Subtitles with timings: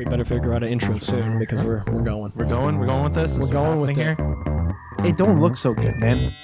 [0.00, 2.32] We better figure out an intro soon because we're we're going.
[2.34, 2.78] We're going.
[2.78, 3.38] We're going with this.
[3.38, 4.16] We're going with happening
[4.96, 5.06] here.
[5.06, 6.34] It don't look so good, man.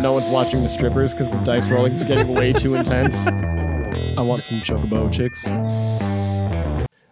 [0.00, 3.26] No one's watching the strippers because the dice rolling is getting way too intense.
[3.26, 5.44] I want some chocobo chicks.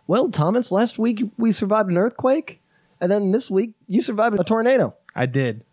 [0.06, 2.62] Well, Thomas, last week we survived an earthquake,
[2.98, 4.94] and then this week you survived a tornado.
[5.14, 5.66] I did.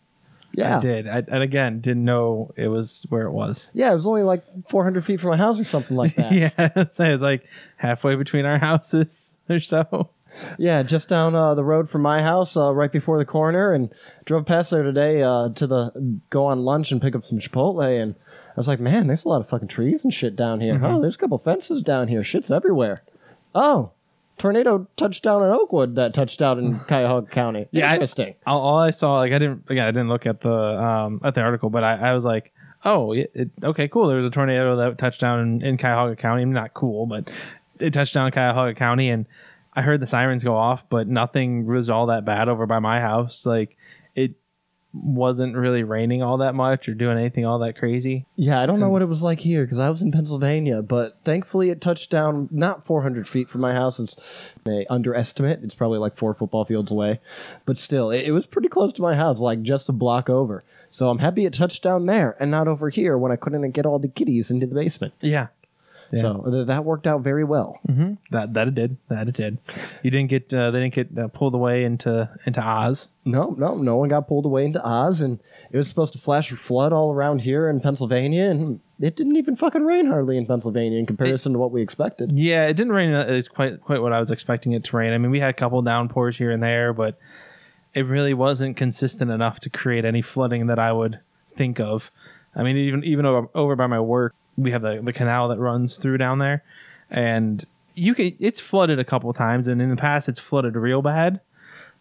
[0.54, 1.08] Yeah, I did.
[1.08, 3.70] I, and again, didn't know it was where it was.
[3.74, 6.32] yeah, it was only like 400 feet from my house or something like that.
[6.58, 7.44] yeah, so it's like
[7.78, 10.10] halfway between our houses or so.
[10.58, 13.94] Yeah, just down uh, the road from my house, uh, right before the corner, and
[14.26, 18.02] drove past there today uh, to the go on lunch and pick up some Chipotle,
[18.02, 20.76] and I was like, man, there's a lot of fucking trees and shit down here.
[20.76, 20.84] Mhm.
[20.98, 22.24] Oh, there's a couple fences down here.
[22.24, 23.04] Shit's everywhere.
[23.54, 23.92] Oh,
[24.42, 27.68] tornado touched down in Oakwood that touched out in Cuyahoga County.
[27.72, 28.36] Yeah, I- Interesting.
[28.48, 31.36] All, all I saw, like, I didn't again, I didn't look at the um at
[31.36, 32.52] the article, but I, I was like,
[32.84, 34.08] oh, it, it, okay, cool.
[34.08, 36.44] There was a tornado that touched down in, in Cuyahoga County.
[36.46, 37.30] Not cool, but
[37.80, 39.26] it touched down in Cuyahoga County, and
[39.74, 43.00] I heard the sirens go off, but nothing was all that bad over by my
[43.00, 43.46] house.
[43.46, 43.78] Like,
[44.94, 48.26] wasn't really raining all that much or doing anything all that crazy.
[48.36, 51.18] yeah, I don't know what it was like here because I was in Pennsylvania, but
[51.24, 54.00] thankfully it touched down not 400 feet from my house.
[54.00, 54.16] It's
[54.68, 55.62] a underestimate.
[55.64, 57.22] It's probably like four football fields away,
[57.66, 60.64] but still, it, it was pretty close to my house, like just a block over.
[60.90, 63.86] So I'm happy it touched down there and not over here when I couldn't get
[63.86, 65.14] all the kitties into the basement.
[65.22, 65.48] Yeah.
[66.12, 66.22] Yeah.
[66.22, 67.80] So th- that worked out very well.
[67.86, 68.98] hmm That that it did.
[69.10, 69.58] That it did.
[70.04, 70.54] You didn't get.
[70.54, 73.10] Uh, they didn't get uh, pulled away into into Oz.
[73.24, 75.40] No, no, no one got pulled away into Oz, and
[75.72, 79.36] it was supposed to flash or flood all around here in Pennsylvania, and it didn't
[79.38, 82.32] even fucking rain hardly in Pennsylvania in comparison to what we expected.
[82.32, 83.14] Yeah, it didn't rain.
[83.14, 85.14] uh, It's quite quite what I was expecting it to rain.
[85.14, 87.18] I mean, we had a couple downpours here and there, but
[87.94, 91.20] it really wasn't consistent enough to create any flooding that I would
[91.58, 92.10] think of.
[92.56, 95.60] I mean, even even over, over by my work, we have the the canal that
[95.60, 96.64] runs through down there,
[97.10, 101.02] and you can it's flooded a couple times, and in the past it's flooded real
[101.02, 101.42] bad.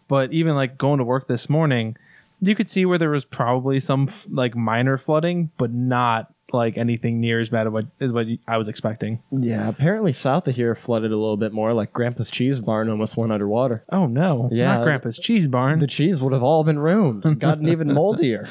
[0.07, 1.95] But even like going to work this morning,
[2.41, 7.19] you could see where there was probably some like minor flooding, but not like anything
[7.19, 9.21] near as bad as what is what I was expecting.
[9.31, 11.73] Yeah, apparently south of here flooded a little bit more.
[11.73, 13.83] Like Grandpa's cheese barn almost went underwater.
[13.91, 14.49] Oh no!
[14.51, 14.75] Yeah.
[14.77, 15.79] not Grandpa's cheese barn.
[15.79, 18.47] The cheese would have all been ruined, gotten even moldier.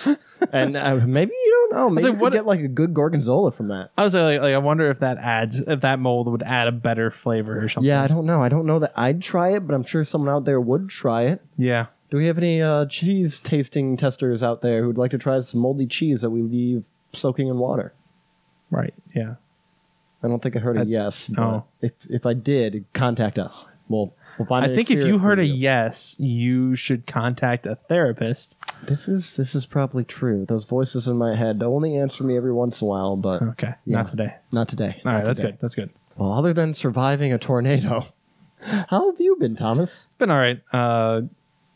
[0.52, 1.90] And uh, maybe you don't know.
[1.90, 3.90] Maybe like, you what- get like a good gorgonzola from that.
[3.98, 6.72] I was like, like, I wonder if that adds, if that mold would add a
[6.72, 7.88] better flavor or something.
[7.88, 8.42] Yeah, I don't know.
[8.42, 11.24] I don't know that I'd try it, but I'm sure someone out there would try
[11.24, 11.42] it.
[11.56, 11.86] yeah.
[12.10, 15.60] Do we have any uh, cheese tasting testers out there who'd like to try some
[15.60, 16.82] moldy cheese that we leave
[17.12, 17.92] soaking in water?
[18.70, 18.94] Right.
[19.14, 19.34] Yeah.
[20.22, 21.28] I don't think I heard a I- yes.
[21.28, 21.64] But oh.
[21.80, 23.64] if if I did, contact us.
[23.88, 24.70] We'll we'll find.
[24.70, 28.56] I think if you heard a yes, you should contact a therapist.
[28.84, 30.44] this is this is probably true.
[30.46, 33.74] Those voices in my head only answer me every once in a while, but Okay.
[33.86, 33.96] Yeah.
[33.96, 34.34] Not today.
[34.52, 35.00] not today.
[35.04, 35.24] All Not right.
[35.24, 35.50] That's today.
[35.52, 35.58] good.
[35.60, 35.90] That's good.
[36.16, 38.04] Well, other than surviving a tornado,
[38.60, 40.06] how have you been, Thomas?
[40.18, 40.60] Been all right.
[40.72, 41.22] Uh,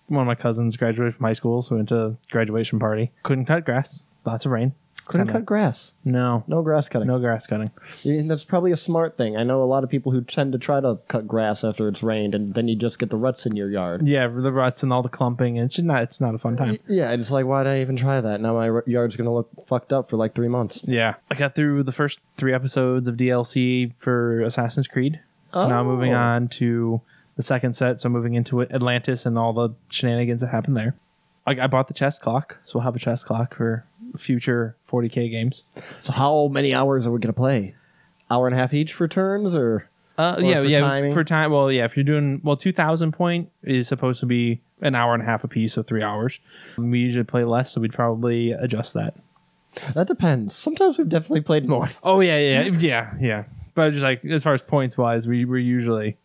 [0.08, 3.10] one of my cousins graduated from high school, so we went to graduation party.
[3.22, 4.04] Couldn't cut grass.
[4.26, 4.74] Lots of rain.
[5.06, 5.40] Couldn't Kinda.
[5.40, 5.92] cut grass.
[6.04, 6.44] No.
[6.46, 7.08] No grass cutting.
[7.08, 7.70] No grass cutting.
[8.02, 9.36] Yeah, That's probably a smart thing.
[9.36, 12.02] I know a lot of people who tend to try to cut grass after it's
[12.02, 14.06] rained, and then you just get the ruts in your yard.
[14.08, 16.02] Yeah, the ruts and all the clumping, and it's just not.
[16.02, 16.78] It's not a fun time.
[16.88, 18.40] Yeah, it's like, why'd I even try that?
[18.40, 20.80] Now my r- yard's gonna look fucked up for like three months.
[20.84, 25.20] Yeah, I got through the first three episodes of DLC for Assassin's Creed.
[25.52, 26.18] So now I'm moving Oh.
[26.18, 27.00] on to
[27.36, 28.00] the second set.
[28.00, 30.94] So I'm moving into Atlantis and all the shenanigans that happen there.
[31.46, 33.84] I, I bought the chess clock, so we'll have a chess clock for
[34.16, 35.64] future 40k games.
[36.00, 37.74] So how many hours are we gonna play?
[38.30, 41.12] Hour and a half each for turns, or Uh, yeah, for yeah, timing?
[41.12, 41.50] for time.
[41.52, 45.22] Well, yeah, if you're doing well, 2,000 point is supposed to be an hour and
[45.22, 46.38] a half a piece, so three hours.
[46.76, 49.14] We usually play less, so we'd probably adjust that.
[49.94, 50.54] that depends.
[50.54, 51.88] Sometimes we've definitely played more.
[52.02, 53.44] Oh yeah, yeah, yeah, yeah.
[53.74, 56.16] But just like as far as points wise, we we're usually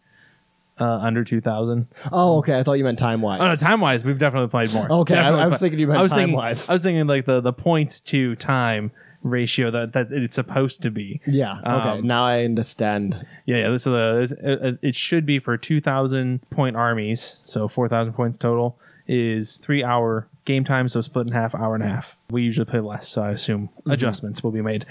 [0.80, 1.88] uh, under two thousand.
[2.12, 2.58] Oh, okay.
[2.58, 3.40] I thought you meant time wise.
[3.42, 4.92] Oh no, time wise, we've definitely played more.
[5.02, 6.70] Okay, I- Definitely I was play- thinking you meant I was thinking- time-wise.
[6.70, 8.92] I was thinking like the the points to time
[9.22, 11.20] ratio that that it's supposed to be.
[11.28, 11.58] yeah.
[11.60, 11.70] Okay.
[12.00, 13.26] Um, now I understand.
[13.46, 13.76] Yeah, yeah.
[13.76, 18.38] So the it, it should be for two thousand point armies, so four thousand points
[18.38, 22.16] total is three hour game time, so split in half, hour and a half.
[22.30, 23.92] We usually play less, so I assume Mm-hmm.
[23.92, 24.86] adjustments will be made.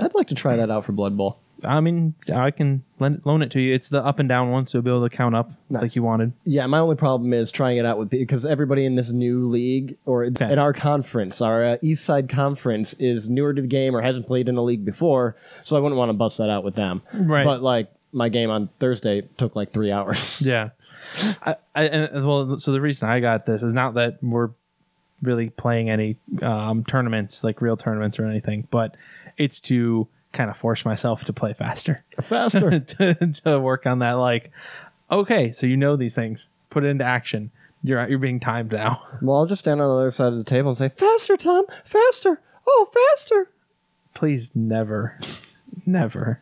[0.00, 1.38] I'd like to try that out for Blood Bowl.
[1.64, 3.74] I mean, I can lend, loan it to you.
[3.74, 5.82] It's the up and down one, so you'll be able to count up Nice.
[5.82, 6.32] like you wanted.
[6.44, 9.96] Yeah, my only problem is trying it out with because everybody in this new league
[10.04, 10.52] or Okay.
[10.52, 14.26] in our conference, our uh, East Side Conference, is newer to the game or hasn't
[14.26, 17.00] played in a league before, so I wouldn't want to bust that out with them.
[17.14, 17.44] Right.
[17.44, 20.40] But like my game on Thursday took like three hours.
[20.44, 20.70] Yeah.
[21.42, 24.50] I, I and well, so the reason I got this is not that we're
[25.22, 28.96] really playing any um, tournaments like real tournaments or anything, but
[29.38, 32.78] it's to kind of force myself to play faster, Faster.
[32.80, 34.50] to, to work on that like
[35.10, 36.48] Okay, so you know these things.
[36.70, 37.50] Put it into action.
[37.82, 39.02] You're you're being timed now.
[39.22, 41.64] Well, I'll just stand on the other side of the table and say, "Faster, Tom!
[41.84, 42.40] Faster!
[42.66, 43.50] Oh, faster!"
[44.14, 45.18] Please never,
[45.84, 46.40] never.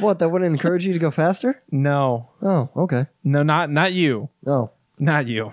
[0.00, 0.18] What?
[0.18, 1.62] That wouldn't encourage you to go faster?
[1.70, 3.06] No, Oh, okay.
[3.22, 5.52] no, not not you, Oh, not you.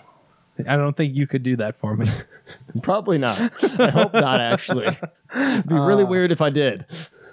[0.67, 2.09] I don't think you could do that for me.
[2.81, 3.39] probably not.
[3.79, 4.41] I hope not.
[4.41, 4.97] Actually,
[5.35, 6.85] It'd be really uh, weird if I did.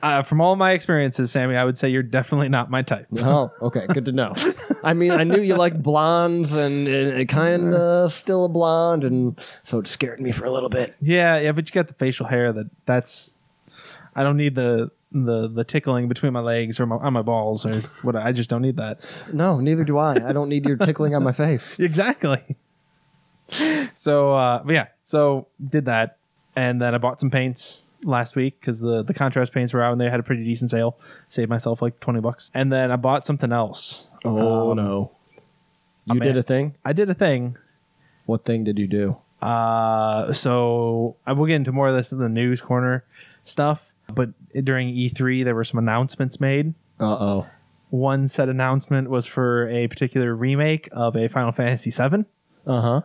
[0.03, 3.07] Uh, from all my experiences, Sammy, I would say you're definitely not my type.
[3.19, 3.87] Oh, okay.
[3.93, 4.35] Good to know.
[4.83, 9.41] I mean, I knew you liked blondes, and, and kind of still a blonde, and
[9.63, 10.95] so it scared me for a little bit.
[11.01, 12.53] Yeah, yeah, but you got the facial hair.
[12.53, 13.37] That that's.
[14.15, 17.65] I don't need the the the tickling between my legs or my, on my balls
[17.67, 18.17] or what.
[18.17, 19.01] I just don't need that.
[19.33, 20.15] No, neither do I.
[20.29, 21.79] I don't need your tickling on my face.
[21.87, 22.57] Exactly.
[23.93, 26.19] So uh, but yeah, so did that,
[26.57, 29.93] and then I bought some paints last week because the the contrast paints were out
[29.93, 30.99] and they had a pretty decent sale.
[31.29, 34.09] Saved myself like twenty bucks, and then I bought something else.
[34.25, 35.11] Oh Um, no!
[36.07, 36.75] You mean- did a thing.
[36.85, 37.57] I did a thing.
[38.27, 39.17] What thing did you do?
[39.41, 43.05] Uh, so I will get into more of this in the news corner
[43.45, 43.93] stuff.
[44.13, 44.31] But
[44.65, 46.75] during E3, there were some announcements made.
[47.01, 47.47] Uh oh.
[47.91, 52.25] One said announcement was for a particular remake of a Final Fantasy VII,
[52.67, 53.01] Uh huh.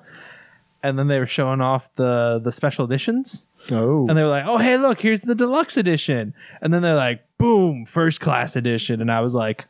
[0.84, 3.48] and then they were showing off the the special editions.
[3.69, 4.08] Oh.
[4.08, 6.34] And they were like, oh, hey, look, here's the deluxe edition.
[6.62, 9.02] And then they're like, boom, first class edition.
[9.02, 9.66] And I was like,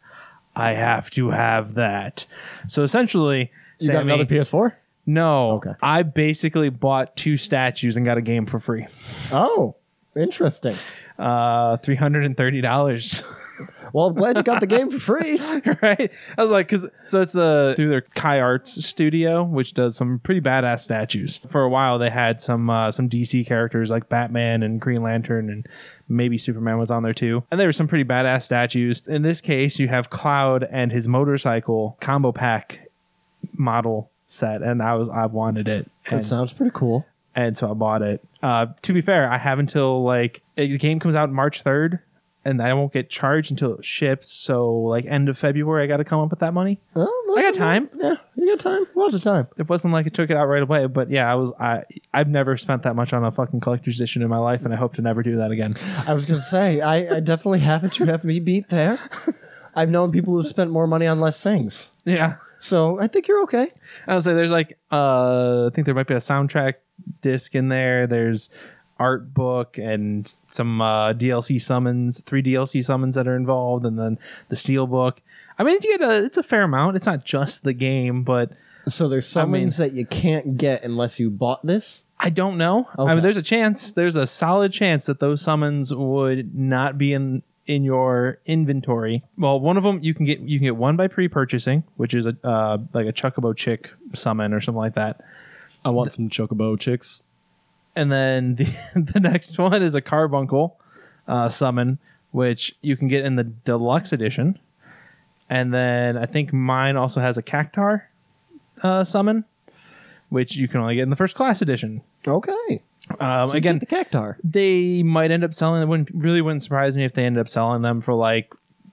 [0.55, 2.25] I have to have that.
[2.67, 4.73] So essentially, you Sammy, got another PS4?
[5.05, 5.51] No.
[5.53, 5.71] Okay.
[5.81, 8.87] I basically bought two statues and got a game for free.
[9.31, 9.75] Oh,
[10.15, 10.75] interesting.
[11.17, 13.23] Uh, $330.
[13.93, 15.39] Well, I'm glad you got the game for free.
[15.81, 16.11] right?
[16.37, 20.19] I was like, because so it's uh, through their Kai Arts studio, which does some
[20.19, 21.37] pretty badass statues.
[21.49, 25.49] For a while, they had some uh, some DC characters like Batman and Green Lantern,
[25.49, 25.67] and
[26.07, 27.43] maybe Superman was on there too.
[27.51, 29.03] And there were some pretty badass statues.
[29.07, 32.87] In this case, you have Cloud and his motorcycle combo pack
[33.53, 35.89] model set, and I was I wanted it.
[36.09, 37.05] That sounds pretty cool.
[37.35, 38.23] and so I bought it.
[38.43, 41.99] Uh, to be fair, I have until like the game comes out March third,
[42.43, 44.29] and I won't get charged until it ships.
[44.31, 46.79] So like end of February, I got to come up with that money.
[46.95, 47.89] Oh, I got time.
[47.95, 48.85] Yeah, you got time.
[48.95, 49.47] Lots of time.
[49.57, 51.83] It wasn't like it took it out right away, but yeah, I was I
[52.13, 54.77] I've never spent that much on a fucking collector's edition in my life, and I
[54.77, 55.73] hope to never do that again.
[56.07, 57.99] I was gonna say, I, I definitely haven't.
[57.99, 58.99] You have me beat there.
[59.75, 63.41] I've known people who've spent more money on less things, Yeah, so I think you're
[63.43, 63.71] okay.
[64.07, 66.73] I would say there's like uh, I think there might be a soundtrack
[67.21, 68.05] disc in there.
[68.07, 68.49] There's
[69.01, 74.19] art book and some uh, DLC summons, three DLC summons that are involved, and then
[74.49, 75.21] the steel book.
[75.57, 76.95] I mean, you get a it's a fair amount.
[76.95, 78.51] It's not just the game, but
[78.87, 82.03] So there's I mean- summons that you can't get unless you bought this.
[82.23, 82.87] I don't know.
[82.99, 83.91] I mean, there's a chance.
[83.93, 89.23] There's a solid chance that those summons would not be in in your inventory.
[89.37, 92.27] Well, one of them you can get you can get one by pre-purchasing, which is
[92.27, 95.21] a uh, like a Chocobo Chick summon or something like that.
[95.83, 97.21] I want some chocobo chicks.
[97.95, 98.65] And then the,
[99.13, 100.77] the next one is a carbuncle
[101.27, 101.99] uh, summon
[102.31, 104.57] which you can get in the deluxe edition
[105.49, 108.03] and then i think mine also has a Cactuar
[108.83, 109.43] uh, summon
[110.29, 112.81] which you can only get in the first class edition Okay.
[113.19, 114.35] um, So you again get the Cactuar.
[114.43, 117.49] they might end up selling it wouldn't really wouldn't surprise me if they ended up
[117.49, 118.51] selling them for like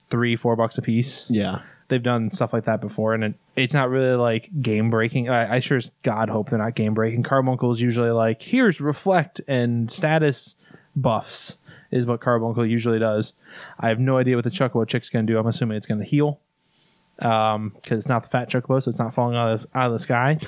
[0.09, 1.61] three four bucks a piece Yeah.
[1.89, 5.29] They've done stuff like that before, and it, it's not really like game breaking.
[5.29, 7.23] I, I sure as God hope they're not game breaking.
[7.23, 10.55] Carbuncle is usually like here's reflect and status
[10.95, 11.57] buffs
[11.91, 13.33] is what Carbuncle usually does.
[13.79, 15.39] I have no idea what the Chocobo Chick's going to do.
[15.39, 16.39] I'm assuming it's going to heal
[17.17, 19.99] because it's not the fat Chocobo, so it's not falling out of, out of the
[19.99, 20.39] sky.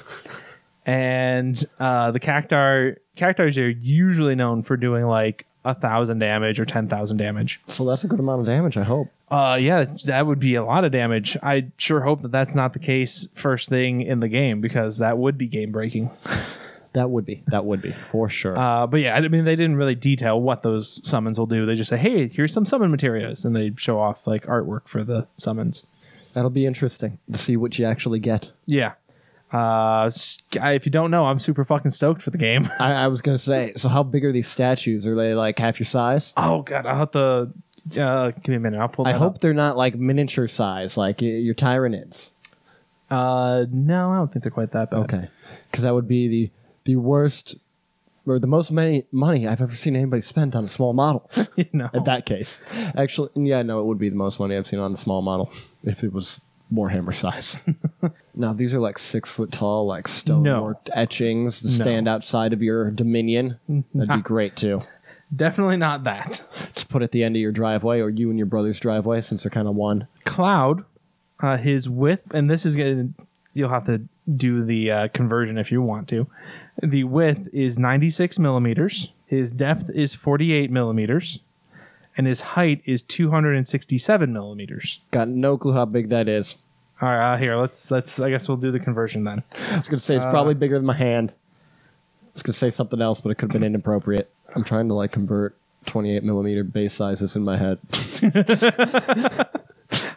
[0.86, 6.66] and uh, the Cactuar Cactuars are usually known for doing like a thousand damage or
[6.66, 7.62] ten thousand damage.
[7.68, 8.78] So that's a good amount of damage.
[8.78, 9.08] I hope.
[9.30, 11.38] Uh, yeah, that would be a lot of damage.
[11.42, 15.18] I sure hope that that's not the case first thing in the game because that
[15.18, 16.12] would be game breaking.
[16.94, 17.42] That would be.
[17.48, 18.58] That would be for sure.
[18.58, 21.66] Uh, but yeah, I mean, they didn't really detail what those summons will do.
[21.66, 25.04] They just say, "Hey, here's some summon materials," and they show off like artwork for
[25.04, 25.86] the summons.
[26.34, 28.50] That'll be interesting to see what you actually get.
[28.66, 28.94] Yeah.
[29.54, 30.10] Uh,
[30.62, 32.70] I- if you don't know, I'm super fucking stoked for the game.
[32.80, 33.74] I, I was gonna say.
[33.76, 35.06] So how big are these statues?
[35.06, 36.34] Are they like half your size?
[36.38, 37.50] oh god, I'll have to.
[38.00, 38.80] Uh, give me a minute.
[38.80, 39.08] I'll pull.
[39.08, 39.42] I that hope up.
[39.42, 42.32] they're not like miniature size, like y- your Tyranids.
[43.10, 44.98] Uh, no, I don't think they're quite that bad.
[45.02, 45.28] Okay,
[45.70, 46.52] because that would be the
[46.86, 47.56] the worst
[48.28, 51.30] or the most money money I've ever seen anybody spend on a small model.
[51.58, 51.90] you know.
[51.94, 52.62] In that case,
[52.96, 55.52] actually, yeah, no, it would be the most money I've seen on a small model
[55.84, 56.40] if it was
[56.74, 57.58] Warhammer size.
[58.36, 60.74] now these are like six foot tall, like stone No.
[60.94, 63.60] etchings to stand outside of your dominion.
[63.94, 64.82] That'd be great too.
[65.36, 66.44] Definitely not that.
[66.74, 69.44] Just put at the end of your driveway, or you and your brother's driveway, since
[69.44, 70.08] they're kind of one.
[70.26, 70.84] Cloud
[71.42, 73.08] Uh, his width, and this is gonna,
[73.54, 74.02] you'll have to
[74.36, 76.28] do the uh, conversion if you want to.
[76.84, 79.12] The width is 96 millimeters.
[79.26, 81.40] His depth is 48 millimeters,
[82.18, 85.00] and his height is 267 millimeters.
[85.12, 86.56] Got no clue how big that is.
[87.02, 88.20] All right, uh, here let's let's.
[88.20, 89.44] I guess we'll do the conversion then.
[89.72, 91.32] I was gonna say it's Uh, probably bigger than my hand.
[91.32, 94.30] I was gonna say something else, but it could have been inappropriate.
[94.56, 95.56] I'm trying to like convert
[95.88, 97.80] 28 millimeter base sizes in my head.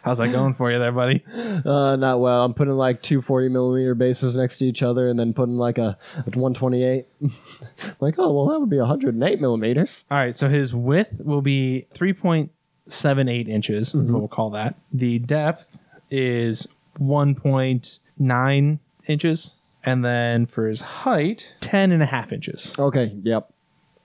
[0.03, 1.23] How's that going for you there, buddy?
[1.35, 2.43] Uh, not well.
[2.45, 5.77] I'm putting like two 40 millimeter bases next to each other, and then putting like
[5.77, 7.05] a, a 128.
[7.99, 10.03] like, oh well, that would be 108 millimeters.
[10.11, 14.75] All right, so his width will be 3.78 inches, is what we'll call that.
[14.93, 15.67] The depth
[16.11, 16.67] is
[16.99, 19.55] 1.9 inches.
[19.87, 22.73] And then for his height, 10 and a half inches.
[22.79, 23.51] Okay, yep.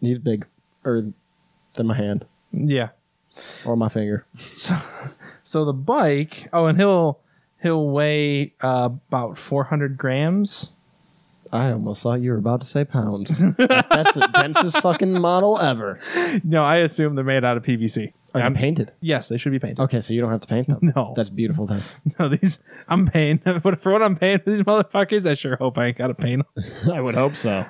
[0.01, 0.47] He's big,
[0.85, 1.13] or
[1.75, 2.89] than my hand Yeah.
[3.65, 4.27] or my finger.
[4.57, 4.77] So,
[5.51, 7.19] so the bike, oh, and he'll
[7.61, 10.73] he'll weigh uh, about 400 grams.
[11.53, 13.41] I almost thought you were about to say pounds.
[13.41, 15.99] That's the densest fucking model ever.
[16.45, 18.13] No, I assume they're made out of PVC.
[18.35, 18.93] Are I'm- they painted?
[19.01, 19.81] Yes, they should be painted.
[19.83, 20.79] Okay, so you don't have to paint them.
[20.95, 21.13] No.
[21.17, 21.83] That's beautiful then.
[22.21, 25.29] No, these I'm paying but for what I'm paying for these motherfuckers.
[25.29, 26.93] I sure hope I ain't got to paint them.
[26.93, 27.65] I would hope so.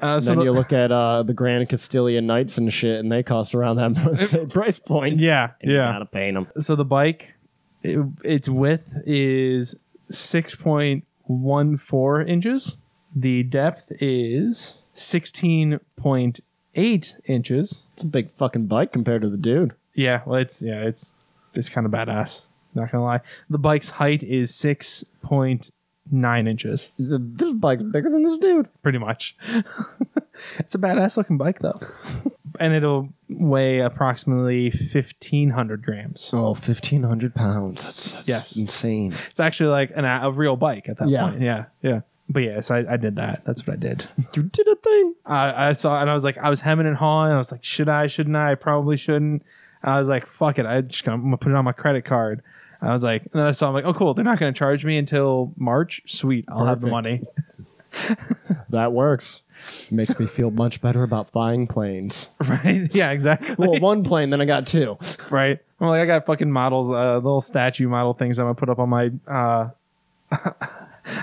[0.00, 3.10] Uh, so then the- you look at uh, the Grand Castilian Knights and shit, and
[3.10, 5.20] they cost around that same price point.
[5.20, 5.92] yeah, And You yeah.
[5.92, 6.46] gotta paint them.
[6.58, 7.34] So the bike,
[7.82, 9.74] it, its width is
[10.10, 12.76] six point one four inches.
[13.14, 16.40] The depth is sixteen point
[16.74, 17.84] eight inches.
[17.94, 19.72] It's a big fucking bike compared to the dude.
[19.94, 21.16] Yeah, well, it's yeah, it's
[21.54, 22.42] it's kind of badass.
[22.74, 23.20] Not gonna lie.
[23.50, 25.70] The bike's height is six point
[26.10, 28.68] nine inches, This bike's bigger than this dude.
[28.82, 29.36] pretty much.
[30.58, 31.80] it's a badass looking bike though,
[32.60, 36.30] and it'll weigh approximately fifteen hundred grams.
[36.32, 37.84] Oh, 1,500 pounds.
[37.84, 38.56] That's, that's Yes.
[38.56, 39.12] insane.
[39.30, 41.28] It's actually like an, a real bike at that Yeah.
[41.30, 41.40] point.
[41.42, 42.00] Yeah, yeah.
[42.30, 43.42] But yeah, so I, I did that.
[43.46, 44.06] That's what I did.
[44.34, 45.14] You did a thing.
[45.24, 47.32] I, I saw and I was like, I was hemming and hawing.
[47.32, 48.06] I was like, should I?
[48.06, 48.52] Shouldn't I?
[48.52, 49.42] I probably shouldn't.
[49.82, 50.66] I was like, fuck it.
[50.66, 52.42] I just I'm gonna put it on my credit card.
[52.80, 54.84] I was like, and then I saw, I'm like, oh cool, they're not gonna charge
[54.84, 56.00] me until March.
[56.06, 57.22] Sweet, I'll have the money.
[58.70, 59.40] That works.
[59.90, 62.28] Makes me feel much better about flying planes.
[62.48, 62.88] right?
[62.94, 63.54] Yeah, exactly.
[63.58, 64.98] Well, one plane, then I got two.
[65.30, 65.58] right.
[65.80, 68.78] I'm like, I got fucking models, uh, little statue model things I'm gonna put up
[68.78, 69.70] on my, uh,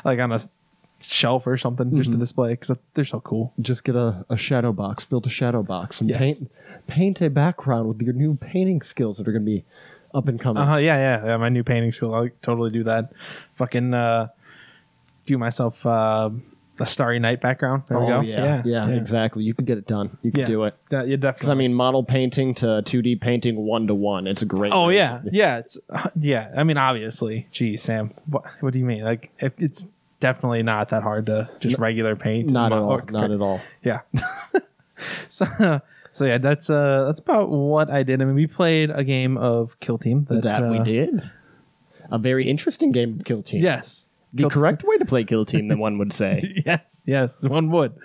[0.03, 0.49] like on a s-
[0.99, 3.53] shelf or something just to display because they're so cool.
[3.61, 6.19] Just get a, a shadow box, build a shadow box, and Yes.
[6.19, 6.51] paint
[6.87, 9.63] paint a background with your new painting skills that are going to be
[10.15, 10.63] up and coming.
[10.63, 10.77] Uh huh.
[10.77, 11.37] Yeah, yeah, yeah.
[11.37, 12.13] My new painting school.
[12.13, 13.11] I'll totally do that.
[13.55, 14.27] Fucking uh,
[15.25, 16.29] do myself uh,
[16.79, 17.83] a starry night background.
[17.87, 18.21] There we oh, go.
[18.21, 18.61] Yeah.
[18.65, 19.43] yeah, exactly.
[19.43, 20.17] You can get it done.
[20.21, 20.47] You can Yeah.
[20.47, 20.75] do it.
[20.89, 21.51] That, yeah, Because definitely.
[21.51, 24.27] I mean, model painting to 2D painting one to one.
[24.27, 24.73] It's a great.
[24.73, 25.57] oh yeah, yeah.
[25.59, 26.51] It's uh, yeah.
[26.55, 27.47] I mean, obviously.
[27.51, 28.11] Geez, Sam.
[28.27, 29.03] What, what do you mean?
[29.03, 29.87] Like, it, it's
[30.19, 32.49] definitely not that hard to just regular paint.
[32.49, 33.01] Not at all.
[33.09, 33.61] Not at all.
[33.83, 34.01] Yeah.
[35.27, 35.81] so.
[36.15, 38.21] So yeah, that's uh that's about what I did.
[38.21, 41.29] I mean, we played a game of Kill Team that, That we uh, did.
[42.09, 43.61] A very interesting game of Kill Team.
[43.61, 46.53] Yes, The Kill- correct way to play Kill Team, then one would say.
[46.65, 47.95] Yes, yes, one would.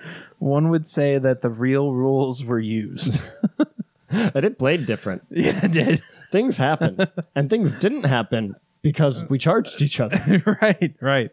[0.40, 3.20] One would say that the real rules were used.
[4.10, 5.22] that it played different.
[5.30, 6.02] yeah, it did.
[6.32, 10.42] Things happened, and things didn't happen because we charged each other.
[10.60, 11.30] right, right.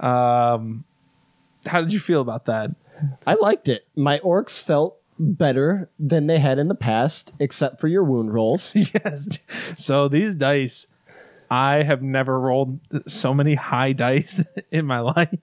[0.00, 0.82] Um,
[1.66, 2.74] how did you feel about that?
[3.24, 3.86] I liked it.
[3.94, 8.72] My orcs felt better than they had in the past, except for your wound rolls.
[8.74, 9.28] yes.
[9.76, 10.88] So these dice,
[11.50, 15.38] I have never rolled so many high dice in my life.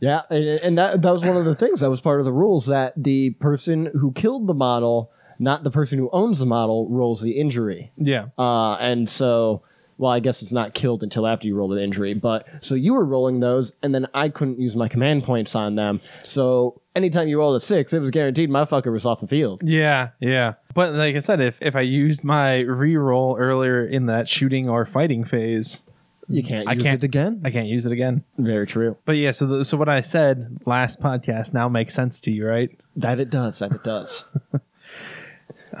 [0.00, 2.32] Yeah, and, and that that was one of the things that was part of the
[2.32, 6.88] rules that the person who killed the model, not the person who owns the model,
[6.88, 7.92] rolls the injury.
[7.96, 8.26] Yeah.
[8.38, 9.62] Uh, and so,
[10.00, 12.14] well, I guess it's not killed until after you roll the injury.
[12.14, 15.74] But so you were rolling those, and then I couldn't use my command points on
[15.74, 16.00] them.
[16.24, 19.60] So anytime you rolled a six, it was guaranteed my fucker was off the field.
[19.62, 20.54] Yeah, yeah.
[20.74, 24.86] But like I said, if if I used my re-roll earlier in that shooting or
[24.86, 25.82] fighting phase,
[26.28, 27.42] You can't I use can't- it again.
[27.44, 28.24] I can't use it again.
[28.38, 28.96] Very true.
[29.04, 32.46] But yeah, so the, so what I said last podcast now makes sense to you,
[32.46, 32.70] right?
[32.96, 33.58] That it does.
[33.58, 34.24] That it does.
[34.54, 34.58] Uh.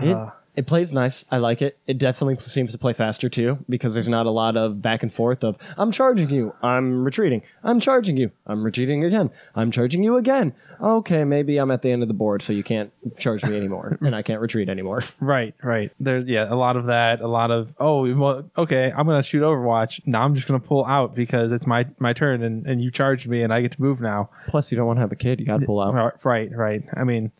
[0.02, 0.28] it
[0.66, 1.24] plays nice.
[1.30, 1.78] I like it.
[1.86, 5.12] It definitely seems to play faster too because there's not a lot of back and
[5.12, 10.02] forth of I'm charging you, I'm retreating, I'm charging you, I'm retreating again, I'm charging
[10.02, 10.54] you again.
[10.82, 13.98] Okay, maybe I'm at the end of the board, so you can't charge me anymore,
[14.00, 15.02] and I can't retreat anymore.
[15.20, 15.92] Right, right.
[16.00, 17.20] There's yeah, a lot of that.
[17.20, 20.00] A lot of oh, well, okay, I'm gonna shoot Overwatch.
[20.06, 23.28] Now I'm just gonna pull out because it's my my turn, and and you charged
[23.28, 24.30] me, and I get to move now.
[24.48, 25.40] Plus, you don't want to have a kid.
[25.40, 26.24] You got to pull out.
[26.24, 26.82] Right, right.
[26.94, 27.30] I mean,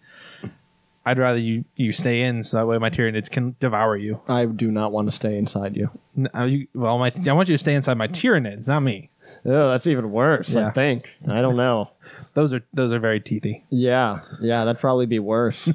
[1.10, 4.20] I'd rather you you stay in so that way my Tyranids can devour you.
[4.28, 5.90] I do not want to stay inside you.
[6.16, 9.10] N- uh, you well, my I want you to stay inside my Tyranids, not me.
[9.44, 10.54] Oh, that's even worse.
[10.54, 11.08] I think.
[11.28, 11.90] I don't know.
[12.34, 13.62] Those are those are very teethy.
[13.70, 15.68] Yeah, yeah, that'd probably be worse.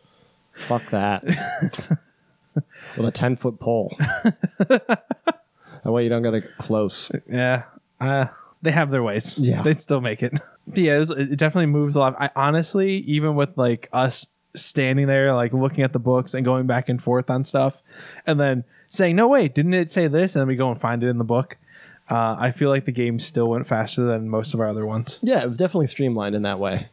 [0.52, 1.24] Fuck that.
[2.96, 3.96] With a ten foot pole.
[3.98, 5.02] that
[5.84, 7.10] way you don't get close.
[7.28, 7.64] Yeah,
[8.00, 8.26] uh,
[8.62, 9.36] they have their ways.
[9.38, 9.62] Yeah.
[9.62, 10.32] they'd still make it.
[10.68, 12.14] But yeah, it, was, it definitely moves a lot.
[12.20, 16.66] I honestly, even with like us standing there, like looking at the books and going
[16.66, 17.82] back and forth on stuff,
[18.26, 21.02] and then saying, "No, wait, didn't it say this?" And then we go and find
[21.02, 21.56] it in the book.
[22.10, 25.18] Uh, I feel like the game still went faster than most of our other ones.
[25.22, 26.88] Yeah, it was definitely streamlined in that way.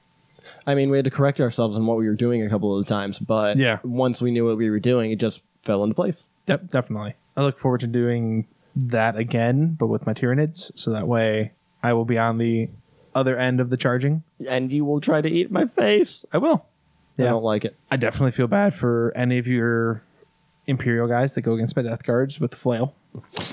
[0.66, 2.84] I mean, we had to correct ourselves on what we were doing a couple of
[2.86, 3.78] the times, but Yeah.
[3.84, 6.26] once we knew what we were doing, it just fell into place.
[6.48, 7.14] Yep, definitely.
[7.38, 11.52] I look forward to doing that again, but with my Tyranids, so that way
[11.84, 12.70] I will be on the
[13.14, 14.24] other end of the charging.
[14.48, 16.26] And you will try to eat my face.
[16.34, 16.66] I will.
[17.20, 17.76] I don't like it.
[17.92, 20.04] I definitely feel bad for any of your
[20.66, 22.96] Imperial guys that go against my Death Guards with the flail.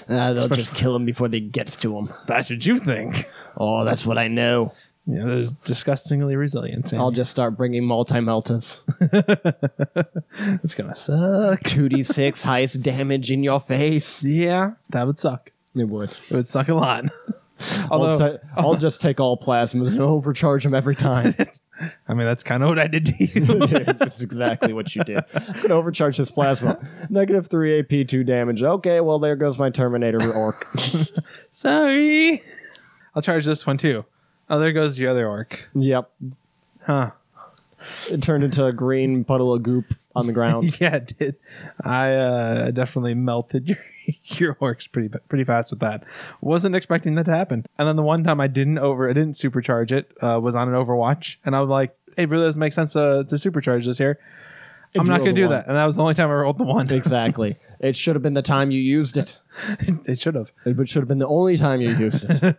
[0.09, 2.13] Uh, they'll just kill him before they gets to him.
[2.27, 3.29] That's what you think.
[3.57, 4.73] Oh, that's what I know.
[5.07, 6.89] Yeah, that is disgustingly resilient.
[6.89, 7.03] Sandy.
[7.03, 8.81] I'll just start bringing multi meltas.
[10.63, 11.61] it's gonna suck.
[11.63, 14.23] 2d6 highest damage in your face.
[14.23, 15.51] Yeah, that would suck.
[15.75, 16.11] It would.
[16.11, 17.07] It would suck a lot.
[17.91, 21.35] I'll, Although, ta- I'll just take all plasmas and overcharge them every time.
[22.09, 23.85] I mean, that's kind of what I did to you.
[23.99, 25.23] That's exactly what you did.
[25.35, 26.79] I'm going to overcharge this plasma.
[27.11, 28.63] Negative 3 AP, 2 damage.
[28.63, 30.67] Okay, well, there goes my Terminator orc.
[31.51, 32.41] Sorry.
[33.15, 34.05] I'll charge this one too.
[34.49, 35.69] Oh, there goes the other orc.
[35.75, 36.11] yep.
[36.83, 37.11] Huh.
[38.11, 40.79] It turned into a green puddle of goop on the ground.
[40.81, 41.37] Yeah, it did.
[41.85, 43.79] I uh, definitely melted your
[44.25, 46.05] your orcs pretty pretty fast with that.
[46.41, 47.67] Wasn't expecting that to happen.
[47.79, 50.13] And then the one time I didn't over, I didn't supercharge it.
[50.23, 53.25] Uh, was on an Overwatch, and I was like, "Hey, really doesn't make sense to,
[53.29, 54.19] to supercharge this here.
[54.99, 55.53] I'm not going to do one.
[55.53, 56.93] that." And that was the only time I rolled the one.
[56.93, 57.59] exactly.
[57.81, 59.39] It should have been the time you used it.
[60.05, 60.53] it should have.
[60.67, 62.57] It should have been the only time you used it.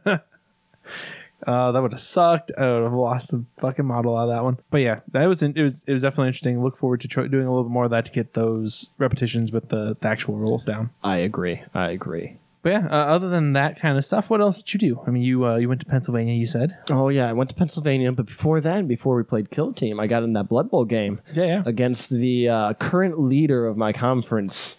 [1.46, 2.52] Uh, that would have sucked.
[2.58, 4.60] I would have lost the fucking model out of that one.
[4.70, 6.64] But yeah, that was in, it was it was definitely interesting.
[6.64, 9.52] Look forward to try, doing a little bit more of that to get those repetitions
[9.52, 10.92] with the, the actual rules down.
[11.04, 11.64] I agree.
[11.74, 12.38] I agree.
[12.64, 15.02] But yeah, uh, other than that kind of stuff, what else did you do?
[15.08, 16.36] I mean, you uh, you went to Pennsylvania.
[16.36, 16.78] You said.
[16.90, 17.28] Oh, yeah.
[17.28, 20.34] I went to Pennsylvania, but before that, before we played Kill Team, I got in
[20.34, 21.22] that Blood Bowl game.
[21.34, 21.64] Yeah, yeah.
[21.66, 24.76] against the uh, current leader of my conference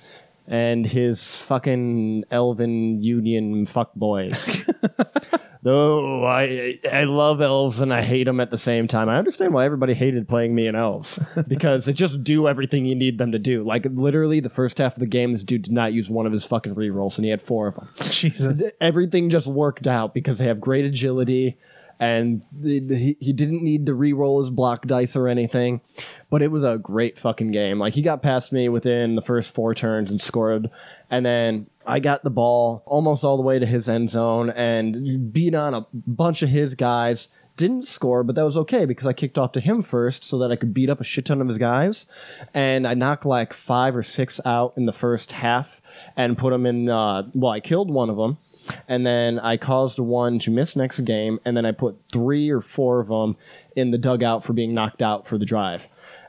[0.46, 4.66] and his fucking elven union fuckboys.
[5.64, 9.08] Though I I love elves and I hate them at the same time.
[9.08, 12.96] I understand why everybody hated playing me in elves because they just do everything you
[12.96, 13.62] need them to do.
[13.62, 16.32] Like literally, the first half of the game, this dude did not use one of
[16.32, 18.72] his fucking rerolls, and he had four of them Jesus.
[18.80, 21.56] everything just worked out because they have great agility
[22.02, 25.80] and he, he didn't need to re-roll his block dice or anything
[26.32, 27.78] but it was a great fucking game.
[27.78, 30.70] Like he got past me within the first four turns and scored
[31.10, 35.30] and then i got the ball almost all the way to his end zone and
[35.30, 37.28] beat on a bunch of his guys.
[37.58, 40.50] Didn't score but that was okay because i kicked off to him first so that
[40.50, 42.06] i could beat up a shit ton of his guys.
[42.54, 45.82] And i knocked like five or six out in the first half
[46.16, 48.38] and put them in uh, well i killed one of them
[48.88, 52.60] and then I caused one to miss next game, and then I put three or
[52.60, 53.36] four of them
[53.76, 55.82] in the dugout for being knocked out for the drive.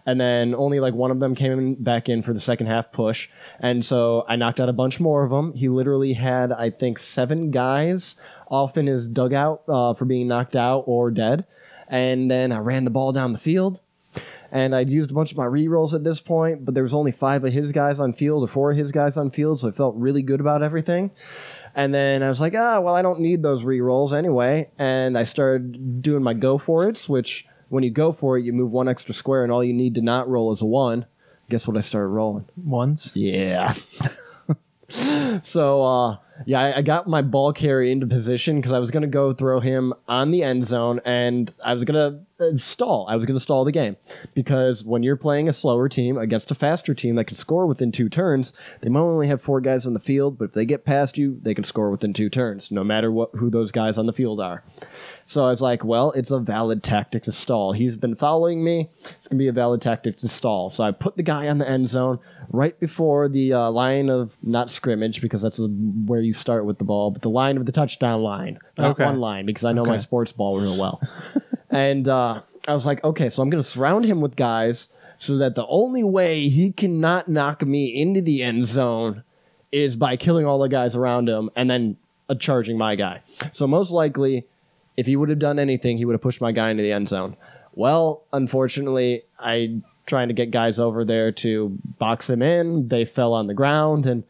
[0.06, 3.30] And then only like one of them came back in for the second half push,
[3.60, 5.54] and so I knocked out a bunch more of them.
[5.54, 8.16] He literally had, I think, seven guys
[8.50, 11.46] off in his dugout uh, for being knocked out or dead.
[11.88, 13.80] And then I ran the ball down the field,
[14.52, 17.12] and I'd used a bunch of my rerolls at this point, but there was only
[17.12, 19.72] five of his guys on field or four of his guys on field, so I
[19.72, 21.12] felt really good about everything.
[21.76, 24.70] And then I was like, ah, well, I don't need those rerolls anyway.
[24.78, 28.54] And I started doing my go for it's, which when you go for it, you
[28.54, 31.06] move one extra square, and all you need to not roll is a one.
[31.50, 32.46] Guess what I started rolling?
[32.56, 33.12] Ones.
[33.16, 33.74] Yeah.
[35.42, 39.08] so uh, yeah, I, I got my ball carrier into position because I was gonna
[39.08, 42.22] go throw him on the end zone, and I was gonna
[42.58, 43.06] stall.
[43.10, 43.96] I was gonna stall the game
[44.34, 47.92] because when you're playing a slower team against a faster team that can score within
[47.92, 50.86] two turns, they might only have four guys on the field, but if they get
[50.86, 54.06] past you, they can score within two turns, no matter what who those guys on
[54.06, 54.64] the field are.
[55.26, 57.72] So I was like, well, it's a valid tactic to stall.
[57.72, 58.90] He's been following me.
[59.00, 60.70] It's going to be a valid tactic to stall.
[60.70, 64.38] So I put the guy on the end zone right before the uh, line of,
[64.44, 67.72] not scrimmage, because that's where you start with the ball, but the line of the
[67.72, 68.60] touchdown line.
[68.78, 69.06] Not Okay.
[69.06, 71.02] one line, because I know my sports ball real well.
[71.74, 75.38] and uh, I was like, okay, so I'm going to surround him with guys so
[75.38, 79.24] that the only way he cannot knock me into the end zone
[79.72, 81.98] is by killing all the guys around him and then
[82.30, 83.22] uh, charging my guy.
[83.52, 84.46] So most likely,
[84.96, 87.10] if he would have done anything, he would have pushed my guy into the end
[87.10, 87.36] zone.
[87.74, 92.88] Well, unfortunately, I trying to get guys over there to box him in.
[92.90, 94.24] They fell on the ground, and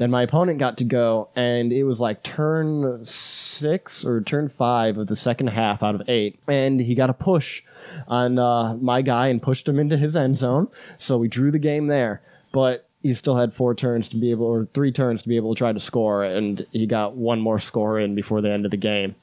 [0.00, 4.96] then my opponent got to go, and it was like turn six or turn five
[4.96, 7.62] of the second half out of eight, and he got a push
[8.08, 10.68] on uh, my guy and pushed him into his end zone.
[10.96, 14.46] So we drew the game there, but he still had four turns to be able,
[14.46, 17.58] or three turns to be able to try to score, and he got one more
[17.58, 19.14] score in before the end of the game.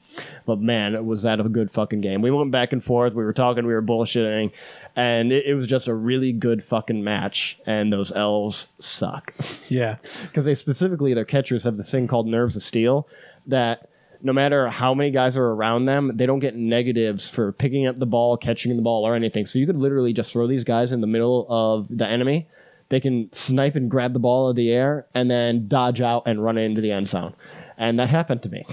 [0.46, 2.22] But man, it was that a good fucking game.
[2.22, 3.14] We went back and forth.
[3.14, 4.52] We were talking, we were bullshitting,
[4.98, 7.56] and it, it was just a really good fucking match.
[7.66, 9.32] And those elves suck
[9.68, 9.96] Yeah.
[10.22, 13.06] because they specifically their catchers have this thing called nerves of steel
[13.46, 13.88] that
[14.20, 17.94] no matter how many guys are around them, they don't get negatives for picking up
[17.96, 19.46] the ball, catching the ball, or anything.
[19.46, 22.48] So you could literally just throw these guys in the middle of the enemy.
[22.88, 26.42] They can snipe and grab the ball in the air and then dodge out and
[26.42, 27.34] run into the end zone.
[27.80, 28.66] And that happened to me.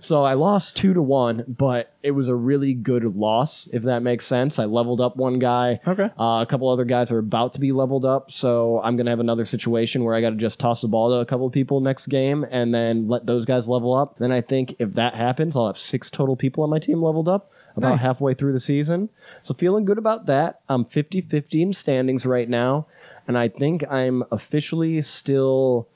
[0.00, 4.00] so I lost two to one, but it was a really good loss, if that
[4.02, 4.58] makes sense.
[4.58, 5.78] I leveled up one guy.
[5.86, 6.10] Okay.
[6.18, 9.20] Uh, a couple other guys are about to be leveled up, so I'm gonna have
[9.20, 11.80] another situation where I got to just toss the ball to a couple of people
[11.80, 14.18] next game and then let those guys level up.
[14.18, 17.28] Then I think if that happens, I'll have six total people on my team leveled
[17.28, 18.00] up about Nice.
[18.00, 19.08] halfway through the season.
[19.42, 20.60] So feeling good about that.
[20.68, 22.86] I'm 50-50 in standings right now,
[23.28, 25.86] and I think I'm officially still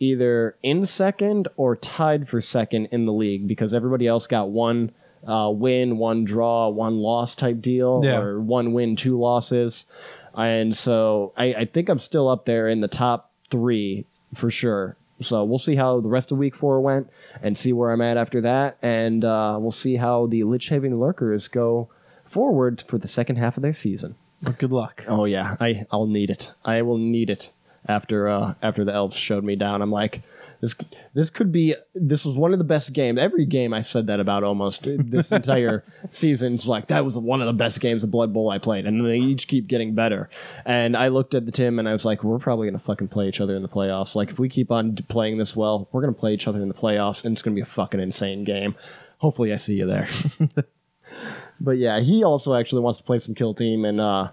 [0.00, 4.90] either in second or tied for second in the league because everybody else got one
[5.28, 8.18] uh, win, one draw, one loss type deal, Yeah.
[8.18, 9.84] or one win, two losses.
[10.34, 14.96] And so I, I think I'm still up there in the top three for sure.
[15.20, 17.10] So we'll see how the rest of week four went
[17.42, 18.78] and see where I'm at after that.
[18.80, 21.90] And uh, we'll see how the Lich Haven Lurkers go
[22.24, 24.14] forward for the second half of their season.
[24.42, 25.04] Well, good luck.
[25.06, 26.52] Oh yeah, I I'll need it.
[26.64, 27.50] I will need it
[27.88, 29.82] after uh after the elves showed me down.
[29.82, 30.22] I'm like
[30.60, 30.74] this
[31.14, 33.18] this could be this was one of the best games.
[33.18, 37.46] Every game I've said that about almost this entire season's like that was one of
[37.46, 40.28] the best games of Blood Bowl I played and they each keep getting better.
[40.64, 43.08] And I looked at the Tim and I was like we're probably going to fucking
[43.08, 44.14] play each other in the playoffs.
[44.14, 46.68] Like if we keep on playing this well, we're going to play each other in
[46.68, 48.74] the playoffs and it's going to be a fucking insane game.
[49.18, 50.08] Hopefully I see you there.
[51.60, 54.28] But yeah, he also actually wants to play some kill team and uh,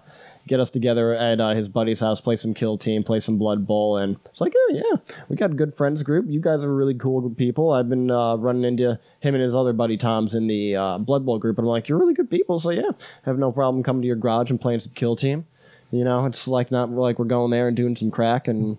[0.48, 3.66] get us together at uh, his buddy's house, play some kill team, play some blood
[3.66, 6.26] bowl, and it's like, oh yeah, we got a good friends group.
[6.28, 7.72] You guys are really cool people.
[7.72, 11.24] I've been uh, running into him and his other buddy Tom's in the uh, blood
[11.24, 12.58] bowl group, and I'm like, you're really good people.
[12.58, 12.90] So yeah,
[13.24, 15.46] have no problem coming to your garage and playing some kill team.
[15.90, 18.76] You know, it's like not like we're going there and doing some crack and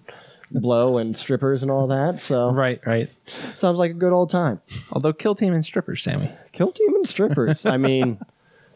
[0.52, 2.22] blow and strippers and all that.
[2.22, 3.10] So Right, right.
[3.56, 4.62] sounds like a good old time.
[4.92, 6.32] Although kill team and strippers, Sammy.
[6.52, 7.66] Kill team and strippers.
[7.66, 8.20] I mean,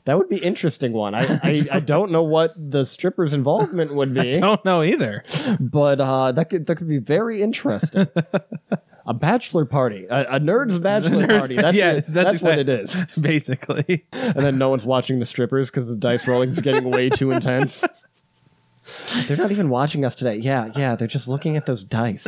[0.05, 1.15] that would be interesting one.
[1.15, 5.23] I, I, I don't know what the strippers' involvement would be, I Don't know either.
[5.59, 8.07] but uh, that could that could be very interesting.
[9.05, 11.55] A bachelor party, a, a nerd's bachelor Nerd- party.
[11.57, 12.05] That's yeah, it.
[12.07, 13.03] that's that's, what it is.
[13.19, 14.05] Basically.
[14.13, 17.31] And then no one's watching the strippers because the dice rolling is getting way too
[17.31, 17.83] intense.
[19.27, 20.37] They're not even watching us today.
[20.37, 22.25] Yeah, yeah, they're just looking at those dice.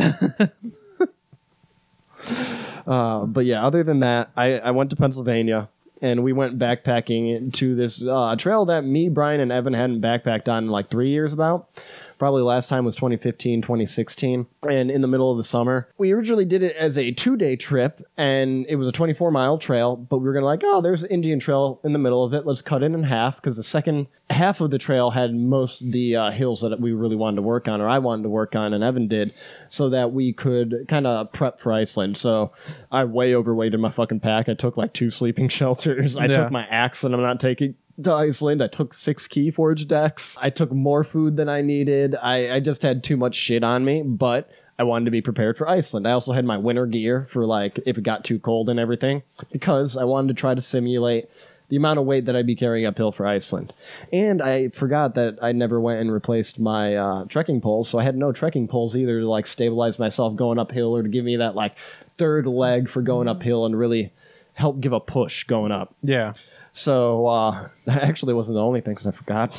[2.88, 5.70] uh, but yeah, other than that, I, I went to Pennsylvania
[6.01, 10.47] and we went backpacking to this uh, trail that me, Brian, and Evan hadn't backpacked
[10.47, 11.69] on in like three years about.
[12.17, 15.89] Probably last time was 2015, 2016, and in the middle of the summer.
[15.97, 19.58] We originally did it as a two day trip, and it was a 24 mile
[19.58, 22.34] trail, but we were gonna like, oh, there's an Indian Trail in the middle of
[22.34, 22.45] it.
[22.45, 25.91] Let's cut it in half because the second half of the trail had most of
[25.91, 28.56] the uh, hills that we really wanted to work on, or I wanted to work
[28.56, 29.34] on, and Evan did,
[29.69, 32.17] so that we could kind of prep for Iceland.
[32.17, 32.51] So
[32.91, 34.49] I way overweighted my fucking pack.
[34.49, 36.15] I took like two sleeping shelters.
[36.17, 36.34] I Yeah.
[36.43, 38.62] took my axe, and I'm not taking to Iceland.
[38.62, 40.38] I took six key forge decks.
[40.41, 42.15] I took more food than I needed.
[42.15, 45.58] I, I just had too much shit on me, but I wanted to be prepared
[45.58, 46.08] for Iceland.
[46.08, 49.23] I also had my winter gear for like if it got too cold and everything
[49.51, 51.29] because I wanted to try to simulate
[51.69, 53.73] the amount of weight that I'd be carrying uphill for Iceland.
[54.13, 58.03] And I forgot that I never went and replaced my uh, trekking poles, so I
[58.03, 61.38] had no trekking poles either to like stabilize myself going uphill or to give me
[61.38, 61.75] that like
[62.17, 64.12] third leg for going uphill and really
[64.53, 65.95] help give a push going up.
[66.03, 66.34] Yeah.
[66.76, 69.54] So uh, that actually wasn't the only thing 'cause I forgot.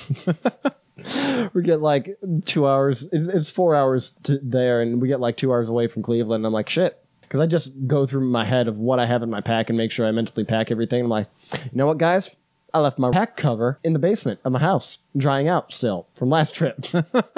[1.55, 3.07] we get like two hours.
[3.11, 6.47] It's four hours to there, and we get like two hours away from Cleveland.
[6.47, 7.03] I'm like, shit.
[7.23, 9.77] Because I just go through my head of what I have in my pack and
[9.77, 11.03] make sure I mentally pack everything.
[11.03, 12.31] I'm like, you know what, guys?
[12.77, 16.29] I left my pack cover in the basement of my house, drying out still from
[16.29, 16.85] last trip.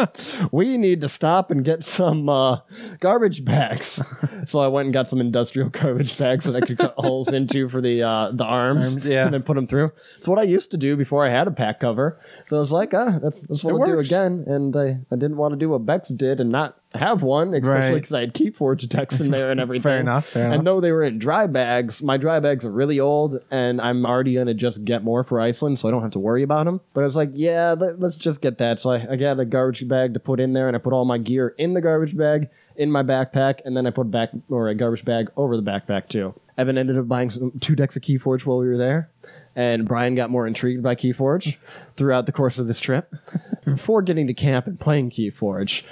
[0.52, 2.58] we need to stop and get some uh,
[2.98, 4.02] garbage bags.
[4.44, 7.68] so I went and got some industrial garbage bags that I could cut holes into
[7.68, 9.26] for the uh, the arms, Arms, yeah.
[9.26, 9.92] and then put them through.
[10.16, 12.18] It's what I used to do before I had a pack cover.
[12.42, 14.42] So I was like, ah, that's that's what I'll do again.
[14.48, 18.00] And I, I didn't want to do what Bex did and not have one, especially
[18.00, 19.82] because I had Key Forge decks in there and everything.
[19.82, 20.26] Fair enough.
[20.28, 20.64] Fair And enough.
[20.64, 24.34] though they were in dry bags, my dry bags are really old, and I'm already
[24.34, 26.80] gonna just get more for Iceland, so I don't have to worry about them.
[26.94, 28.78] But I was like, yeah, let, us just get that.
[28.78, 31.04] So I, I got a garbage bag to put in there, and I put all
[31.04, 34.68] my gear in the garbage bag in my backpack, and then I put back or
[34.68, 36.32] a garbage bag over the backpack too.
[36.56, 39.10] Evan ended up buying some, two decks of Keyforge while we were there,
[39.54, 41.56] and Brian got more intrigued by Keyforge
[41.98, 43.12] throughout the course of this trip.
[43.64, 45.82] Before getting to camp and playing Keyforge,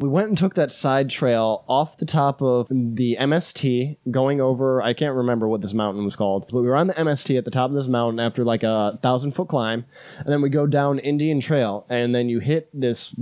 [0.00, 4.80] we went and took that side trail off the top of the MST, going over.
[4.80, 7.44] I can't remember what this mountain was called, but we were on the MST at
[7.44, 9.84] the top of this mountain after like a thousand foot climb,
[10.18, 13.14] and then we go down Indian Trail, and then you hit this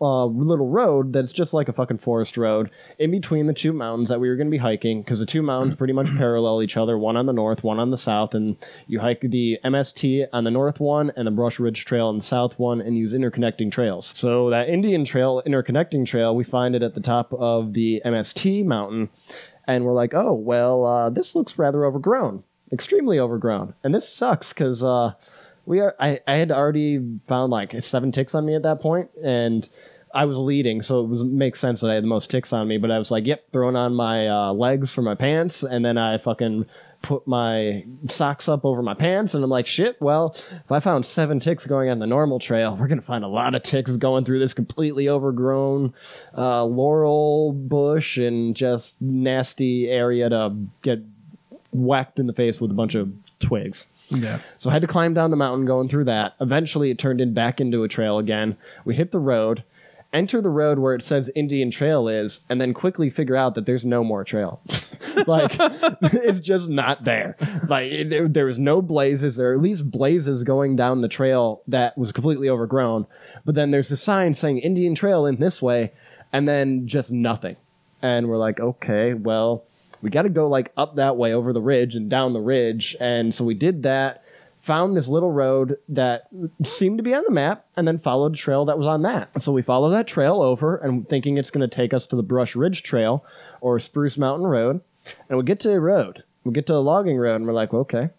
[0.00, 4.08] uh, little road that's just like a fucking forest road in between the two mountains
[4.08, 6.76] that we were going to be hiking because the two mountains pretty much parallel each
[6.76, 8.56] other, one on the north, one on the south, and
[8.86, 12.58] you hike the MST on the north one and the Brush Ridge Trail the south
[12.58, 14.12] one, and use interconnecting trails.
[14.14, 18.64] So that Indian Trail interconnecting trail, we find it at the top of the MST
[18.64, 19.08] mountain,
[19.66, 24.52] and we're like, oh well, uh, this looks rather overgrown, extremely overgrown, and this sucks
[24.52, 24.84] because.
[24.84, 25.14] Uh,
[25.68, 25.94] we are.
[26.00, 29.68] I, I had already found like seven ticks on me at that point, and
[30.14, 32.66] I was leading, so it was makes sense that I had the most ticks on
[32.66, 32.78] me.
[32.78, 35.98] But I was like, "Yep," throwing on my uh, legs for my pants, and then
[35.98, 36.66] I fucking
[37.02, 41.06] put my socks up over my pants, and I'm like, "Shit." Well, if I found
[41.06, 44.24] seven ticks going on the normal trail, we're gonna find a lot of ticks going
[44.24, 45.94] through this completely overgrown
[46.36, 51.00] uh, laurel bush and just nasty area to get
[51.72, 53.86] whacked in the face with a bunch of twigs.
[54.08, 54.40] yeah.
[54.56, 56.34] So I had to climb down the mountain going through that.
[56.40, 58.56] Eventually, it turned in back into a trail again.
[58.84, 59.62] We hit the road,
[60.12, 63.66] enter the road where it says Indian Trail is, and then quickly figure out that
[63.66, 64.60] there's no more trail.
[65.26, 67.36] like it's just not there.
[67.68, 71.62] Like it, it- there was no blazes, or at least blazes going down the trail
[71.68, 73.06] that was completely overgrown.
[73.44, 75.92] But then there's a sign saying Indian Trail in this way,
[76.32, 77.56] and then just nothing.
[78.00, 79.64] And we're like, okay, well,
[80.02, 82.94] we got to go like up that way over the ridge and down the ridge.
[83.00, 84.22] And so we did that.
[84.68, 86.28] Found this little road that
[86.66, 89.40] seemed to be on the map, and then followed a trail that was on that.
[89.40, 92.22] So we follow that trail over, and thinking it's going to take us to the
[92.22, 93.24] Brush Ridge Trail
[93.62, 94.82] or Spruce Mountain Road,
[95.26, 96.22] and we get to a road.
[96.44, 98.10] We get to a logging road, and we're like, okay,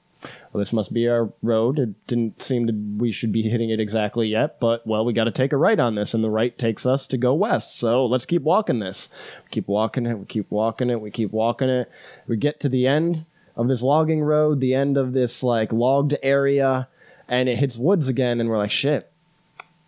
[0.51, 1.77] well, this must be our road.
[1.77, 5.25] It didn't seem to we should be hitting it exactly yet, but well, we got
[5.25, 7.77] to take a right on this, and the right takes us to go west.
[7.77, 9.09] So let's keep walking this.
[9.45, 10.17] We keep walking it.
[10.17, 10.99] We keep walking it.
[10.99, 11.91] We keep walking it.
[12.27, 13.25] We get to the end
[13.59, 16.87] of this logging road, the end of this like logged area,
[17.27, 19.11] and it hits woods again, and we're like, shit,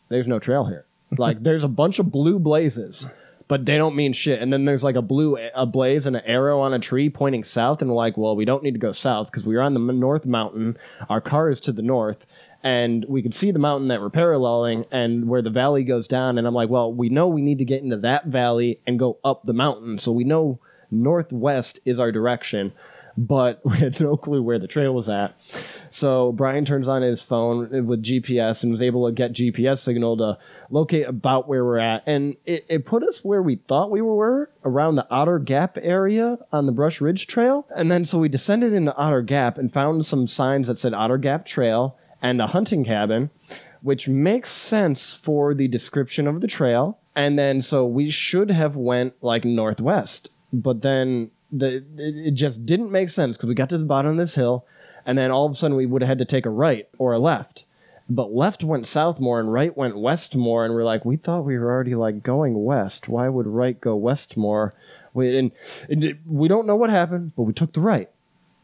[0.10, 0.86] there's no trail here.
[1.18, 3.08] Like there's a bunch of blue blazes,
[3.48, 4.42] but they don't mean shit.
[4.42, 7.46] And then there's like a blue a blaze and an arrow on a tree pointing
[7.46, 9.74] south, and we're like, well, we don't need to go south because we are on
[9.74, 10.78] the north mountain.
[11.10, 12.26] Our car is to the north.
[12.64, 16.38] And we could see the mountain that we're paralleling and where the valley goes down.
[16.38, 19.18] And I'm like, well, we know we need to get into that valley and go
[19.24, 19.98] up the mountain.
[19.98, 20.60] So we know
[20.92, 22.72] northwest is our direction
[23.18, 25.36] but we had no clue where the trail was at.
[25.90, 30.18] So Brian turns on his phone with GPS and was able to get GPS signal
[30.18, 30.38] to
[30.70, 32.04] locate about where we're at.
[32.06, 36.38] And it, it put us where we thought we were, around the Otter Gap area
[36.52, 37.68] on the Brush Ridge Trail.
[37.76, 41.18] And then so we descended into Otter Gap and found some signs that said Otter
[41.18, 43.30] Gap Trail and a hunting cabin,
[43.82, 47.00] which makes sense for the description of the trail.
[47.16, 52.92] And then so we should have went like northwest, but then the it, just didn't
[52.92, 54.66] make sense because we got to the bottom of this hill,
[55.06, 57.14] and then all of a sudden we would have had to take a right or
[57.14, 57.66] a left.
[58.10, 61.46] But left went south more and right went west more, and we're like, we thought
[61.46, 63.08] we were already like going west.
[63.08, 64.74] Why would right go west more?
[65.14, 65.52] We, and,
[65.90, 68.10] and we don't know what happened, but we took the right,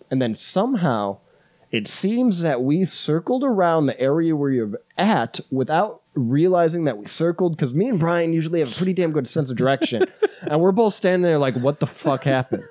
[0.10, 1.20] and then somehow
[1.72, 7.08] it seems that we circled around the area where you're at without realizing that we
[7.08, 10.06] circled because me and Brian usually have a pretty damn good sense of direction.
[10.42, 12.64] and we're both standing there like, what the fuck happened?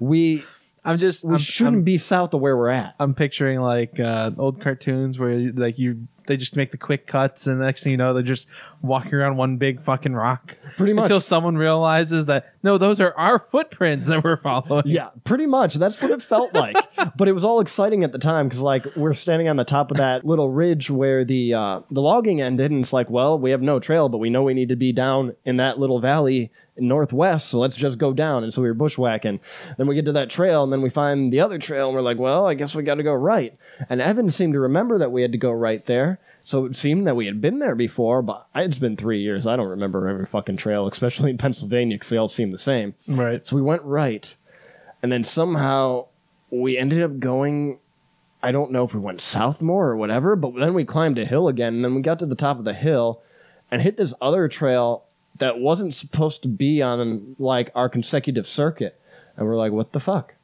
[0.00, 0.44] We
[0.84, 1.24] I'm just.
[1.24, 2.94] we I'm, shouldn't I'm, be south of where we're at.
[2.98, 7.06] I'm picturing like uh, old cartoons where you- like you they just make the quick
[7.06, 8.46] cuts and the next thing you know they're just
[8.82, 11.04] walking around one big fucking rock Pretty much.
[11.04, 14.82] until someone realizes that no those are our footprints that we're following.
[14.86, 15.74] Yeah, pretty much.
[15.74, 16.76] That's what it felt like.
[17.16, 19.90] but it was all exciting at the time because, like, we're standing on the top
[19.90, 23.50] of that little ridge where the uh, the logging ended, and it's like, well, we
[23.50, 26.50] have no trail, but we know we need to be down in that little valley
[26.78, 28.44] northwest, so let's just go down.
[28.44, 29.40] And so we were bushwhacking.
[29.76, 32.02] Then we get to that trail, and then we find the other trail, and we're
[32.02, 33.56] like, well, I guess we got to go right.
[33.88, 36.18] And Evan seemed to remember that we had to go right there.
[36.42, 39.46] So it seemed that we had been there before, but it's been three years.
[39.46, 42.94] I don't remember every fucking trail, especially in Pennsylvania, because they all seem the same.
[43.06, 43.46] Right.
[43.46, 44.34] So we went right,
[45.02, 46.06] and then somehow
[46.50, 47.78] we ended up going.
[48.40, 51.26] I don't know if we went south more or whatever, but then we climbed a
[51.26, 53.20] hill again, and then we got to the top of the hill
[53.70, 55.04] and hit this other trail
[55.38, 59.00] that wasn't supposed to be on like our consecutive circuit.
[59.36, 60.34] And we're like, what the fuck?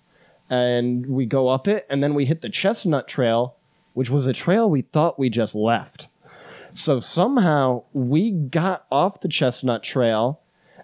[0.49, 3.57] And we go up it, and then we hit the Chestnut Trail,
[3.95, 6.09] which was a trail we thought we just left.
[6.75, 10.41] So somehow we got off the Chestnut Trail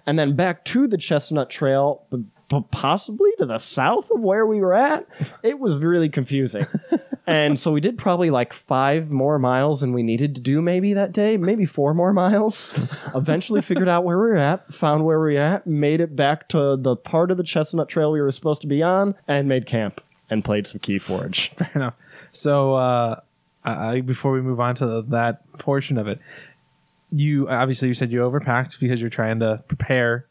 [0.06, 4.46] and then back to the Chestnut Trail, but p- possibly to the south of where
[4.46, 5.06] we were at.
[5.42, 6.66] It was really confusing.
[7.30, 10.94] and so we did probably like five more miles than we needed to do maybe
[10.94, 12.68] that day, maybe four more miles.
[13.14, 16.48] Eventually figured out where we were at, found where we were at, made it back
[16.48, 19.64] to the part of the Chestnut Trail we were supposed to be on, and made
[19.64, 21.50] camp and played some Key Forge.
[21.54, 21.94] Fair enough.
[22.32, 23.20] So, uh,
[23.64, 26.18] I, before we move on to that portion of it,
[27.12, 30.26] you obviously you said you overpacked because you're trying to prepare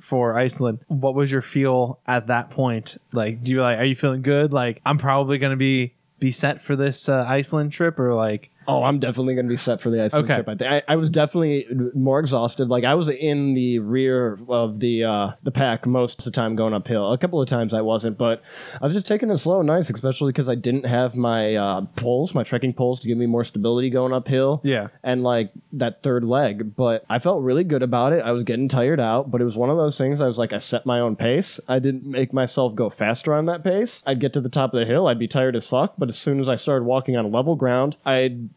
[0.00, 0.80] for Iceland.
[0.88, 2.96] What was your feel at that point?
[3.12, 4.52] Like, do you like, are you feeling good?
[4.52, 8.49] Like, I'm probably going to be be set for this uh, Iceland trip, or like,
[8.68, 10.34] Oh, I'm definitely going to be set for the Iceland Okay.
[10.36, 10.48] trip.
[10.48, 12.68] I think I, I was definitely more exhausted.
[12.68, 16.54] Like I was in the rear of the uh, the pack most of the time
[16.56, 17.12] going uphill.
[17.12, 18.42] A couple of times I wasn't, but
[18.80, 21.80] I was just taking it slow and nice, especially because I didn't have my uh,
[21.96, 24.60] poles, my trekking poles, to give me more stability going uphill.
[24.62, 24.88] Yeah.
[25.02, 26.76] and like that third leg.
[26.76, 28.22] But I felt really good about it.
[28.24, 30.20] I was getting tired out, but it was one of those things.
[30.20, 31.58] I was like, I set my own pace.
[31.66, 34.02] I didn't make myself go faster on that pace.
[34.06, 35.94] I'd get to the top of the hill, I'd be tired as fuck.
[35.98, 38.48] But as soon as I started walking on level ground, I'd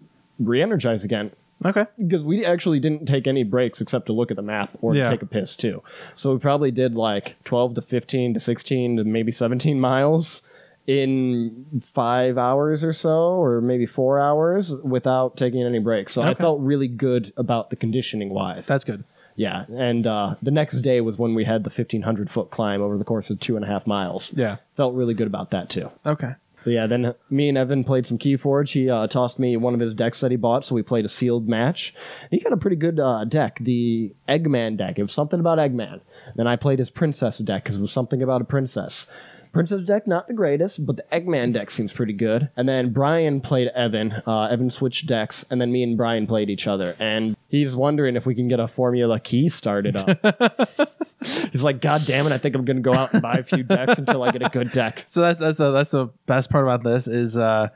[0.46, 1.32] re-energize again
[1.66, 4.96] okay, because we actually didn't take any breaks except to look at the map or
[4.96, 5.10] Yeah.
[5.10, 5.82] take a piss too.
[6.16, 10.42] So we probably did like 12 to 15 to 16 to maybe 17 miles
[10.88, 16.14] in five hours or so, or maybe four hours without taking any breaks.
[16.14, 18.68] So I felt really good about the conditioning wise.
[18.68, 19.04] that's good.
[19.36, 19.66] yeah.
[19.70, 23.06] And uh, the next day was when we had the 1500 foot climb over the
[23.06, 24.32] course of two and a half miles.
[24.36, 24.58] Yeah.
[24.76, 25.90] Felt really good about that too.
[26.06, 26.34] Okay.
[26.64, 28.72] But yeah, then me and Evan played some Keyforge.
[28.72, 31.10] He uh, tossed me one of his decks that he bought, so we played a
[31.10, 31.94] sealed match.
[32.32, 34.98] He got a pretty good uh, deck, the Eggman deck.
[34.98, 36.02] It was something about Eggman.
[36.36, 39.08] Then I played his Princess deck because it was something about a princess.
[39.54, 42.50] Princess deck, not the greatest, but the Eggman deck seems pretty good.
[42.58, 44.12] And then Brian played Evan.
[44.26, 46.96] Uh, Evan switched decks, and then me and Brian played each other.
[46.98, 50.90] And he's wondering if we can get a Formula Key started up.
[51.52, 53.44] he's like, God damn it, I think I'm going to go out and buy a
[53.44, 55.04] few decks until I get a good deck.
[55.06, 57.70] So that's that's the that's the best part about this is uh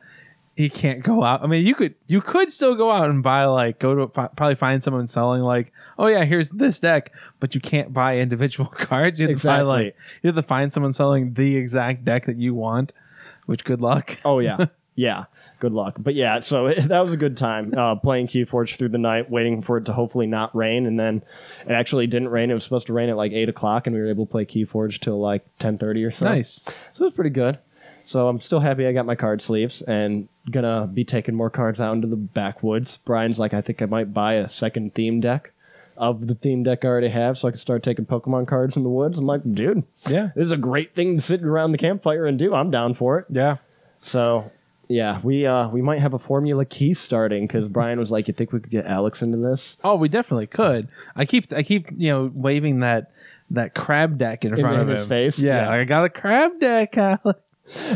[0.55, 1.43] he can't go out.
[1.43, 4.55] I mean, you could you could still go out and buy like go to probably
[4.55, 9.19] find someone selling like oh yeah here's this deck, but you can't buy individual cards.
[9.19, 12.37] You have to buy like you have to find someone selling the exact deck that
[12.37, 12.93] you want.
[13.45, 14.17] Which good luck.
[14.25, 15.25] Oh yeah, yeah.
[15.59, 15.95] Good luck.
[15.97, 19.61] But yeah, so that was a good time uh, playing Keyforge through the night, waiting
[19.61, 21.23] for it to hopefully not rain, and then
[21.67, 22.51] it actually didn't rain.
[22.51, 24.45] It was supposed to rain at like eight o'clock, and we were able to play
[24.45, 26.25] Keyforge till like ten thirty or so.
[26.25, 26.63] Nice.
[26.93, 27.57] So it was pretty good.
[28.05, 31.81] So I'm still happy I got my card sleeves and gonna be taking more cards
[31.81, 32.97] out into the backwoods.
[33.03, 35.51] Brian's like, I think I might buy a second theme deck
[35.97, 38.83] of the theme deck I already have, so I can start taking Pokemon cards in
[38.83, 39.17] the woods.
[39.19, 40.29] I'm like, dude, Yeah.
[40.35, 42.53] this is a great thing to sit around the campfire and do.
[42.53, 43.25] I'm down for it.
[43.29, 43.57] Yeah.
[43.99, 44.51] So
[44.88, 48.34] yeah, we uh we might have a formula key starting because Brian was like, "You
[48.34, 50.88] think we could get Alex into this?" Oh, we definitely could.
[51.15, 53.12] I keep I keep you know waving that
[53.52, 55.10] that crab deck in, front in of his him.
[55.10, 55.39] face?
[55.39, 55.69] Yeah, Yeah.
[55.71, 57.39] I got a crab deck, Alex.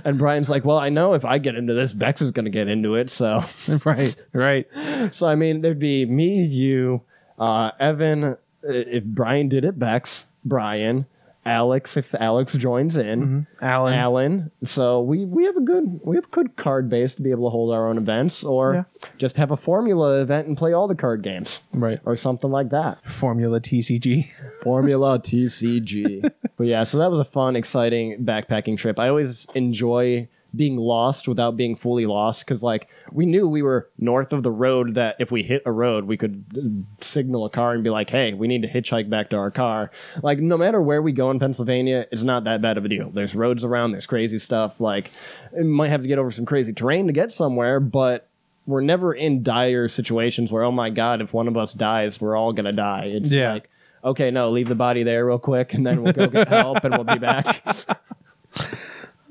[0.03, 2.51] And Brian's like, "Well, I know if I get into this, Bex is going to
[2.51, 3.43] get into it." So,
[3.85, 4.67] right, right.
[5.11, 7.01] so I mean, there'd be me, you,
[7.39, 8.23] uh, Evan.
[8.25, 11.05] uh, If Brian did it, Bex, Brian,
[11.45, 11.97] Alex.
[11.97, 13.65] If Alex joins in, mm-hmm.
[13.65, 13.93] Alan.
[13.93, 14.51] Alan.
[14.63, 17.47] So we we have a good we have a good card base to be able
[17.47, 18.85] to hold our own events, or
[19.17, 21.99] just have a formula event and play all the card games, Right.
[22.05, 22.97] or something like that.
[23.09, 24.27] Formula TCG.
[24.63, 26.31] Formula TCG.
[26.57, 28.99] but yeah, so that was a fun, exciting backpacking trip.
[28.99, 33.89] I always enjoy being lost without being fully lost because, like, we knew we were
[33.97, 37.49] north of the road that if we hit a road, we could uh, signal a
[37.49, 39.91] car and be like, hey, we need to hitchhike back to our car.
[40.21, 43.09] Like, no matter where we go in Pennsylvania, it's not that bad of a deal.
[43.09, 44.81] There's roads around, there's crazy stuff.
[44.81, 45.11] Like,
[45.55, 48.27] we might have to get over some crazy terrain to get somewhere, but
[48.65, 52.35] we're never in dire situations where, oh my God, if one of us dies, we're
[52.35, 53.05] all to die.
[53.05, 53.53] It's Yeah.
[53.53, 53.69] like,
[54.03, 56.93] okay, no, leave the body there real quick, and then we'll go get help, and
[56.93, 57.63] we'll be back.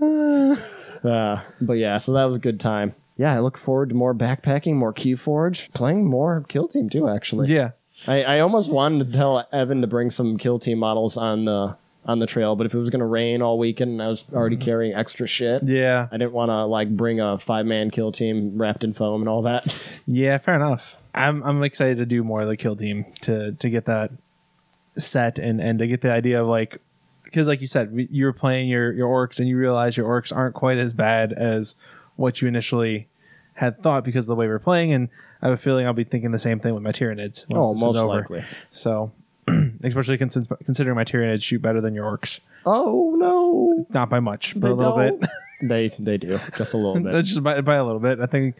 [1.05, 2.95] Uh, but yeah, so that was a good time.
[3.17, 7.09] Yeah, I look forward to more backpacking, more Key Forge, playing more Kill Team too.
[7.09, 7.71] Actually, Yeah.
[8.07, 11.77] I, I almost wanted to tell Evan to bring some Kill Team models on the
[12.07, 14.25] on the trail, but if it was going to rain all weekend and I was
[14.33, 16.09] already carrying extra shit, Yeah.
[16.11, 19.29] I didn't want to like bring a five man Kill Team wrapped in foam and
[19.29, 19.67] all that.
[20.07, 20.97] Yeah, fair enough.
[21.15, 24.11] I'm I'm excited to do more of the kill team to to get that
[24.97, 26.81] set and and to get the idea of like
[27.31, 30.09] because like you said we- you were playing your your orcs and you realize your
[30.09, 31.75] orcs aren't quite as bad as
[32.17, 33.07] what you initially
[33.55, 35.09] had thought because of the way we're playing and
[35.43, 37.97] I have a feeling I'll be thinking the same thing with my Tyranids oh, most
[37.97, 38.45] likely.
[38.73, 39.13] So
[39.83, 42.41] especially cons- considering my Tyranids shoot better than your orcs.
[42.67, 45.21] Oh no, Not by much, but They a little don't.
[45.21, 45.31] bit.
[45.63, 47.13] they they do just a little bit.
[47.13, 48.21] That's just by, by a little bit.
[48.21, 48.57] I think,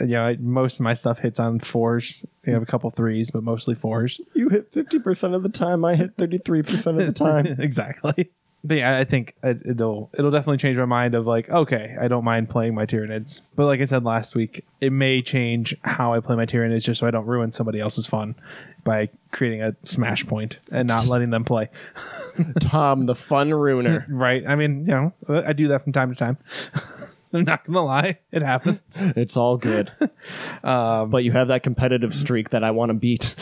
[0.00, 2.24] you know, I, most of my stuff hits on fours.
[2.46, 4.20] You have a couple threes, but mostly fours.
[4.34, 5.84] you hit fifty percent of the time.
[5.84, 7.46] I hit thirty three percent of the time.
[7.58, 8.30] exactly.
[8.64, 12.06] But yeah, I think it- it'll it'll definitely change my mind of like, okay, I
[12.08, 13.40] don't mind playing my Tyranids.
[13.56, 17.00] But like I said last week, it may change how I play my Tyranids just
[17.00, 18.36] so I don't ruin somebody else's fun
[18.84, 21.70] by creating a smash point and not letting them play.
[22.60, 24.06] Tom, the fun ruiner.
[24.12, 24.44] Right?
[24.46, 26.38] I mean, you know, I do that from time to time.
[27.32, 28.80] I'm not gonna lie, it happens.
[29.16, 29.92] It's all good.
[30.62, 33.34] Um, but you have that competitive streak that I want to beat.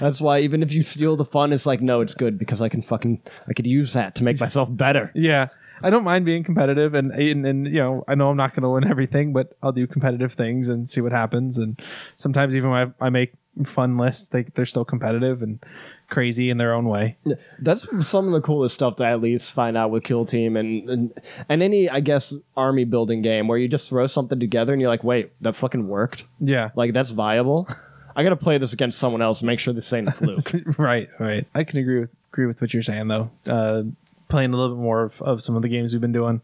[0.00, 2.68] That's why even if you steal the fun, it's like, no, it's good because I
[2.68, 5.12] can fucking I could use that to make myself better.
[5.14, 5.48] Yeah.
[5.82, 8.62] I don't mind being competitive and, and and you know I know I'm not going
[8.62, 11.80] to win everything but I'll do competitive things and see what happens and
[12.16, 13.34] sometimes even when I, I make
[13.66, 15.62] fun lists they they're still competitive and
[16.08, 17.16] crazy in their own way.
[17.58, 20.56] That's some of the coolest stuff that I at least find out with Kill Team
[20.56, 24.72] and, and and any I guess army building game where you just throw something together
[24.72, 26.24] and you're like, wait, that fucking worked.
[26.40, 26.70] Yeah.
[26.76, 27.68] Like that's viable.
[28.14, 30.52] I gotta play this against someone else and make sure this ain't a fluke.
[30.78, 31.46] right, right.
[31.54, 33.30] I can agree with agree with what you're saying though.
[33.46, 33.82] Uh,
[34.28, 36.40] playing a little bit more of, of some of the games we've been doing.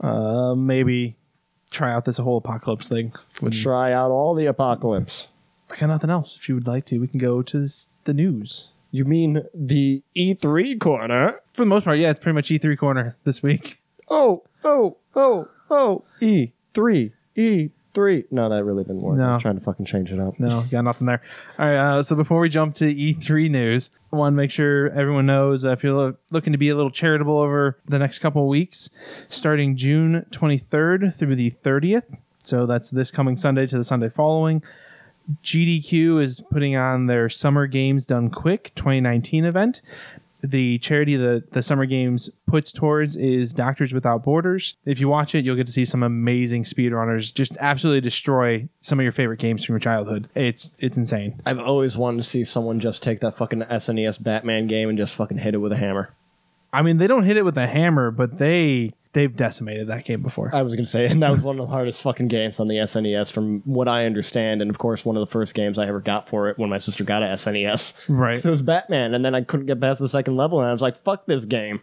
[0.00, 1.16] Uh, maybe
[1.70, 3.12] try out this whole apocalypse thing.
[3.40, 5.28] When, Try out all the apocalypse.
[5.70, 6.36] I got nothing else.
[6.40, 8.68] If you would like to, we can go to this, the news.
[8.90, 11.40] You mean the E3 corner?
[11.52, 13.78] For the most part, yeah, it's pretty much E3 corner this week.
[14.08, 18.24] Oh, oh, oh, oh, E3, E3.
[18.30, 19.18] No, that really didn't work.
[19.18, 19.32] I No.
[19.34, 20.40] was trying to fucking change it up.
[20.40, 21.20] No, got nothing there.
[21.58, 21.76] All right.
[21.98, 25.66] Uh, so before we jump to E3 news, I want to make sure everyone knows
[25.66, 28.48] uh, if you're lo- looking to be a little charitable over the next couple of
[28.48, 28.88] weeks,
[29.28, 32.04] starting June 23rd through the 30th.
[32.44, 34.62] So that's this coming Sunday to the Sunday following.
[35.42, 39.82] GDQ is putting on their Summer Games Done Quick 2019 event.
[40.42, 44.76] The charity that the Summer Games puts towards is Doctors Without Borders.
[44.84, 49.00] If you watch it, you'll get to see some amazing speedrunners just absolutely destroy some
[49.00, 50.28] of your favorite games from your childhood.
[50.36, 51.42] It's it's insane.
[51.44, 55.16] I've always wanted to see someone just take that fucking SNES Batman game and just
[55.16, 56.14] fucking hit it with a hammer.
[56.72, 60.22] I mean, they don't hit it with a hammer, but they they've decimated that game
[60.22, 60.54] before.
[60.54, 62.76] I was gonna say, and that was one of the hardest fucking games on the
[62.76, 66.00] SNES, from what I understand, and of course, one of the first games I ever
[66.00, 67.94] got for it when my sister got a SNES.
[68.08, 68.40] Right.
[68.40, 70.72] So it was Batman, and then I couldn't get past the second level, and I
[70.72, 71.80] was like, "Fuck this game."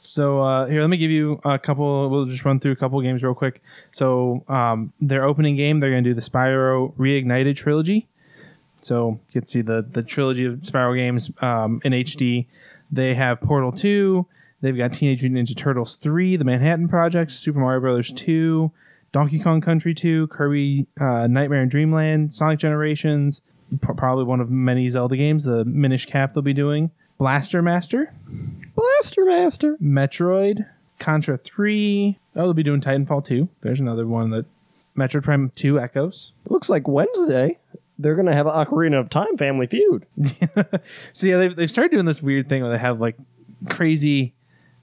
[0.00, 2.08] So uh, here, let me give you a couple.
[2.08, 3.62] We'll just run through a couple games real quick.
[3.90, 8.08] So um, their opening game, they're going to do the Spyro Reignited trilogy.
[8.80, 12.46] So you can see the the trilogy of Spyro games um, in HD.
[12.90, 14.26] They have Portal Two.
[14.60, 18.72] They've got Teenage Mutant Ninja Turtles Three, The Manhattan Project, Super Mario Brothers Two,
[19.12, 23.42] Donkey Kong Country Two, Kirby uh, Nightmare in Dreamland, Sonic Generations.
[23.70, 25.44] p- Probably one of many Zelda games.
[25.44, 26.90] The Minish Cap they'll be doing.
[27.18, 28.12] Blaster Master,
[28.74, 29.76] Blaster Master.
[29.82, 30.66] Metroid,
[31.00, 32.18] Contra 3.
[32.36, 33.48] Oh, they'll be doing Titanfall 2.
[33.60, 34.46] There's another one that
[34.96, 36.32] Metroid Prime 2 Echoes.
[36.48, 37.58] Looks like Wednesday
[37.98, 40.06] they're gonna have an Ocarina of Time Family Feud.
[41.12, 43.16] So yeah, they've, they've started doing this weird thing where they have like
[43.68, 44.34] crazy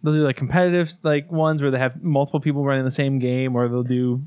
[0.03, 3.55] they'll do like competitive like ones where they have multiple people running the same game
[3.55, 4.21] or they'll do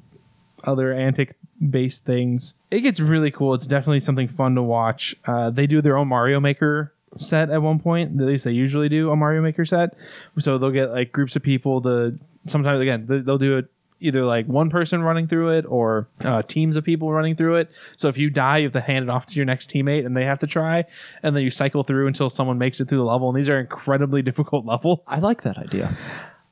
[0.65, 1.37] other antic
[1.71, 2.55] based things.
[2.71, 3.55] It gets really cool.
[3.55, 5.15] It's definitely something fun to watch.
[5.25, 8.21] Uh, they do their own Mario Maker set at one point.
[8.21, 9.95] At least they usually do a Mario Maker set.
[10.39, 13.67] So they'll get like groups of people to sometimes again they- they'll do it
[14.01, 17.71] either like one person running through it or uh, teams of people running through it.
[17.97, 20.17] So if you die, you have to hand it off to your next teammate and
[20.17, 20.85] they have to try,
[21.23, 23.29] and then you cycle through until someone makes it through the level.
[23.29, 25.01] And these are incredibly difficult levels.
[25.07, 25.97] I like that idea.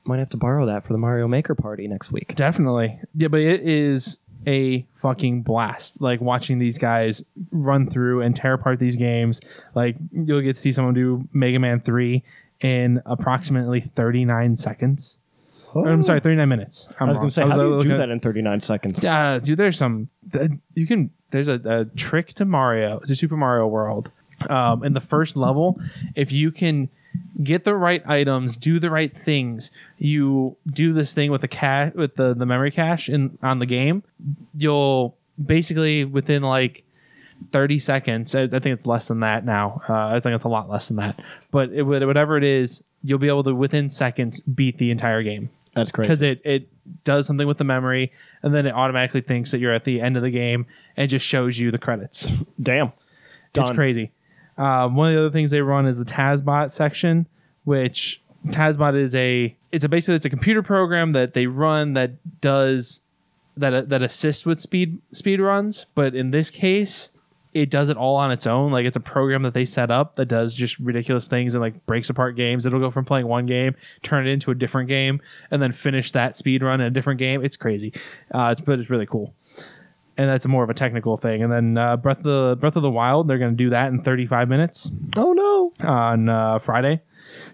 [0.04, 2.34] Might have to borrow that for the Mario Maker party next week.
[2.36, 3.00] Definitely.
[3.16, 6.00] Yeah, but it is a fucking blast.
[6.00, 9.40] Like watching these guys run through and tear apart these games.
[9.74, 12.22] Like you'll get to see someone do Mega Man 3
[12.60, 15.18] in approximately 39 seconds.
[15.80, 16.88] Or, I'm sorry, 39 minutes.
[17.00, 17.22] I'm I was wrong.
[17.24, 19.04] gonna say, how do you looking do at- that in 39 seconds?
[19.04, 20.08] uh, dude, there's some.
[20.32, 21.10] th- You can.
[21.30, 24.10] There's a, a trick to Mario, to Super Mario World.
[24.50, 25.80] Um, in the first level,
[26.14, 26.88] if you can
[27.42, 31.94] get the right items, do the right things, you do this thing with the cache
[31.94, 34.02] with the the memory cache in on the game.
[34.54, 36.84] You'll basically within like
[37.52, 38.34] 30 seconds.
[38.34, 39.82] I, I think it's less than that now.
[39.88, 41.20] Uh, I think it's a lot less than that.
[41.50, 45.22] But it, would- whatever it is, you'll be able to within seconds beat the entire
[45.22, 46.06] game That's crazy.
[46.08, 46.68] because it it
[47.04, 48.12] does something with the memory,
[48.42, 50.66] and then it automatically thinks that you're at the end of the game
[50.96, 52.28] and just shows you the credits.
[52.60, 52.92] Damn.
[53.54, 54.10] It's crazy.
[54.58, 57.26] Um, one of the other things they run is the TASBot section,
[57.64, 62.12] which TASBot is a it's a basically it's a computer program that they run that
[62.40, 63.02] does
[63.56, 67.10] that that assists with speed speed runs, but in this case,
[67.62, 68.70] it does it all on its own.
[68.70, 71.86] Like it's a program that they set up that does just ridiculous things and like
[71.86, 72.66] breaks apart games.
[72.66, 76.12] It'll go from playing one game, turn it into a different game, and then finish
[76.12, 77.44] that speed run in a different game.
[77.44, 77.92] It's crazy.
[78.34, 79.34] Uh, it's but it's really cool.
[80.18, 81.42] And that's more of a technical thing.
[81.42, 83.88] And then uh, Breath of the Breath of the Wild, they're going to do that
[83.88, 85.72] in 35 minutes Oh no.
[85.86, 87.02] on uh, Friday.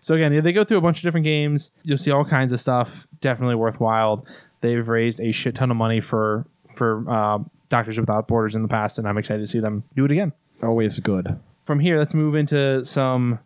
[0.00, 1.70] So again, they go through a bunch of different games.
[1.82, 3.06] You'll see all kinds of stuff.
[3.20, 4.24] Definitely worthwhile.
[4.60, 6.46] They've raised a shit ton of money for
[6.76, 7.38] for uh,
[7.72, 10.32] Doctors Without Borders in the past, and I'm excited to see them do it again.
[10.62, 11.40] Always good.
[11.64, 13.38] From here, let's move into some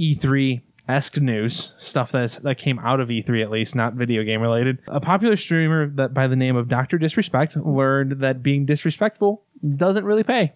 [0.00, 4.42] E3 esque news stuff that's that came out of E3 at least, not video game
[4.42, 4.78] related.
[4.88, 9.44] A popular streamer that by the name of Doctor Disrespect learned that being disrespectful
[9.76, 10.54] doesn't really pay.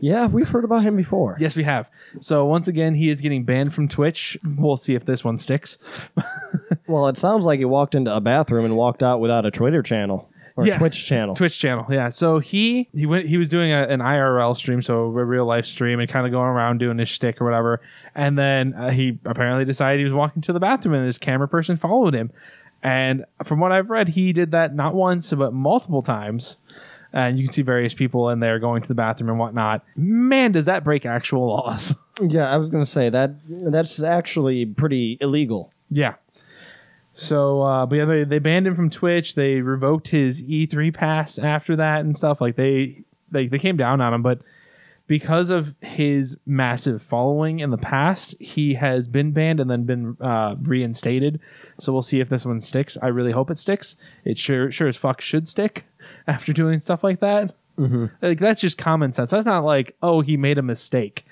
[0.00, 1.36] Yeah, we've heard about him before.
[1.38, 1.86] Yes, we have.
[2.18, 4.38] So once again, he is getting banned from Twitch.
[4.56, 5.76] We'll see if this one sticks.
[6.86, 9.82] Well, it sounds like he walked into a bathroom and walked out without a Twitter
[9.82, 10.78] channel or Yeah.
[10.78, 11.34] Twitch channel.
[11.34, 12.08] Twitch channel, yeah.
[12.08, 15.66] So he he went he was doing a, an IRL stream, so a real life
[15.66, 17.80] stream, and kind of going around doing his shtick or whatever.
[18.14, 21.48] And then uh, he apparently decided he was walking to the bathroom, and this camera
[21.48, 22.30] person followed him.
[22.82, 26.58] And from what I've read, he did that not once but multiple times.
[27.12, 29.84] And you can see various people in there going to the bathroom and whatnot.
[29.94, 31.94] Man, does that break actual laws?
[32.20, 35.72] Yeah, I was gonna say that that's actually pretty illegal.
[35.90, 36.14] Yeah.
[37.14, 39.36] So, uh, but yeah, they, they banned him from Twitch.
[39.36, 42.40] They revoked his E3 pass after that and stuff.
[42.40, 44.40] Like they, they, they came down on him, but
[45.06, 50.16] because of his massive following in the past, he has been banned and then been
[50.20, 51.40] uh, reinstated.
[51.78, 52.96] So we'll see if this one sticks.
[53.00, 53.96] I really hope it sticks.
[54.24, 55.84] It sure, sure as fuck should stick
[56.26, 57.54] after doing stuff like that.
[58.22, 59.30] Like that's just common sense.
[59.30, 61.24] That's not like, oh, he made a mistake.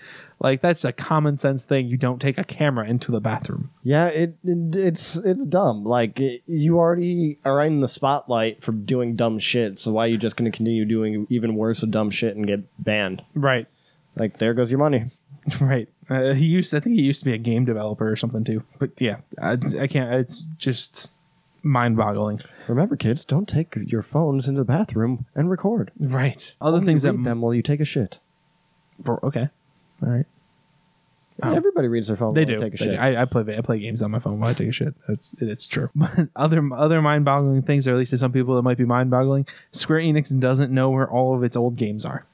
[0.43, 1.87] Like that's a common sense thing.
[1.87, 3.71] You don't take a camera into the bathroom.
[3.85, 5.85] Yeah, it, it it's it's dumb.
[5.85, 9.79] Like it, you already are in the spotlight for doing dumb shit.
[9.79, 12.61] So why are you just gonna continue doing even worse of dumb shit and get
[12.83, 13.23] banned?
[13.35, 13.69] Right.
[14.17, 15.07] Like there goes your money.
[15.61, 15.89] Right.
[16.09, 16.73] Uh, he used.
[16.73, 18.63] I think he used to be a game developer or something too.
[18.79, 20.15] But yeah, I, I can't.
[20.15, 21.11] It's just
[21.65, 22.41] mind-boggling.
[22.69, 25.91] Remember, kids, don't take your phones into the bathroom and record.
[25.99, 26.55] Right.
[26.61, 27.21] Other Only things that.
[27.23, 28.19] them while you take a shit.
[29.01, 29.49] Bro- Okay.
[30.03, 30.27] All right.
[31.43, 31.55] Oh.
[31.55, 32.61] Everybody reads their phone They while do.
[32.61, 32.91] take a They do.
[32.93, 32.99] shit.
[33.01, 33.57] I, I play.
[33.57, 34.95] I play games on my phone while I take a shit.
[35.09, 35.89] That's it's true.
[35.97, 39.47] But other other mind-boggling things, or at least to some people, that might be mind-boggling.
[39.73, 42.27] Square Enix doesn't know where all of its old games are.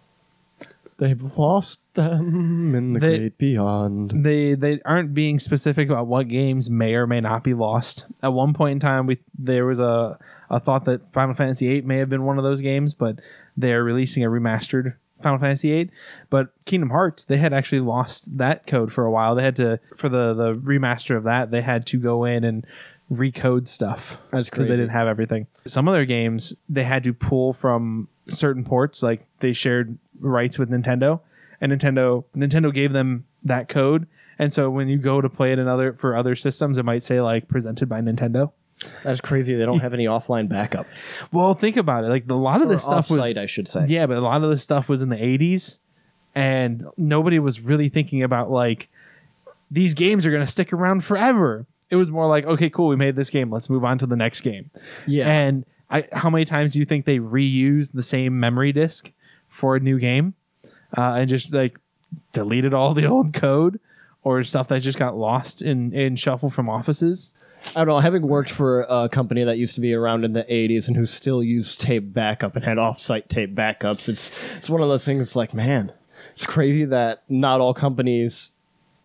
[0.99, 4.25] They've lost them in the They- great beyond.
[4.25, 8.07] they they aren't being specific about what games may or may not be lost.
[8.23, 10.19] At one point in time, we there was a
[10.51, 13.21] a thought that Final Fantasy VIII may have been one of those games, but
[13.57, 15.91] they're releasing a remastered Final Fantasy VIII.
[16.31, 19.35] But Kingdom Hearts, they had actually lost that code for a while.
[19.35, 22.66] They had to for the the remaster of that, they had to go in and
[23.11, 25.47] recode stuff That's because they didn't have everything.
[25.66, 30.59] Some of their games they had to pull from certain ports, like they shared rights
[30.59, 31.21] with Nintendo,
[31.61, 34.07] and Nintendo Nintendo gave them that code.
[34.39, 37.03] And so when you go to play it in other for other systems, it might
[37.03, 38.53] say like presented by Nintendo.
[39.03, 39.55] That's crazy.
[39.55, 40.87] They don't have any offline backup.
[41.33, 42.09] Well, think about it.
[42.09, 43.87] Like a lot of Or this stuff was offsite, I should say.
[43.89, 45.79] yeah, but a lot of this stuff was in the 80s
[46.35, 48.89] and nobody was really thinking about like
[49.70, 51.66] these games are going to stick around forever.
[51.91, 53.51] It was more like, okay, cool, we made this game.
[53.51, 54.70] Let's move on to the next game.
[55.07, 55.29] Yeah.
[55.29, 59.11] And I, how many times do you think they reused the same memory disk
[59.49, 60.35] for a new game
[60.97, 61.79] uh, and just like
[62.33, 63.81] deleted all the old code
[64.22, 67.33] or stuff that just got lost in, in shuffle from offices?
[67.75, 67.99] I don't know.
[68.01, 71.07] Having worked for a company that used to be around in the '80s and who
[71.07, 75.37] still used tape backup and had off-site tape backups, it's it's one of those things.
[75.37, 75.93] Like, man,
[76.35, 78.51] it's crazy that not all companies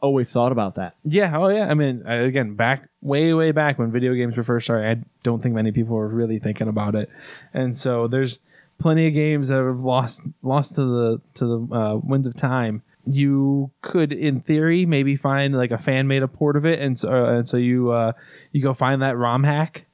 [0.01, 0.95] always thought about that.
[1.03, 1.67] Yeah, oh yeah.
[1.67, 5.41] I mean, again, back way, way back when video games were first started, I don't
[5.41, 7.09] think many people were really thinking about it,
[7.53, 8.39] and so there's
[8.79, 12.83] plenty of games that have lost lost to the to the uh, winds of time.
[13.05, 16.97] You could, in theory, maybe find like a fan made a port of it, and
[16.97, 18.13] so uh, and so you uh,
[18.51, 19.85] you go find that ROM hack.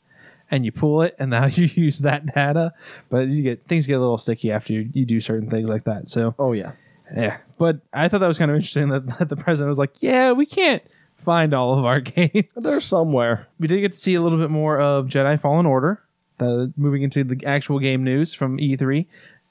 [0.52, 2.74] And you pull it, and now you use that data,
[3.10, 5.84] but you get things get a little sticky after you, you do certain things like
[5.84, 6.10] that.
[6.10, 6.72] So Oh yeah.
[7.16, 10.02] yeah, but I thought that was kind of interesting that, that the president was like,
[10.02, 10.82] "Yeah, we can't
[11.18, 13.48] find all of our games." They're somewhere.
[13.60, 16.02] we did get to see a little bit more of Jedi Fallen Order.
[16.40, 19.06] The moving into the actual game news from E3,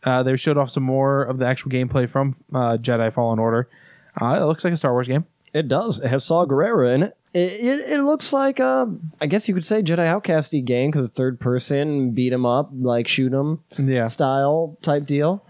[0.05, 3.69] uh, they showed off some more of the actual gameplay from uh, Jedi Fallen Order.
[4.21, 5.25] Uh, it looks like a Star Wars game.
[5.55, 6.01] It does.
[6.01, 7.17] It has Saw Gerrera in it.
[7.35, 8.87] It, it, it looks like uh,
[9.21, 12.71] I guess you could say Jedi Outcasty game because third person, beat beat 'em up,
[12.73, 15.45] like shoot 'em Yeah, style type deal.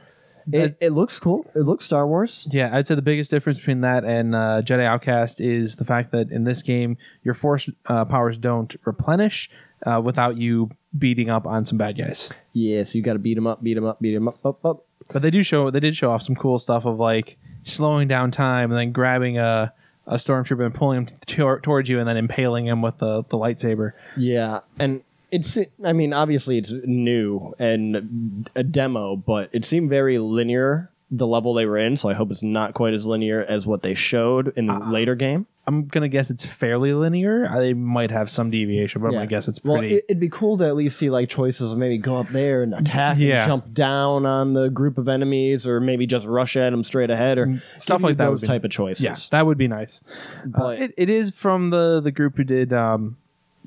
[0.51, 1.44] It, it looks cool.
[1.55, 2.49] It looks Star Wars.
[2.51, 2.70] yeah.
[2.74, 6.30] I'd say the biggest difference between that and uh, Jedi Outcast is the fact that
[6.30, 9.51] in this game, your force uh, powers don't replenish
[9.84, 12.30] uh, without you beating up on some bad guys.
[12.53, 14.64] Yeah, so you got to beat them up, beat them up, beat 'em up, up,
[14.64, 14.84] up.
[15.12, 18.30] But they do show they did show off some cool stuff of like slowing down
[18.30, 19.72] time and then grabbing a
[20.07, 23.36] a stormtrooper and pulling him tor- towards you and then impaling him with the, the
[23.36, 23.93] lightsaber.
[24.16, 30.18] Yeah, and it's I mean obviously it's new and a demo, but it seemed very
[30.18, 33.66] linear the level they were in, so I hope it's not quite as linear as
[33.66, 35.47] what they showed in the Uh, later game.
[35.69, 37.47] I'm gonna guess it's fairly linear.
[37.47, 39.19] I might have some deviation, but I'm Yeah.
[39.21, 39.97] gonna guess it's Well, pretty.
[39.97, 42.62] it, it'd be cool to at least see like choices of maybe go up there
[42.62, 43.43] and attack Yeah.
[43.43, 47.11] and jump down on the group of enemies, or maybe just rush at them straight
[47.11, 49.05] ahead, or Mm, stuff give you like that would Those be- type of choices.
[49.05, 50.01] yeah, that would be nice.
[50.43, 53.16] Uh, But- it, it is from the the group who did um,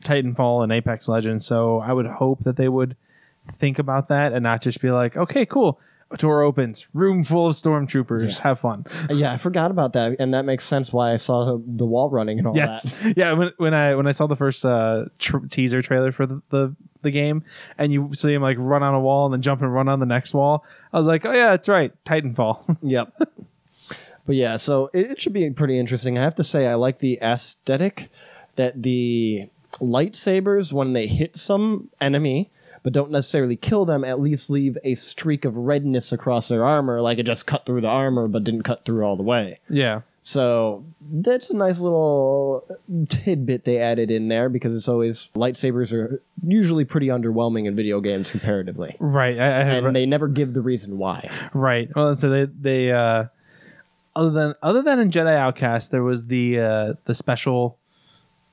[0.01, 2.95] Titanfall and Apex Legends, so I would hope that they would
[3.59, 5.79] think about that and not just be like, okay, cool.
[6.17, 8.39] Door opens, room full of stormtroopers.
[8.39, 8.85] Have fun.
[9.09, 12.37] Yeah, I forgot about that, and that makes sense why I saw the wall running
[12.39, 13.13] and all Yes, that.
[13.17, 13.31] yeah.
[13.33, 16.75] When, when I when I saw the first uh, tr- teaser trailer for the, the
[17.01, 17.43] the game,
[17.77, 19.99] and you see him like run on a wall and then jump and run on
[19.99, 22.77] the next wall, I was like, oh yeah, that's right, Titanfall.
[22.83, 23.13] Yep.
[24.25, 26.17] but yeah, so it, it should be pretty interesting.
[26.17, 28.09] I have to say, I like the aesthetic
[28.57, 29.49] that the
[29.79, 32.49] lightsabers, when they hit some enemy,
[32.83, 37.01] but don't necessarily kill them, at least leave a streak of redness across their armor,
[37.01, 39.59] like it just cut through the armor but didn't cut through all the way.
[39.69, 42.65] yeah, So that's a nice little
[43.09, 47.99] tidbit they added in there because it's always lightsabers are usually pretty underwhelming in video
[48.01, 48.95] games comparatively.
[48.99, 49.37] right.
[49.39, 51.29] I, I And they never give the reason why.
[51.53, 51.89] Right.
[51.95, 53.25] Well, so they they uh,
[54.15, 57.77] other than other than in Jedi Outcast, there was the uh, the special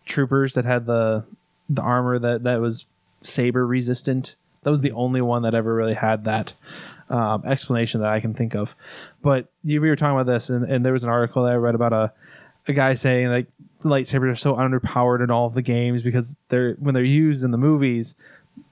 [0.04, 1.24] troopers that had the
[1.68, 2.86] the armor that that was
[3.20, 4.34] saber resistant.
[4.62, 6.52] That was the only one that ever really had that
[7.08, 8.74] um, explanation that I can think of.
[9.22, 11.56] But you we were talking about this, and, and there was an article that I
[11.56, 12.12] read about a
[12.68, 13.46] a guy saying like
[13.82, 17.50] lightsabers are so underpowered in all of the games because they're when they're used in
[17.50, 18.14] the movies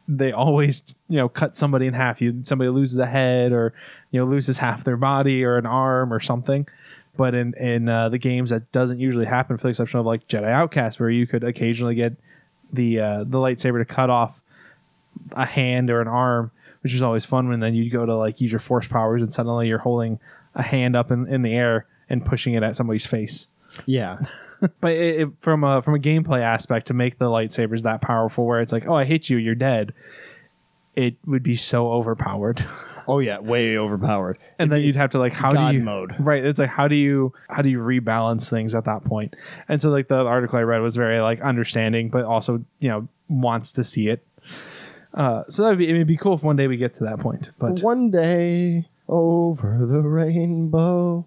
[0.09, 3.72] they always you know cut somebody in half you somebody loses a head or
[4.11, 6.66] you know loses half their body or an arm or something
[7.16, 10.26] but in in uh, the games that doesn't usually happen for the exception of like
[10.28, 12.12] jedi outcast where you could occasionally get
[12.73, 14.41] the uh, the lightsaber to cut off
[15.33, 16.51] a hand or an arm
[16.83, 19.33] which is always fun when then you go to like use your force powers and
[19.33, 20.19] suddenly you're holding
[20.55, 23.49] a hand up in, in the air and pushing it at somebody's face
[23.87, 24.19] Yeah.
[24.81, 28.47] but it, it, from a from a gameplay aspect to make the lightsabers that powerful
[28.47, 29.93] where it's like oh i hit you you're dead
[30.95, 32.64] it would be so overpowered
[33.12, 34.38] Oh yeah, way overpowered.
[34.59, 36.14] and then you'd have to like how God do you mode.
[36.18, 39.34] right it's like how do you how do you rebalance things at that point?
[39.68, 43.07] and so like the article i read was very like understanding but also you know
[43.28, 44.24] wants to see it
[45.14, 47.50] uh, so that'd be it'd be cool if one day we get to that point
[47.59, 51.24] but One day over the rainbow,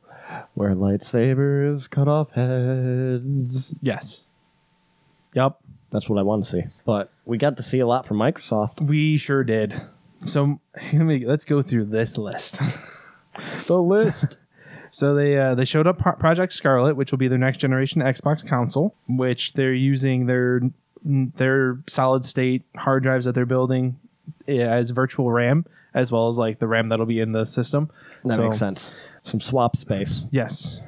[0.53, 3.73] where lightsabers cut off heads.
[3.81, 4.25] yes
[5.33, 5.57] yep
[5.91, 6.63] That's what I want to see.
[6.85, 8.81] But we got to see a lot from Microsoft.
[8.85, 9.81] we sure did
[10.25, 10.59] so
[10.93, 12.59] let me, let's go through this list
[13.67, 14.37] The list.
[14.91, 18.01] So they uh, they showed up Pro- Project Scarlet, which will be their next generation
[18.01, 20.61] Xbox console, which they're using their
[21.05, 23.99] their solid state hard drives that they're building
[24.47, 25.63] as virtual RAM,
[25.93, 27.91] as well as like the RAM that'll be in the system.
[28.25, 28.91] that So, makes sense.
[29.21, 30.23] Some swap space.
[30.31, 30.81] Yes.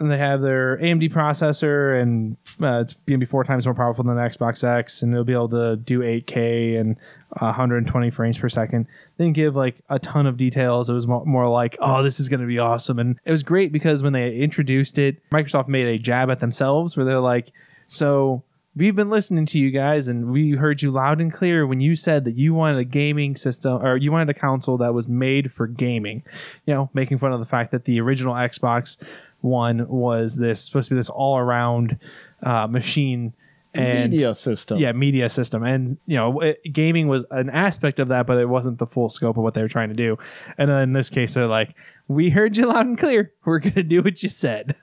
[0.00, 3.74] And they have their AMD processor, and uh, it's going to be four times more
[3.74, 6.96] powerful than the Xbox X, and it'll be able to do 8K and
[7.38, 8.86] 120 frames per second.
[9.16, 10.88] They didn't give like a ton of details.
[10.88, 12.98] It was more like, oh, this is going to be awesome.
[12.98, 16.96] And it was great because when they introduced it, Microsoft made a jab at themselves
[16.96, 17.52] where they're like,
[17.86, 18.42] so
[18.76, 21.96] we've been listening to you guys and we heard you loud and clear when you
[21.96, 25.52] said that you wanted a gaming system or you wanted a console that was made
[25.52, 26.22] for gaming
[26.66, 28.96] you know making fun of the fact that the original xbox
[29.40, 31.98] one was this supposed to be this all-around
[32.42, 33.32] uh, machine
[33.72, 34.78] and Media system.
[34.78, 38.48] yeah media system and you know it, gaming was an aspect of that but it
[38.48, 40.18] wasn't the full scope of what they were trying to do
[40.58, 41.76] and then in this case they're like
[42.08, 44.74] we heard you loud and clear we're going to do what you said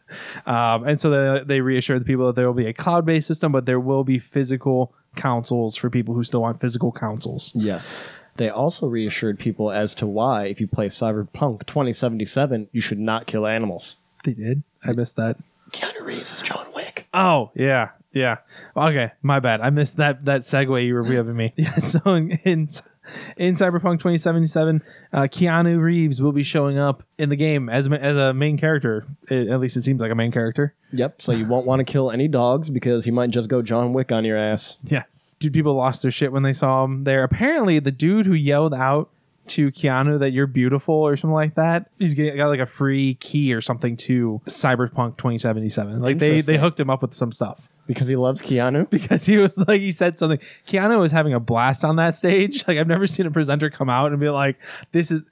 [0.45, 3.51] um, and so they, they reassured the people that there will be a cloud-based system
[3.51, 8.01] but there will be physical consoles for people who still want physical consoles Yes.
[8.37, 13.25] They also reassured people as to why, if you play Cyberpunk 2077, you should not
[13.25, 13.95] kill animals.
[14.27, 15.37] They did i missed that
[15.71, 17.07] Keanu Reeves is John Wick.
[17.13, 18.37] Oh yeah, yeah.
[18.77, 19.59] Okay, my bad.
[19.59, 21.51] I missed that that segue you were giving me.
[21.57, 21.75] Yeah.
[21.79, 22.69] So in in,
[23.35, 28.01] in Cyberpunk 2077, uh, Keanu Reeves will be showing up in the game as a-
[28.01, 29.05] as a main character.
[29.29, 30.73] It- at least it seems like a main character.
[30.93, 31.21] Yep.
[31.21, 34.13] So you won't want to kill any dogs because he might just go John Wick
[34.13, 34.77] on your ass.
[34.85, 35.35] Yes.
[35.41, 37.23] Dude, people lost their shit when they saw him there.
[37.25, 39.09] Apparently, the dude who yelled out
[39.49, 43.15] to Keanu that you're beautiful or something like that, he's get- got like a free
[43.15, 46.01] key or something to Cyberpunk 2077.
[46.01, 47.69] Like they they hooked him up with some stuff.
[47.85, 48.89] Because he loves Keanu.
[48.89, 50.39] because he was like he said something.
[50.67, 52.63] Keanu was having a blast on that stage.
[52.67, 54.57] Like I've never seen a presenter come out and be like,
[54.91, 55.23] "This is."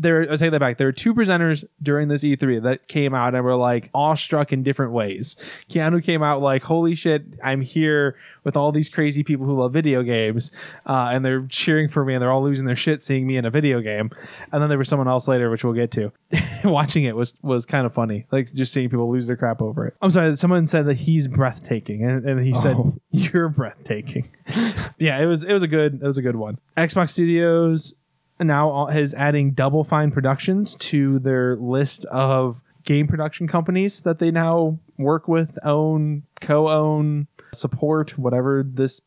[0.00, 0.22] There.
[0.30, 0.78] I take that back.
[0.78, 4.62] There were two presenters during this E3 that came out and were like awestruck in
[4.62, 5.36] different ways.
[5.68, 9.72] Keanu came out like, "Holy shit, I'm here with all these crazy people who love
[9.72, 10.50] video games,
[10.86, 13.44] uh, and they're cheering for me, and they're all losing their shit seeing me in
[13.44, 14.10] a video game."
[14.52, 16.12] And then there was someone else later, which we'll get to.
[16.64, 19.86] Watching it was was kind of funny, like just seeing people lose their crap over
[19.86, 19.94] it.
[20.02, 22.94] I'm sorry, someone said that he's breathtaking, and, and he said Oh.
[23.10, 24.26] you're breathtaking.
[24.98, 26.58] yeah, it was it was a good it was a good one.
[26.76, 27.94] Xbox Studios
[28.40, 34.30] now is adding Double Fine Productions to their list of game production companies that they
[34.30, 39.00] now work with, own, co-own, support, whatever this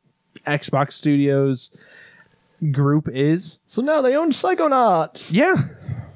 [0.46, 1.72] Xbox Studios
[2.72, 3.60] group is.
[3.66, 5.34] So now they own Psychonauts.
[5.34, 5.56] Yeah,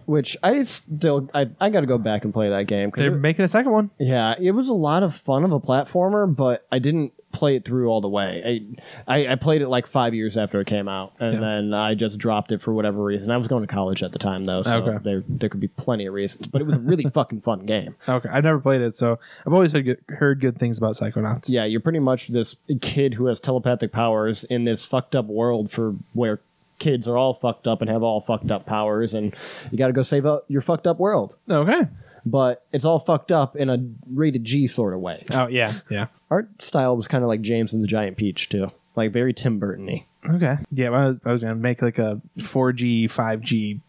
[0.05, 2.91] Which I still I, I got to go back and play that game.
[2.95, 3.89] they're it- making a second one.
[3.99, 7.65] yeah, it was a lot of fun of a platformer, but I didn't play it
[7.65, 8.63] through all the way.
[9.07, 11.39] I I, I played it like five years after it came out, and Yeah.
[11.39, 13.29] then I just dropped it for whatever reason.
[13.29, 15.03] I was going to college at the time though, so Okay.
[15.03, 16.47] there there could be plenty of reasons.
[16.47, 17.95] But it was a really fucking fun game.
[18.07, 21.45] Okay, I've never played it, so I've always heard good, heard good things about Psychonauts.
[21.49, 25.69] Yeah, you're pretty much this kid who has telepathic powers in this fucked up world
[25.69, 26.39] for where
[26.79, 29.35] kids are all fucked up and have all fucked up powers, and
[29.71, 31.35] you got to go save out your fucked up world.
[31.49, 31.81] Okay.
[32.29, 33.77] But it's all fucked up in a
[34.11, 35.23] rated G sort of way.
[35.31, 36.07] Oh yeah, yeah.
[36.29, 39.59] Art style was kind of like James and the Giant Peach too, like very Tim
[39.59, 40.05] Burton-y.
[40.29, 40.57] Okay.
[40.71, 43.79] Yeah, I was, I was gonna make like a 4G, 5G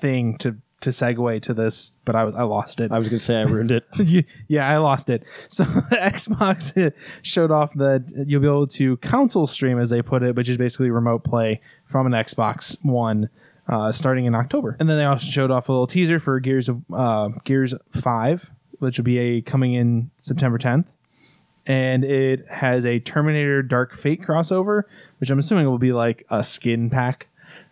[0.00, 2.90] thing to to segue to this, but I was I lost it.
[2.90, 3.84] I was gonna say I ruined it.
[3.98, 5.22] You- yeah, I lost it.
[5.48, 10.34] So Xbox showed off that you'll be able to console stream, as they put it,
[10.34, 13.28] which is basically remote play from an Xbox One,
[13.68, 14.76] uh, starting in October.
[14.80, 18.48] And then they also showed off a little teaser for Gears of uh, Gears Five,
[18.78, 20.84] which will be a coming in September 10th.
[21.66, 24.82] And it has a Terminator Dark Fate crossover,
[25.18, 27.28] which I'm assuming will be like a skin pack,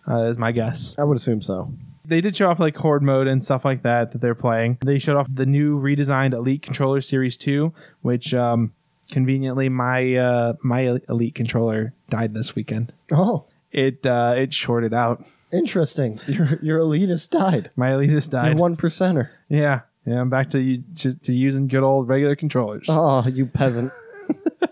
[0.08, 1.72] uh, is my guess I would assume so.
[2.04, 4.78] they did show off like horde mode and stuff like that that they're playing.
[4.84, 7.72] They showed off the new redesigned Elite Controller Series 2,
[8.02, 8.72] which um,
[9.10, 12.92] conveniently my uh, my Elite controller died this weekend.
[13.12, 15.24] Oh, It uh, it shorted out.
[15.52, 16.18] interesting.
[16.26, 17.70] Your your elitist died.
[17.76, 18.58] My Elitist died.
[18.58, 19.28] one percenter.
[19.48, 20.20] Yeah, yeah.
[20.20, 22.86] I'm back to u- to, to using good old regular controllers.
[22.88, 23.92] Oh, you peasant.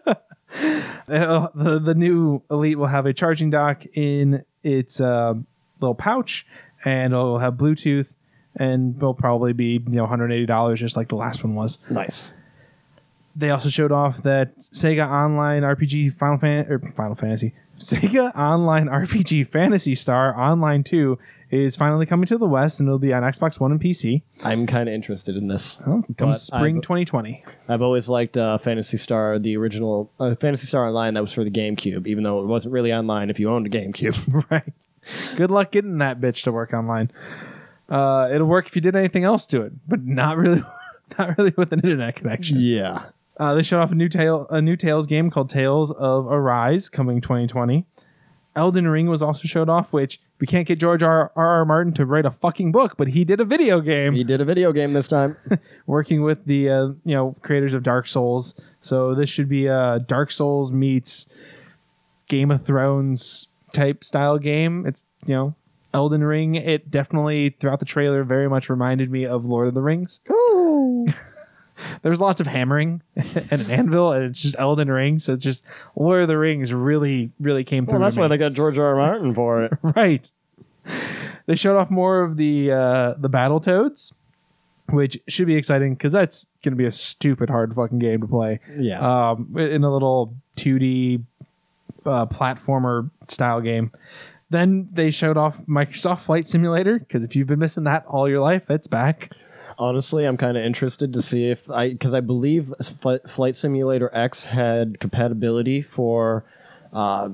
[0.07, 0.15] Uh,
[1.55, 5.35] the the new Elite will have a charging dock in its uh,
[5.81, 6.47] little pouch,
[6.85, 8.09] and it'll have Bluetooth,
[8.57, 11.79] and it'll probably be you know 180 dollars, just like the last one was.
[11.91, 12.33] nice.
[13.37, 18.87] They also showed off that Sega Online RPG Final Fan or Final Fantasy Sega Online
[18.89, 21.19] RPG Phantasy Star Online 2
[21.51, 24.23] is finally coming to the West and it'll be on Xbox One and PC.
[24.43, 25.79] I'm kind of interested in this.
[25.87, 27.45] Well, comes But spring I've- 2020.
[27.69, 31.45] I've always liked uh, Phantasy Star, the original uh, Phantasy Star Online that was for
[31.45, 34.45] the GameCube, even though it wasn't really online if you owned a GameCube.
[34.51, 34.73] right.
[35.37, 37.11] Good luck getting that bitch to work online.
[37.89, 40.63] Uh, it'll work if you did anything else to it, but not really,
[41.19, 42.61] not really with an internet connection.
[42.61, 43.07] yeah.
[43.39, 46.89] Uh, they showed off a new tale, a new Tales game called Tales of Arise,
[46.89, 47.87] coming 2020.
[48.57, 51.31] Elden Ring was also showed off, which we can't get George R.
[51.37, 51.47] R.
[51.47, 51.65] R.
[51.65, 54.45] Martin to write a fucking book, but he did a video game He did a
[54.45, 55.37] video game this time.
[55.87, 58.61] working with the uh, you know creators of Dark Souls.
[58.81, 61.27] So this should be a Dark Souls meets
[62.29, 64.85] Game of Thrones type style game.
[64.87, 65.55] It's you know
[65.95, 66.57] Elden Ring.
[66.57, 70.21] It definitely throughout the trailer very much reminded me of Lord of the Rings.
[72.03, 75.19] There's lots of hammering and an anvil, and it's just Elden Ring.
[75.19, 75.65] So it's just
[75.97, 78.01] Lord of the Rings really, really came through.
[78.01, 78.87] Well, that's why they got George R.
[78.87, 78.97] R.
[78.97, 79.73] Martin for it.
[79.83, 80.31] right.
[81.47, 84.13] They showed off more of the uh, the Battletoads,
[84.91, 88.27] which should be exciting because that's going to be a stupid hard fucking game to
[88.27, 88.61] play.
[88.79, 89.31] Yeah.
[89.31, 91.23] Um, in a little 2D
[92.05, 93.93] uh, platformer style game.
[94.51, 98.41] Then they showed off Microsoft Flight Simulator because if you've been missing that all your
[98.41, 99.33] life, it's back.
[99.79, 104.11] Honestly, I'm kind of interested to see if I because I believe Fli- Flight Simulator
[104.15, 106.45] X had compatibility for
[106.93, 107.29] uh,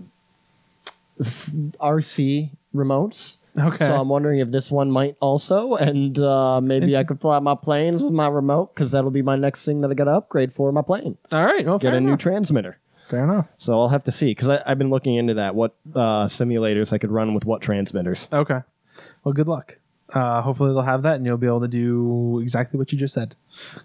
[1.21, 3.37] RC remotes.
[3.57, 3.87] Okay.
[3.87, 7.55] So I'm wondering if this one might also, and uh, maybe I could fly my
[7.55, 10.53] planes with my remote because that'll be my next thing that I got to upgrade
[10.53, 11.17] for my plane.
[11.33, 11.65] all right.
[11.65, 12.79] Well, Get a new transmitter.
[13.09, 13.47] fair enough.
[13.59, 15.55] So I'll have to see because I've been looking into that.
[15.55, 18.29] What uh, simulators I could run with what transmitters?
[18.33, 18.59] Okay.
[19.23, 19.79] Well, good luck.
[20.15, 23.13] Uh, hopefully they'll have that, and you'll be able to do exactly what you just
[23.13, 23.35] said,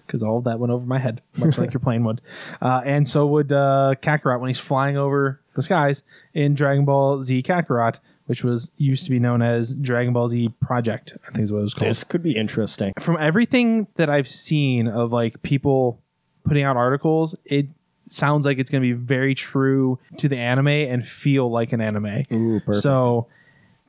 [0.05, 2.21] because all of that went over my head, much like your plane would.
[2.61, 6.03] Uh, and so would uh, Kakarot when he's flying over the skies
[6.35, 10.53] in Dragon Ball Z Kakarot, which was used to be known as Dragon Ball Z
[10.61, 11.13] Project.
[11.27, 11.89] I think is what it was called.
[11.89, 12.93] This could be interesting.
[12.99, 15.99] From everything that I've seen of like people
[16.45, 17.65] putting out articles, it
[18.07, 21.81] sounds like it's going to be very true to the anime and feel like an
[21.81, 22.23] anime.
[22.31, 22.83] Ooh, perfect.
[22.83, 23.27] So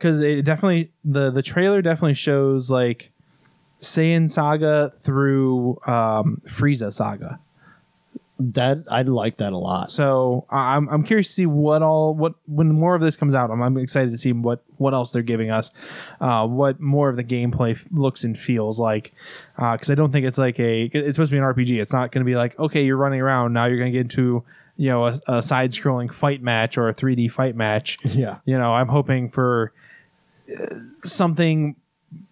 [0.01, 3.11] because it definitely the the trailer definitely shows like
[3.81, 7.39] Saiyan Saga through um, Frieza Saga.
[8.43, 9.91] That I like that a lot.
[9.91, 13.51] So I'm I'm curious to see what all what when more of this comes out.
[13.51, 15.71] I'm, I'm excited to see what what else they're giving us,
[16.23, 19.13] uh, what more of the gameplay f- looks and feels like.
[19.57, 21.83] Because I don't think it's like a it's supposed to be an RPG.
[21.83, 24.11] It's not going to be like okay you're running around now you're going to get
[24.11, 24.43] into
[24.79, 27.99] you know a, a side scrolling fight match or a 3D fight match.
[28.07, 28.39] Yeah.
[28.47, 29.75] You know I'm hoping for uh,
[31.05, 31.77] something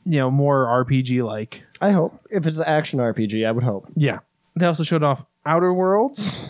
[0.04, 1.62] you know more RPG like.
[1.80, 3.86] I hope if it's an action RPG, I would hope.
[3.96, 4.18] Yeah.
[4.56, 6.48] They also showed off Outer Worlds,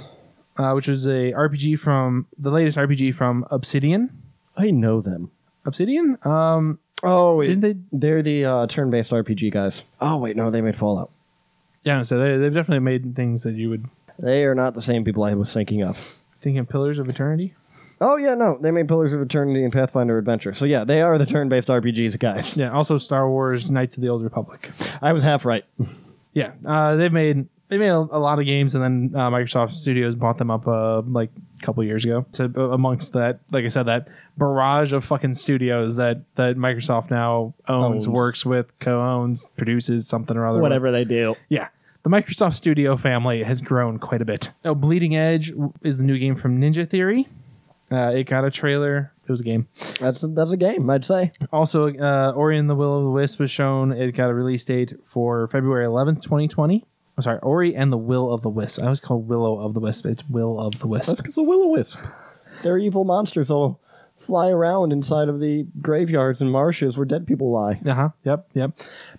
[0.57, 4.11] uh, which was a RPG from the latest RPG from Obsidian.
[4.57, 5.31] I know them.
[5.67, 6.17] Obsidian?
[6.25, 7.77] Um, Oh, didn't they?
[7.93, 9.85] they're the uh, turn-based RPG guys.
[10.01, 11.11] Oh wait, no, they made Fallout.
[11.85, 13.85] Yeah, so they, they've definitely made things that you would
[14.19, 15.97] They are not the same people I was thinking of.
[16.41, 17.55] think in Pillars of Eternity.
[18.01, 20.55] Oh yeah, no, they made Pillars of Eternity and Pathfinder Adventure.
[20.55, 22.57] So yeah, they are the turn-based RPGs guys.
[22.57, 24.71] Yeah, also Star Wars Knights of the Old Republic.
[25.03, 25.65] I was half right.
[26.33, 29.73] Yeah, uh, they've made they made a, a lot of games, and then uh, Microsoft
[29.73, 31.31] Studios bought them up uh, like
[31.61, 32.25] a couple years ago.
[32.31, 37.11] So uh, amongst that, like I said, that barrage of fucking studios that that Microsoft
[37.11, 38.09] now owns, Owns.
[38.09, 40.61] works with, co-owns, produces something or other.
[40.61, 41.35] Whatever they do.
[41.49, 41.69] Yeah.
[42.05, 44.51] The Microsoft Studio family has grown quite a bit.
[44.65, 47.27] Oh, Bleeding Edge is the new game from Ninja Theory.
[47.91, 49.13] Uh, it got a trailer.
[49.25, 49.67] It was a game.
[50.01, 51.33] That's a, that's a game, I'd say.
[51.53, 53.93] Also, uh, Ori and the Will of the Wisp was shown.
[53.93, 56.85] It got a release date for February 11th, 2020.
[57.17, 58.81] I'm sorry, Ori and the Will of the Wisp.
[58.81, 60.07] I always call Willow of the Wisp.
[60.07, 61.09] It's Will of the Wisp.
[61.09, 61.99] That's because of will o wisp.
[62.63, 63.81] They're evil monsters that'll
[64.19, 67.81] fly around inside of the graveyards and marshes where dead people lie.
[67.85, 68.09] Uh huh.
[68.25, 68.51] Yep.
[68.55, 68.71] Yep.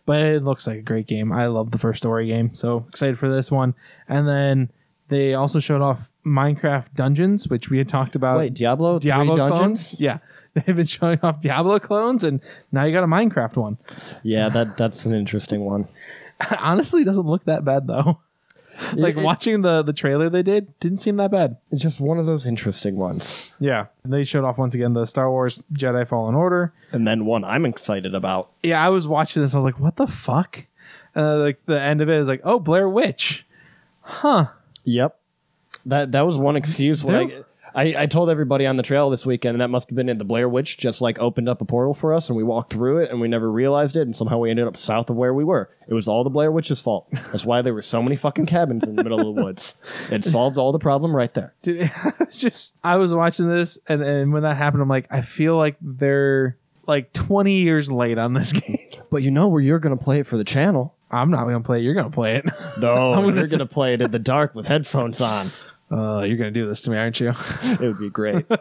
[0.05, 1.31] But it looks like a great game.
[1.31, 3.73] I love the first Ori game, so excited for this one.
[4.07, 4.71] And then
[5.09, 8.37] they also showed off Minecraft Dungeons, which we had talked about.
[8.37, 8.99] Wait, Diablo?
[8.99, 9.87] Diablo Three Dungeons?
[9.89, 9.95] clones.
[9.99, 10.17] Yeah,
[10.53, 12.39] they've been showing off Diablo clones, and
[12.71, 13.77] now you got a Minecraft one.
[14.23, 15.87] Yeah, that that's an interesting one.
[16.59, 18.19] Honestly, doesn't look that bad though.
[18.93, 21.57] like It- watching the the trailer they did didn't seem that bad.
[21.71, 23.51] It's just one of those interesting ones.
[23.59, 26.71] Yeah, and they showed off once again the Star Wars Jedi Fallen Order.
[26.93, 28.51] And then one I'm excited about.
[28.63, 29.53] Yeah, I was watching this.
[29.53, 30.63] I was like, what the fuck?
[31.15, 33.45] Uh, like the end of it is like, oh, Blair Witch.
[34.01, 34.45] Huh.
[34.85, 35.18] Yep.
[35.89, 37.43] That that was one excuse when I,
[37.75, 40.17] I I told everybody on the trail this weekend and that must have been in
[40.17, 42.99] the Blair Witch just like opened up a portal for us and we walked through
[43.03, 45.43] it and we never realized it and somehow we ended up south of where we
[45.43, 45.69] were.
[45.87, 47.07] It was all the Blair Witch's fault.
[47.11, 49.75] That's why there were so many fucking cabins in the middle of the woods.
[50.09, 51.53] It solved all the problem right there.
[51.61, 55.21] Dude, it's just I was watching this and, and when that happened, I'm like, I
[55.21, 58.79] feel like they're like 20 years late on this game.
[59.11, 60.95] But you know where you're gonna play it for the channel.
[61.11, 61.83] I'm not gonna play it.
[61.83, 62.45] You're gonna play it.
[62.79, 65.51] No, I'm gonna you're s- gonna play it in the dark with headphones on.
[65.91, 67.33] Uh, you're gonna do this to me, aren't you?
[67.63, 68.45] It would be great.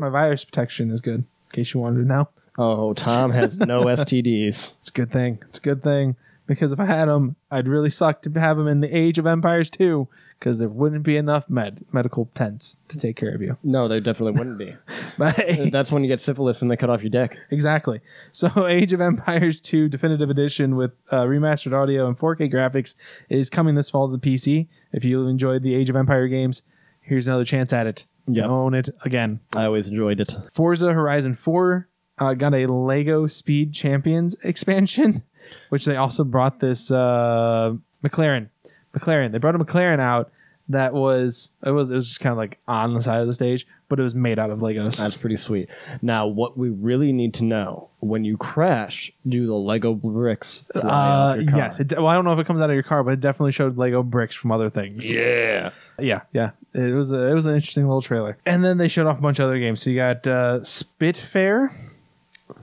[0.00, 1.20] My virus protection is good.
[1.20, 2.28] In case you wanted to know,
[2.58, 4.72] oh, Tom has no STDs.
[4.80, 5.38] it's a good thing.
[5.48, 6.16] It's a good thing
[6.46, 9.26] because if I had them, I'd really suck to have them in the Age of
[9.26, 13.56] Empires 2 because there wouldn't be enough med medical tents to take care of you.
[13.62, 14.74] No, there definitely wouldn't be.
[15.16, 15.36] But
[15.72, 17.38] That's when you get syphilis and they cut off your dick.
[17.50, 18.00] Exactly.
[18.32, 22.96] So, Age of Empires 2 Definitive Edition with uh, remastered audio and 4K graphics
[23.30, 24.66] is coming this fall to the PC.
[24.92, 26.62] If you enjoyed the Age of Empire games,
[27.00, 28.06] here's another chance at it.
[28.26, 28.46] Yep.
[28.46, 29.40] Own it again.
[29.54, 30.34] I always enjoyed it.
[30.52, 31.88] Forza Horizon 4
[32.18, 35.22] uh, got a Lego Speed Champions expansion,
[35.68, 38.48] which they also brought this uh, McLaren.
[38.94, 39.32] McLaren.
[39.32, 40.30] They brought a McLaren out
[40.70, 43.34] that was it was it was just kind of like on the side of the
[43.34, 44.96] stage, but it was made out of Legos.
[44.96, 45.68] That's pretty sweet.
[46.00, 50.80] Now, what we really need to know when you crash, do the Lego bricks fly
[50.82, 51.58] Uh, off your car?
[51.58, 51.80] yes.
[51.80, 53.52] It, well, I don't know if it comes out of your car, but it definitely
[53.52, 55.14] showed Lego bricks from other things.
[55.14, 55.70] Yeah.
[55.98, 56.52] yeah, yeah.
[56.72, 58.38] It was a, it was an interesting little trailer.
[58.46, 59.82] And then they showed off a bunch of other games.
[59.82, 61.70] So you got uh, Spitfire.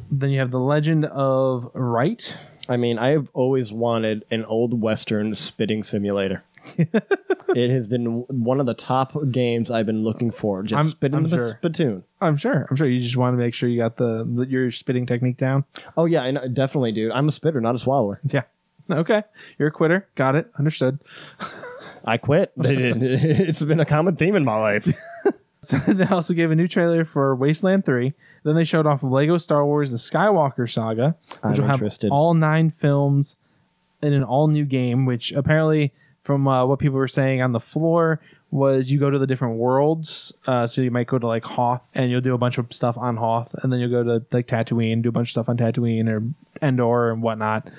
[0.10, 2.36] Then you have The Legend of Right.
[2.70, 6.44] I mean, I have always wanted an old Western spitting simulator.
[6.78, 10.62] it has been one of the top games I've been looking for.
[10.64, 11.50] Just I'm- spitting I'm the sure.
[11.58, 12.04] spittoon.
[12.22, 12.68] I'm sure.
[12.70, 15.38] I'm sure you just want to make sure you got the, the your spitting technique
[15.38, 15.66] down.
[15.98, 17.12] Oh yeah, I know, definitely, dude.
[17.12, 18.20] I'm a spitter, not a swallower.
[18.32, 18.44] Yeah.
[18.90, 19.24] Okay.
[19.58, 20.08] You're a quitter.
[20.16, 20.52] Got it.
[20.60, 21.00] Understood.
[22.04, 22.52] I quit.
[22.58, 24.88] it's been a common theme in my life.
[25.62, 28.14] So they also gave a new trailer for Wasteland 3.
[28.44, 32.12] Then they showed off Lego Star Wars The Skywalker Saga, which I'm will have interested.
[32.12, 33.38] all nine films
[34.02, 37.60] in an all new game, which apparently, from uh, what people were saying on the
[37.60, 38.20] floor,
[38.50, 40.34] was you go to the different worlds.
[40.48, 42.98] Uh, so you might go to like Hoth and you'll do a bunch of stuff
[42.98, 45.58] on Hoth, and then you'll go to like Tatooine, do a bunch of stuff on
[45.58, 46.24] Tatooine or
[46.62, 47.70] Endor and whatnot.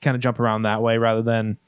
[0.00, 1.58] Kind of jump around that way rather than.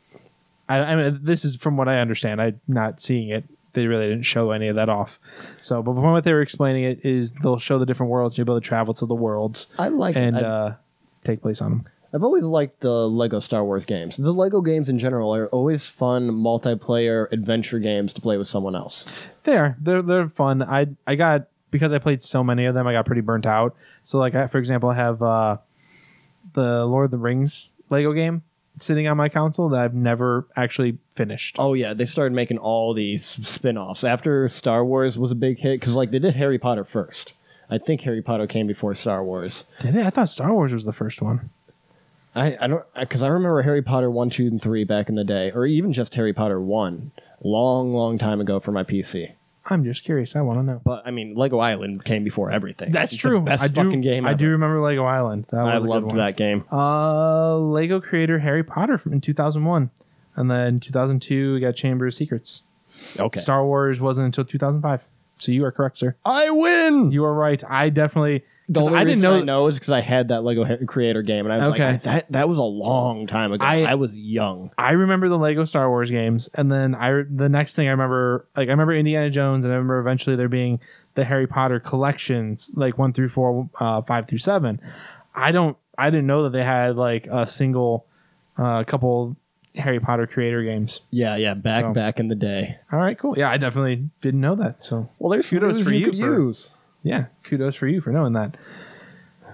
[0.69, 2.41] I, I mean, this is from what I understand.
[2.41, 3.45] I'm not seeing it
[3.75, 5.19] they really didn't show any of that off.
[5.61, 8.39] So, but from what they were explaining, it is they'll show the different worlds.
[8.39, 10.43] You'll be able to travel to the worlds I like and it.
[10.43, 10.75] I, uh,
[11.25, 11.87] take place on them.
[12.13, 14.17] I've always liked the Lego Star Wars games.
[14.17, 18.77] The Lego games in general are always fun multiplayer adventure games to play with someone
[18.77, 19.05] else.
[19.43, 19.77] They are.
[19.81, 20.63] They're they're fun.
[20.63, 22.87] I I got because I played so many of them.
[22.87, 23.75] I got pretty burnt out.
[24.05, 25.57] So like, I, for example, I have uh,
[26.53, 28.43] the Lord of the Rings Lego game
[28.81, 31.57] sitting on my console that I've never actually finished.
[31.59, 35.81] Oh yeah, they started making all these spin-offs after Star Wars was a big hit
[35.81, 37.33] cuz like they did Harry Potter first.
[37.71, 39.65] I think Harry Potter came before Star Wars.
[39.81, 40.07] Did it?
[40.07, 41.51] I thought Star Wars was the first one.
[42.35, 45.25] I, I don't because I remember Harry Potter one, two, and three back in the
[45.25, 47.13] day, or even just Harry Potter one,
[47.43, 49.33] long, long time ago for my PC.
[49.67, 50.37] I'm just curious.
[50.37, 50.81] I want to know.
[50.85, 52.93] But I mean, Lego Island came before everything.
[52.93, 53.41] That's It's the true.
[53.41, 54.27] best I do, fucking game.
[54.27, 54.39] I ever.
[54.39, 55.47] do remember Lego Island.
[55.51, 56.17] That I was a good loved one.
[56.19, 56.65] that game.
[56.71, 59.91] Uh, Lego creator Harry Potter from in 2001,
[60.37, 62.63] and then 2002 we got Chamber of Secrets.
[63.19, 65.01] Okay, Star Wars wasn't until 2005.
[65.39, 66.15] So you are correct, sir.
[66.25, 67.11] I win.
[67.11, 67.63] You are right.
[67.69, 68.45] I definitely.
[68.69, 69.37] The only I didn't know.
[69.37, 71.85] I know is because I had that Lego Creator game, and I was Okay.
[71.85, 73.65] like, I, that that was a long time ago.
[73.65, 74.71] I- I, was young.
[74.79, 78.47] I remember the Lego Star Wars games, and then I the next thing I remember,
[78.57, 80.81] like I remember Indiana Jones, and I remember eventually there being
[81.15, 84.81] the Harry Potter collections, like one through four, uh, five through seven.
[85.35, 88.07] I don't, I didn't know that they had like a single,
[88.57, 89.37] uh, couple
[89.75, 91.03] Harry Potter creator games.
[91.11, 92.79] Yeah, yeah, back So- back in the day.
[92.91, 93.37] All right, cool.
[93.37, 94.85] Yeah, I definitely didn't know that.
[94.85, 96.71] So Well, there's Kudos news for you could for- use.
[97.05, 98.57] Yeah, kudos for you for knowing that.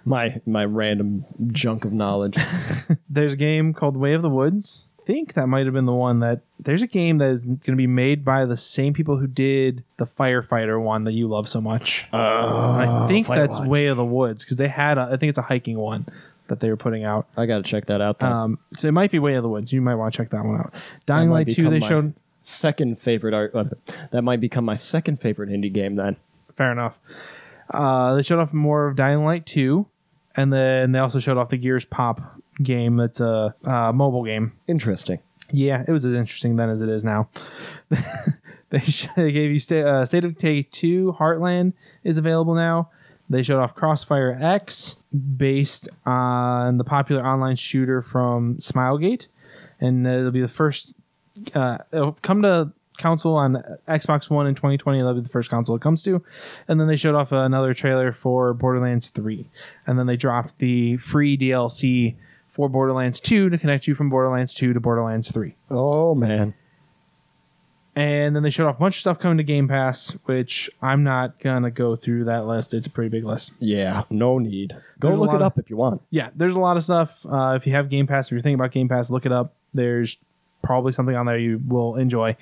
[0.07, 2.39] My my random junk of knowledge.
[3.11, 4.87] There's a game called Way of the Woods.
[5.01, 7.59] I think that might have been the one that there's a game that is going
[7.65, 11.49] to be made by the same people who did the firefighter one that you love
[11.49, 12.07] so much.
[12.13, 13.67] I think that's Firewatch.
[13.67, 16.07] Way of the Woods because they had a, I think it's a hiking one
[16.47, 17.27] that they were putting out.
[17.37, 18.21] I gotta check that out.
[18.21, 18.27] Though.
[18.27, 19.73] Um, so it might be Way of the Woods.
[19.73, 20.75] You might want to check that one out.
[21.07, 23.55] Dying Light 2 they showed second favorite art.
[23.55, 23.65] Uh,
[24.13, 25.97] that might become my second favorite indie game.
[25.97, 26.17] Then
[26.57, 26.99] fair enough.
[27.71, 29.87] Uh, they showed off more of Dying Light 2
[30.37, 32.21] and then they also showed off the Gears Pop
[32.63, 34.53] game that's a uh, mobile game.
[34.67, 35.19] interesting.
[35.53, 37.29] Yeah, it was as interesting then as it is now.
[38.71, 41.73] they, sh- they gave you sta- uh, State of Decay 2 Heartland
[42.05, 42.91] is available now.
[43.29, 44.97] They showed off Crossfire X
[45.37, 49.27] based on the popular online shooter from Smilegate.
[49.81, 50.95] And uh, it'll be the first,
[51.55, 54.99] uh, it'll come to console on Xbox One in 2020.
[54.99, 56.23] That'll be the first console it comes to.
[56.69, 59.49] And then they showed off another trailer for Borderlands 3.
[59.87, 62.15] And then they dropped the free DLC
[62.49, 65.55] for Borderlands 2 to connect you from Borderlands 2 to Borderlands 3.
[65.71, 66.55] Oh man,
[67.97, 71.03] And then they showed off a bunch of stuff coming to Game Pass, which I'm
[71.03, 72.73] not gonna go through that list.
[72.75, 73.53] It's a pretty big list.
[73.59, 74.77] yeah, no need.
[75.01, 76.03] Go There's look it of- up if you want.
[76.11, 77.11] Yeah, there's a lot of stuff.
[77.25, 79.55] Uh, if you have Game Pass, if you're thinking about Game Pass, look it up.
[79.75, 80.19] There's
[80.63, 82.37] probably something on there you will enjoy.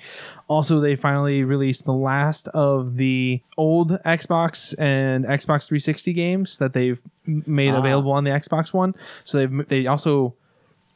[0.47, 6.73] Also, they finally released the last of the old Xbox and Xbox 360 games that
[6.73, 7.79] they've made Ah.
[7.79, 8.95] available on the Xbox One.
[9.23, 10.33] So they've they also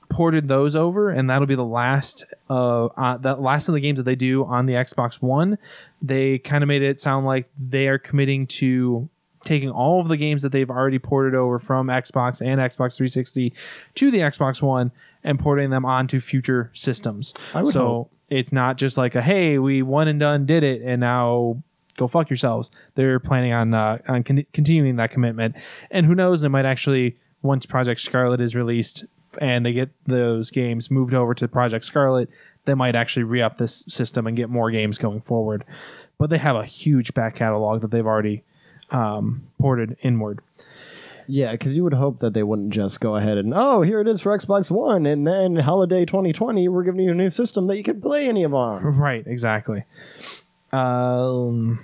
[0.09, 3.97] ported those over, and that'll be the last uh, uh that last of the games
[3.97, 5.57] that they do on the Xbox One.
[6.01, 9.09] They kind of made it sound like they are committing to
[9.43, 13.53] taking all of the games that they've already ported over from Xbox and Xbox 360
[13.95, 14.91] to the Xbox One
[15.23, 17.33] and porting them onto future systems.
[17.53, 18.11] I would so hope.
[18.29, 21.61] it's not just like a hey, we one and done did it, and now
[21.97, 22.71] go fuck yourselves.
[22.95, 25.55] They're planning on uh, on con- continuing that commitment,
[25.91, 29.05] and who knows, they might actually once Project Scarlett is released
[29.39, 32.29] and they get those games moved over to Project Scarlett,
[32.65, 35.65] they might actually re up this system and get more games going forward.
[36.17, 38.43] But they have a huge back catalog that they've already
[38.91, 40.39] um, ported inward.
[41.27, 44.07] Yeah, because you would hope that they wouldn't just go ahead and oh, here it
[44.07, 47.77] is for Xbox One, and then holiday 2020, we're giving you a new system that
[47.77, 48.83] you can play any of on.
[49.03, 49.83] Right, exactly.
[50.71, 51.83] Um,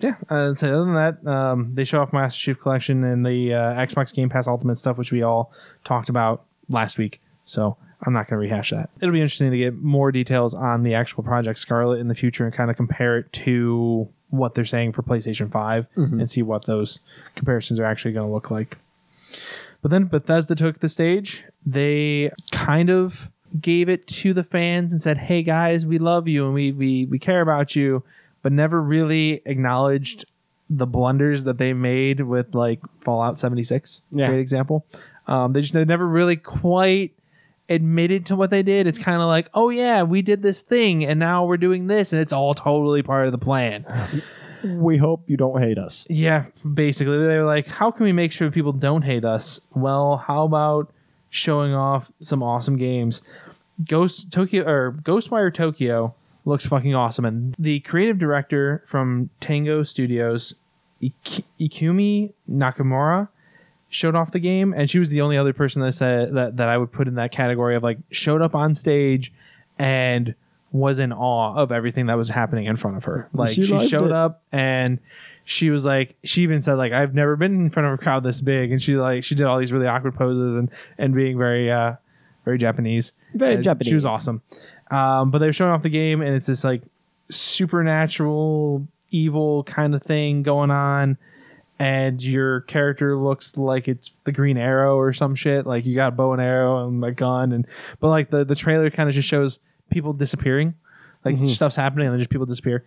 [0.00, 0.16] yeah.
[0.28, 3.74] Uh, so other than that, um, they show off Master Chief Collection and the uh,
[3.74, 5.52] Xbox Game Pass Ultimate stuff, which we all
[5.84, 7.20] talked about last week.
[7.44, 8.90] So I'm not going to rehash that.
[9.00, 12.44] It'll be interesting to get more details on the actual Project Scarlett in the future
[12.44, 15.86] and kind of compare it to what they're saying for PlayStation 5
[16.20, 17.00] and see what those
[17.36, 18.76] comparisons are actually going to look like.
[19.82, 21.44] But then Bethesda took the stage.
[21.64, 26.44] They kind of gave it to the fans and said, "Hey guys, we love you
[26.44, 28.02] and we we we care about you,"
[28.42, 30.26] but never really acknowledged
[30.68, 34.02] the blunders that they made with like Fallout 76.
[34.12, 34.28] Yeah.
[34.28, 34.86] Great example.
[35.26, 37.12] Um, they just they never really quite
[37.70, 38.86] admitted to what they did.
[38.86, 42.12] It's kind of like, "Oh yeah, we did this thing and now we're doing this
[42.12, 43.86] and it's all totally part of the plan."
[44.62, 46.06] We hope you don't hate us.
[46.10, 46.44] Yeah,
[46.74, 49.58] basically they were like, how can we make sure people don't hate us?
[49.74, 50.92] Well, how about
[51.30, 53.22] showing off some awesome games?
[53.88, 56.14] Ghost Tokyo or Ghostwire Tokyo
[56.44, 57.24] looks fucking awesome.
[57.24, 60.52] And the creative director from Tango Studios,
[61.00, 63.28] Ik- Ikumi Nakamura,
[63.90, 66.68] showed off the game, and she was the only other person that said that that
[66.68, 69.32] I would put in that category of like showed up on stage
[69.78, 70.34] and
[70.72, 73.28] was in awe of everything that was happening in front of her.
[73.32, 74.12] Like She she, showed it.
[74.12, 75.00] up and
[75.44, 78.22] she was like she even said like I've never been in front of a crowd
[78.22, 81.36] this big and she like she did all these really awkward poses and and being
[81.36, 81.94] very uh
[82.44, 83.12] very Japanese.
[83.34, 83.88] Very And Japanese.
[83.88, 84.42] She was awesome.
[84.90, 86.82] Um, but they were showing off the game, and it's this like
[87.28, 91.16] supernatural evil kind of thing going on.
[91.80, 95.66] And your character looks like it's the Green Arrow or some shit.
[95.66, 97.66] Like you got a bow and arrow and a gun, and
[98.00, 100.74] but like the the trailer kind of just shows people disappearing,
[101.24, 101.46] like mm-hmm.
[101.46, 102.84] stuff's happening and then just people disappear.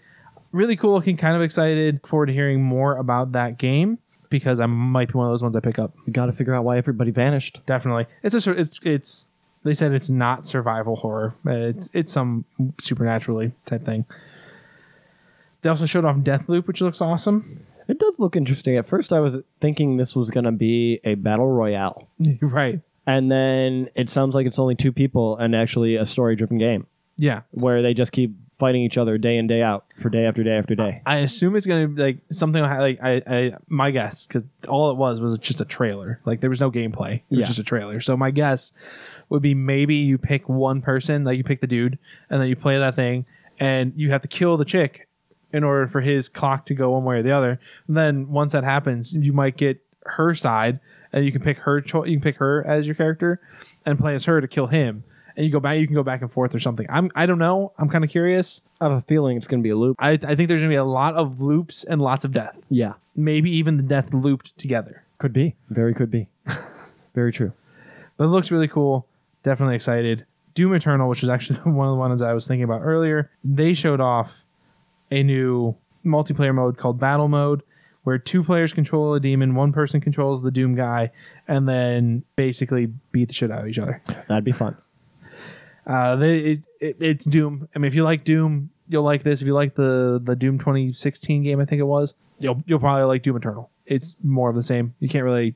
[0.52, 1.18] Really cool looking.
[1.18, 2.02] Kind of excited.
[2.06, 3.98] Forward to hearing more about that game
[4.30, 5.96] because I might be one of those ones I pick up.
[6.06, 7.62] You got to figure out why everybody vanished.
[7.66, 8.06] Definitely.
[8.22, 9.28] It's a it's it's
[9.64, 11.34] they said it's not survival horror.
[11.48, 12.46] It's it's some
[12.80, 14.06] supernaturally type thing.
[15.64, 17.66] They also showed off Deathloop, which looks awesome.
[17.88, 18.78] It does look interesting.
[18.78, 22.08] At first, I was thinking this was going to be a battle royale,
[22.42, 22.80] right.
[23.06, 27.42] and then it sounds like it's only two people and actually a story-driven game Yeah.
[27.52, 30.52] where they just keep fighting each other day in day out for day after day
[30.58, 31.02] after day.
[31.06, 34.96] I assume it's gonna be like something like I, I my guess because all it
[34.96, 36.22] was was just a trailer.
[36.24, 37.16] Like there was no gameplay.
[37.16, 37.46] It was Yeah.
[37.48, 38.00] just a trailer.
[38.00, 38.72] So my guess
[39.30, 41.98] would be maybe you pick one person, like you pick the dude,
[42.30, 43.26] and then you play that thing,
[43.60, 45.08] and you have to kill the chick
[45.54, 47.60] in order for his clock to go one way or the other.
[47.88, 50.80] then once that happens, you might get her side,
[51.14, 51.80] and you can pick her.
[51.80, 53.40] Cho- you can pick her as your character,
[53.86, 55.04] and play as her to kill him.
[55.36, 55.80] And you go back.
[55.80, 56.86] You can go back and forth or something.
[56.90, 57.10] I'm.
[57.16, 57.72] I don't know.
[57.78, 58.62] I'm kind of curious.
[58.82, 59.96] I have a feeling it's going to be a loop.
[60.00, 62.56] I, I think there's gonna be a lot of loops and lots of death.
[62.70, 65.04] Yeah, Maybe even the death looped together.
[65.20, 65.56] could be.
[65.70, 66.28] Very could be.
[67.16, 67.52] Very true.
[68.18, 69.08] But it looks really cool.
[69.44, 70.26] Definitely excited.
[70.56, 73.74] Doom Eternal, which was actually one of the ones I was thinking about earlier, they
[73.74, 74.32] showed off
[75.14, 77.64] a new multiplayer mode called Battle Mode,
[78.04, 81.12] where two players control a demon, one person controls the Doom guy,
[81.48, 84.02] and then basically beat the shit out of each other.
[84.28, 84.78] That'd be fun.
[85.86, 87.68] Uh, they, it, it, it's Doom.
[87.76, 89.42] I mean, if you like Doom, you'll like this.
[89.42, 93.04] If you like the the Doom 2016 game, I think it was, you'll you'll probably
[93.04, 93.70] like Doom Eternal.
[93.86, 94.94] It's more of the same.
[95.02, 95.56] You can't really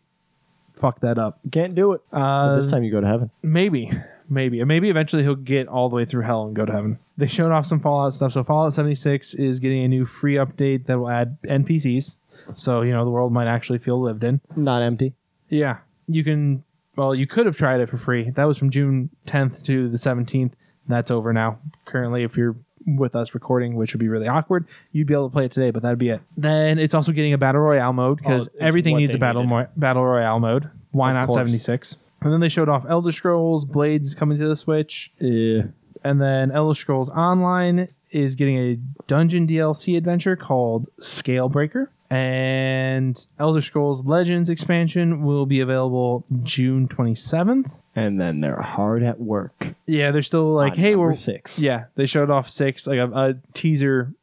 [0.75, 1.39] fuck that up.
[1.49, 2.01] Can't do it.
[2.11, 3.31] Uh, this time you go to heaven.
[3.41, 3.89] maybe,
[4.27, 6.99] maybe, and maybe eventually he'll get all the way through hell and go to heaven.
[7.18, 8.34] They showed off some Fallout stuff.
[8.34, 12.18] So Fallout 76 is getting a new free update that will add NPCs.
[12.53, 14.39] So you know the world might actually feel lived in.
[14.55, 15.13] Not empty.
[15.49, 16.63] Yeah, you can.
[16.95, 18.30] Well, you could have tried it for free.
[18.32, 20.51] That was from June 10th to the 17th.
[20.88, 21.59] That's over now.
[21.86, 22.55] Currently, if you're
[22.86, 25.72] with us recording, which would be really awkward, you'd be able to play it today,
[25.72, 26.22] but that'd be it.
[26.38, 29.68] Then it's also getting a battle royale mode because Oh, everything needs a battle mo-
[29.76, 30.70] battle royale mode.
[30.91, 31.97] Why Of not 76?
[32.22, 35.63] And then they showed off Elder Scrolls Blades coming to the Switch, Yeah.
[36.03, 38.75] And then Elder Scrolls Online is getting a
[39.07, 41.87] dungeon DLC adventure called Scalebreaker.
[42.09, 47.69] And Elder Scrolls Legends expansion will be available June 27th.
[47.95, 49.75] And then they're hard at work.
[49.87, 51.59] Yeah, they're still like, on hey, we're six.
[51.59, 51.85] yeah.
[51.95, 54.13] They showed off six, like a, a teaser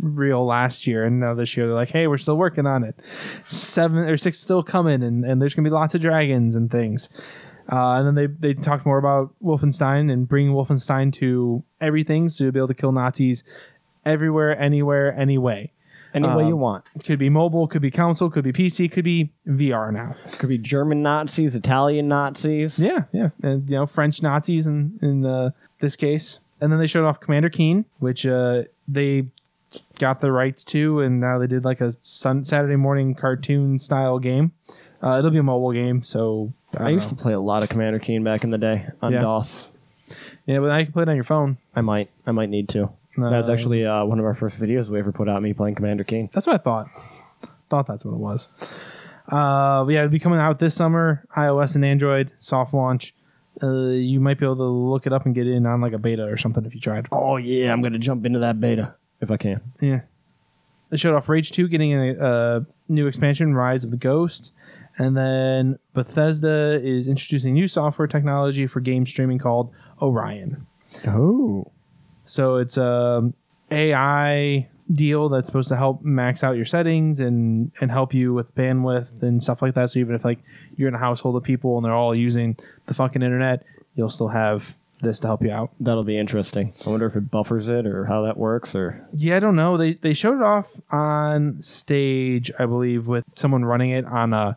[0.00, 2.96] reel last year, and now this year they're like, hey, we're still working on it.
[3.44, 7.08] Seven or six still coming, and, and there's gonna be lots of dragons and things.
[7.70, 12.44] Uh, and then they they talked more about Wolfenstein and bringing Wolfenstein to everything, so
[12.44, 13.42] you'll be able to kill Nazis
[14.04, 15.70] everywhere, anywhere, any way.
[16.12, 16.84] Any way you Um, want.
[17.04, 20.14] Could be mobile, could be console, could be PC, could be VR now.
[20.38, 22.78] Could be German Nazis, Italian Nazis.
[22.78, 25.50] Yeah, yeah, and you know French Nazis in in uh,
[25.80, 26.38] this case.
[26.60, 29.26] And then they showed off Commander Keen, which uh, they
[29.98, 34.20] got the rights to, and now they did like a sun Saturday morning cartoon style
[34.20, 34.52] game.
[35.02, 37.68] Uh, it'll be a mobile game, so I, I used to play a lot of
[37.68, 39.22] Commander Keen back in the day on Yeah.
[39.22, 39.66] DOS.
[40.46, 41.56] yeah, but now you can play it on your phone.
[41.74, 42.10] I might.
[42.26, 42.90] I might need to.
[43.16, 45.42] that was Uh, actually uh, one of our first videos we ever put out.
[45.42, 46.28] Me playing Commander Keen.
[46.32, 46.88] That's what I thought.
[47.70, 48.48] Thought that's what it was.
[49.28, 53.14] Uh, but yeah, it'll be coming out this summer, iOS and Android, soft launch.
[53.62, 55.98] Uh, you might be able to look it up and get in on like a
[55.98, 57.06] beta or something if you tried.
[57.12, 59.60] Oh yeah, I'm gonna jump into that beta if I can.
[59.80, 60.00] Yeah.
[60.90, 62.14] They showed off Rage 2 getting a,
[62.58, 64.52] a new expansion, Rise of the Ghost.
[64.98, 70.66] And then Bethesda is introducing new software technology for game streaming called Orion.
[71.06, 71.70] Oh,
[72.24, 73.32] So it's a
[73.70, 78.54] AI deal that's supposed to help max out your settings and and help you with
[78.54, 79.90] bandwidth and stuff like that.
[79.90, 80.38] So even if like
[80.76, 82.56] you're in a household of people and they're all using
[82.86, 83.64] the fucking internet,
[83.96, 85.70] you'll still have this to help you out.
[85.80, 86.72] that'll be interesting.
[86.86, 88.74] I wonder if it buffers it or how that works.
[88.74, 89.76] Or Yeah, I don't know.
[89.76, 94.56] They they showed it off on stage, I believe, with someone running it on a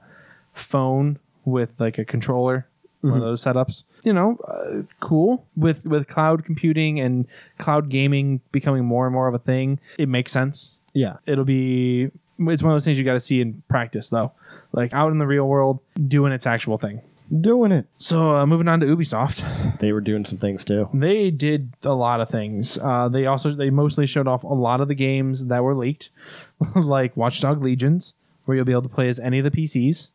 [0.59, 2.67] phone with like a controller
[3.01, 3.21] one of Mhm.
[3.25, 3.83] those setups.
[4.03, 7.25] You know, uh, cool with with cloud computing and
[7.59, 9.79] cloud gaming becoming more and more of a thing.
[9.97, 10.77] It makes sense.
[10.93, 11.17] Yeah.
[11.27, 12.09] It'll be.
[12.39, 14.31] It's one of those things you got to see in practice, though.
[14.73, 17.01] Like out in the real world, doing its actual thing.
[17.41, 17.85] Doing it.
[17.97, 20.87] So uh, moving on to Ubisoft, They were doing some things too.
[20.93, 22.77] they did a lot of things.
[22.81, 26.09] Uh, they also they mostly showed off a lot of the games that were leaked,
[26.75, 28.15] like Watch Dogs Legions,
[28.45, 30.09] where you'll be able to play as any of the PCs.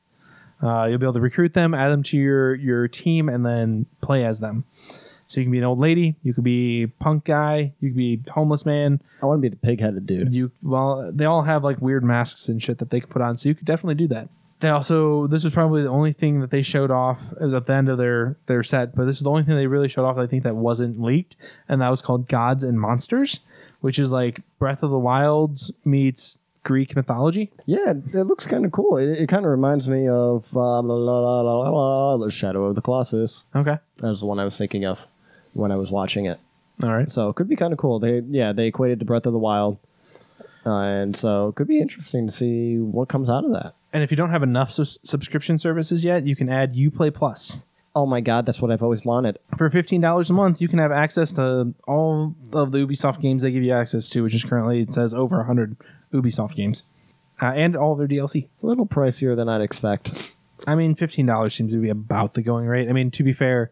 [0.63, 3.87] Uh, you'll be able to recruit them, add them to your your team, and then
[4.01, 4.65] play as them.
[5.27, 8.21] So you can be an old lady, you could be punk guy, you could be
[8.31, 9.01] homeless man.
[9.23, 10.35] I want to be the pig-headed dude.
[10.35, 13.39] You well, they all have like weird masks and shit that they could put on,
[13.39, 14.29] so you could definitely do that.
[14.61, 17.19] They also this was probably the only thing that they showed off.
[17.41, 19.57] It was at the end of their their set, but this is the only thing
[19.57, 20.19] they really showed off.
[20.19, 21.35] I think that wasn't leaked,
[21.69, 23.41] and that was called Gods and Monsters,
[23.81, 27.51] which is like Breath of the Wilds meets Greek mythology.
[27.67, 28.97] Yeah, it looks kind of cool.
[28.97, 31.41] It, it kind of reminds me of uh, la, la,
[31.71, 33.45] la, the Shadow of the Colossus.
[33.55, 34.99] Okay, That was the one I was thinking of
[35.55, 36.39] when I was watching it.
[36.83, 37.11] all right.
[37.11, 37.99] So it could be kind of cool.
[37.99, 39.79] They yeah they equated to Breath of the Wild,
[40.65, 43.75] uh, and so it could be interesting to see what comes out of that.
[43.93, 47.63] And if you don't have enough sus- subscription services yet, you can add UPlay Plus.
[47.95, 49.39] Oh my god, that's what I've always wanted.
[49.59, 53.43] For fifteen dollars a month, you can have access to all of the Ubisoft games
[53.43, 55.77] they give you access to, which is currently it says over hundred
[56.13, 56.85] Ubisoft games,
[57.41, 58.49] uh, and all their DLC.
[58.63, 60.33] A little pricier than I'd expect.
[60.67, 62.89] I mean, fifteen dollars seems to be about the going rate.
[62.89, 63.71] I mean, to be fair,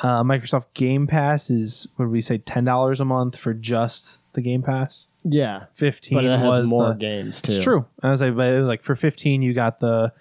[0.00, 4.40] uh, Microsoft Game Pass is what we say, ten dollars a month for just the
[4.42, 5.08] Game Pass.
[5.24, 7.52] Yeah, Fifteen but it has was more the, games too.
[7.52, 7.86] It's true.
[8.02, 10.12] I was like, but it was like for fifteen, you got the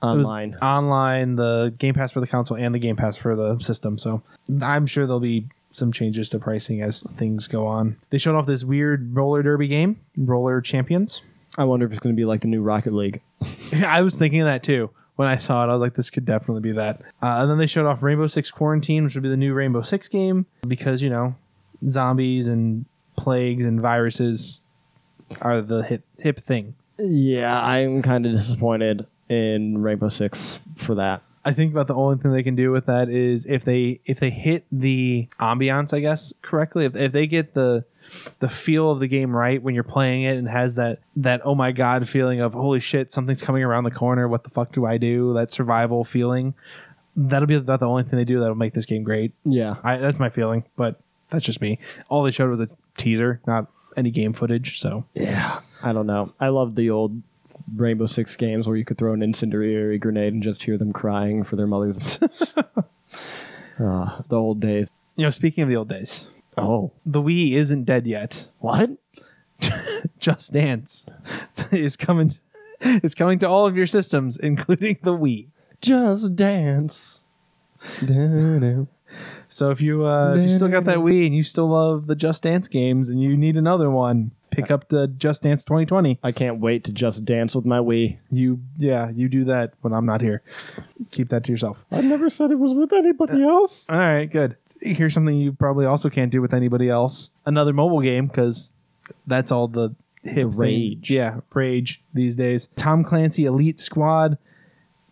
[0.00, 0.54] Online.
[0.62, 3.98] online, the Game Pass for the console, and the Game Pass for the system.
[3.98, 4.22] So
[4.62, 5.48] I'm sure there'll be
[5.78, 7.96] some changes to pricing as things go on.
[8.10, 11.22] They showed off this weird roller derby game, Roller Champions.
[11.56, 13.20] I wonder if it's going to be like the new Rocket League.
[13.84, 14.90] I was thinking of that too.
[15.16, 17.00] When I saw it, I was like, this could definitely be that.
[17.20, 19.82] Uh, and then they showed off Rainbow Six Quarantine, which would be the new Rainbow
[19.82, 21.34] Six game, because, you know,
[21.88, 22.84] zombies and
[23.16, 24.60] plagues and viruses
[25.40, 26.76] are the hip, hip thing.
[26.98, 31.22] Yeah, I'm kind of disappointed in Rainbow Six for that.
[31.48, 34.20] I think about the only thing they can do with that is if they if
[34.20, 36.84] they hit the ambiance, I guess correctly.
[36.84, 37.84] If, if they get the
[38.40, 41.54] the feel of the game right when you're playing it and has that that oh
[41.54, 44.86] my god feeling of holy shit something's coming around the corner what the fuck do
[44.86, 46.54] I do that survival feeling
[47.16, 49.32] that'll be about the only thing they do that'll make this game great.
[49.44, 51.00] Yeah, I, that's my feeling, but
[51.30, 51.78] that's just me.
[52.08, 54.80] All they showed was a teaser, not any game footage.
[54.80, 55.60] So yeah.
[55.82, 56.32] I don't know.
[56.40, 57.22] I love the old
[57.76, 61.44] Rainbow Six games where you could throw an incendiary grenade and just hear them crying
[61.44, 62.18] for their mothers.
[63.80, 64.88] Ah, the old days.
[65.16, 66.26] you know, speaking of the old days,
[66.56, 68.48] Oh, the Wii isn't dead yet.
[68.58, 68.90] what?
[70.18, 71.06] Just Dance
[71.70, 72.34] is coming
[72.80, 75.46] is coming to all of your systems, including the Wii.
[75.80, 77.22] Just dance.
[79.48, 82.14] So if you uh, if you still got that Wii and you still love the
[82.14, 86.18] Just Dance games and you need another one, pick up the Just Dance 2020.
[86.22, 88.18] I can't wait to just dance with my Wii.
[88.30, 90.42] You yeah, you do that when I'm not here.
[91.12, 91.78] Keep that to yourself.
[91.90, 93.86] I never said it was with anybody else.
[93.88, 94.56] All right, good.
[94.80, 97.30] Here's something you probably also can't do with anybody else.
[97.46, 98.74] Another mobile game because
[99.26, 100.50] that's all the hip The thing.
[100.56, 101.10] rage.
[101.10, 102.68] Yeah, rage these days.
[102.76, 104.36] Tom Clancy Elite Squad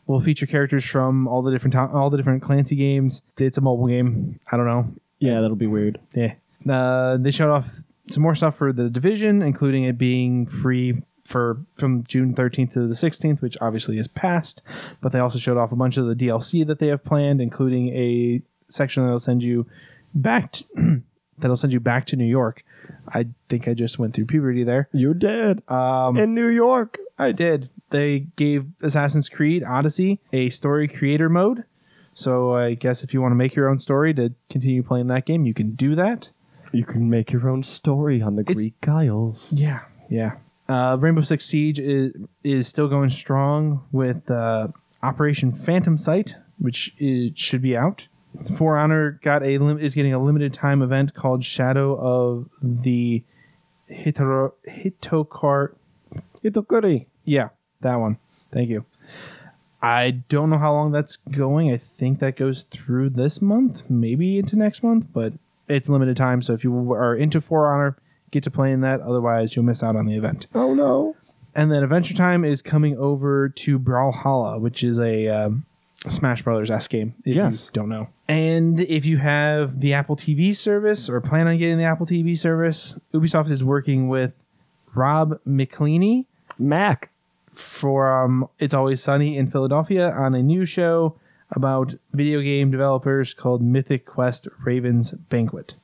[0.06, 3.22] will feature characters from all the different Tom, all the different Clancy games.
[3.38, 4.38] It's a mobile game.
[4.50, 4.88] I don't know.
[5.18, 5.98] Yeah, that'll be weird.
[6.14, 6.34] Yeah.
[6.70, 7.68] Uh, they showed off
[8.10, 12.86] some more stuff for the division, including it being free for from June 13th to
[12.86, 14.62] the 16th, which obviously is past.
[15.00, 17.88] But they also showed off a bunch of the DLC that they have planned, including
[17.88, 19.66] a section that'll send you
[20.14, 20.64] back to,
[21.38, 22.62] that'll send you back to New York.
[23.08, 24.88] I think I just went through puberty there.
[24.92, 26.98] You did Um, in New York.
[27.18, 27.70] I did.
[27.90, 31.64] They gave Assassin's Creed Odyssey a story creator mode.
[32.14, 35.26] So I guess if you want to make your own story to continue playing that
[35.26, 36.30] game, you can do that.
[36.72, 39.52] You can make your own story on the It's- Greek Isles.
[39.52, 39.80] Yeah,
[40.10, 40.36] yeah.
[40.68, 44.66] Uh, Rainbow Six Siege is is still going strong with uh,
[45.02, 48.08] Operation Phantom Sight, which is, should be out.
[48.58, 53.22] For Honor got a lim- is getting a limited time event called Shadow of the
[53.90, 55.74] Hitoro- Hitokar.
[56.44, 57.06] Itokuri.
[57.24, 57.48] Yeah,
[57.80, 58.18] that one.
[58.52, 58.84] Thank you.
[59.82, 61.70] I don't know how long that's going.
[61.72, 65.32] I think that goes through this month, maybe into next month, but
[65.68, 66.42] it's limited time.
[66.42, 67.96] So if you are into For Honor,
[68.30, 69.00] get to playing that.
[69.00, 70.46] Otherwise, you'll miss out on the event.
[70.54, 71.14] Oh no.
[71.54, 75.64] And then Adventure Time is coming over to Brawlhalla, which is a um,
[76.06, 77.14] Smash Brothers S game.
[77.24, 77.66] If Yes.
[77.66, 78.08] you don't know.
[78.28, 82.38] And if you have the Apple TV service or plan on getting the Apple TV
[82.38, 84.32] service, Ubisoft is working with
[84.94, 86.26] Rob McElhenney
[86.58, 87.10] Mac.
[87.58, 91.16] For um, It's Always Sunny in Philadelphia on a new show
[91.52, 95.74] about video game developers called Mythic Quest Raven's Banquet.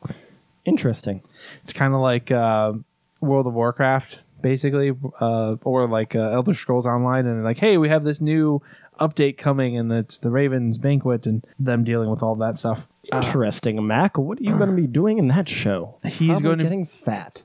[0.65, 1.23] Interesting.
[1.63, 2.73] It's kind of like uh,
[3.21, 7.89] World of Warcraft, basically, uh, or like uh, Elder Scrolls Online, and like, hey, we
[7.89, 8.63] have this new
[9.01, 12.87] update coming, and it's the Ravens Banquet, and them dealing with all that stuff.
[13.13, 14.17] Interesting, Mac.
[14.19, 15.97] What are you going to be doing in that show?
[16.05, 17.43] He's Probably going to- getting fat.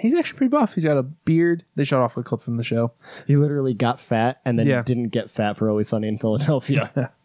[0.00, 0.74] He's actually pretty buff.
[0.74, 1.64] He's got a beard.
[1.76, 2.92] They shot off a clip from the show.
[3.26, 4.82] He literally got fat and then Yeah.
[4.82, 6.90] didn't get fat for Always Sunny in Philadelphia.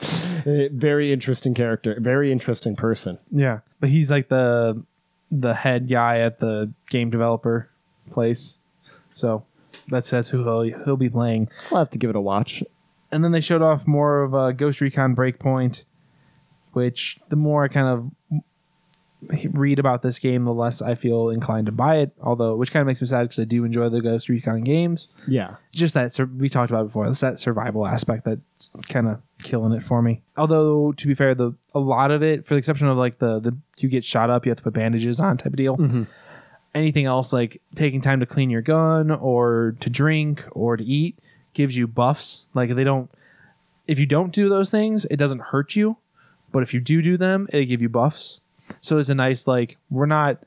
[0.00, 1.96] Uh, very interesting character.
[2.00, 3.18] Very interesting person.
[3.32, 4.80] Yeah, but he's like the
[5.32, 7.68] the head guy at the game developer
[8.10, 8.58] place.
[9.12, 9.44] So
[9.88, 11.48] that's that's who he'll he'll be playing.
[11.72, 12.62] I'll have to give it a watch.
[13.10, 15.82] And then they showed off more of uh, Ghost Recon Breakpoint,
[16.74, 18.40] which the more I kind of
[19.22, 22.12] read about this game, the less I feel inclined to buy it.
[22.20, 25.08] Although, which kind of makes me sad because I do enjoy the Ghost Recon games.
[25.26, 25.56] Yeah.
[25.72, 27.06] Just that sur- we talked about it before.
[27.06, 30.22] It's that survival aspect that's kind of killing it for me.
[30.36, 33.40] Although, to be fair, the a lot of it, for the exception of like the
[33.40, 35.76] the you get shot up, you have to put bandages on type of deal.
[35.76, 36.04] Mm-hmm.
[36.74, 41.18] Anything else like taking time to clean your gun or to drink or to eat
[41.54, 42.46] gives you buffs.
[42.54, 43.10] Like they don't.
[43.88, 45.96] If you don't do those things, it doesn't hurt you.
[46.52, 48.40] But if you do do them, it give you buffs.
[48.80, 50.38] So it's a nice like we're not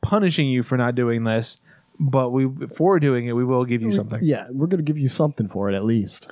[0.00, 1.60] punishing you for not doing this,
[1.98, 4.20] but we for doing it, we will give you mm, something.
[4.22, 6.30] Yeah, we're going to give you something for it at least.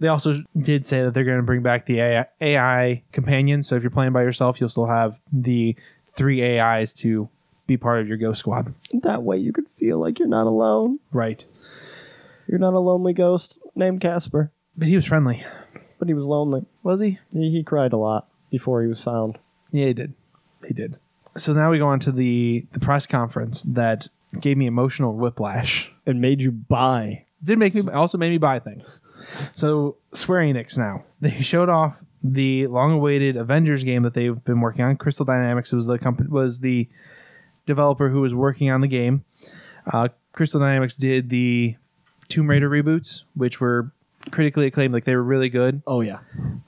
[0.00, 3.62] They also did say that they're going to bring back the AI, AI companion.
[3.62, 5.76] So if you're playing by yourself, you'll still have the
[6.16, 7.28] three AIs to
[7.68, 8.74] be part of your ghost squad.
[8.92, 10.98] That way you could feel like you're not alone.
[11.12, 11.44] Right.
[12.48, 15.44] You're not a lonely ghost named Casper, But he was friendly,
[16.00, 16.66] but he was lonely.
[16.82, 17.18] was he?
[17.32, 19.38] He, he cried a lot before he was found.
[19.70, 20.14] Yeah, he did.
[20.66, 20.98] He did.
[21.36, 24.08] So now we go on to the the press conference that
[24.40, 25.90] gave me emotional whiplash.
[26.06, 27.24] It made you buy.
[27.42, 29.02] did make me also made me buy things.
[29.52, 34.84] So Square Enix now they showed off the long-awaited Avengers game that they've been working
[34.84, 34.96] on.
[34.96, 36.88] Crystal Dynamics was the company was the
[37.66, 39.24] developer who was working on the game.
[39.92, 41.76] Uh, Crystal Dynamics did the
[42.28, 43.90] Tomb Raider reboots, which were
[44.30, 44.94] critically acclaimed.
[44.94, 45.82] Like they were really good.
[45.86, 46.18] Oh yeah.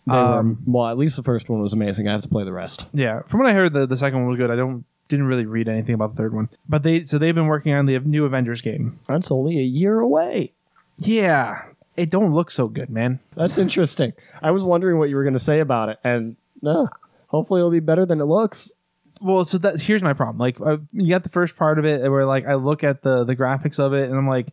[0.07, 2.09] They Um, were, well, at least the first one was amazing.
[2.09, 2.87] I have to play the rest.
[2.93, 4.51] Yeah, from what I heard, the, the second one was good.
[4.51, 7.47] I don't didn't really read anything about the third one, but they so they've been
[7.47, 8.99] working on the new Avengers game.
[9.07, 10.53] That's only a year away.
[10.97, 11.63] Yeah,
[11.97, 13.21] it don't look so good, man.
[13.37, 14.13] That's interesting.
[14.43, 16.89] I was wondering what you were going to say about it, and no,
[17.29, 18.71] hopefully it'll be better than it looks.
[19.21, 22.11] well so that here's my problem like uh, you got the first part of it
[22.11, 24.49] where like i look at the the graphics of it and i'm like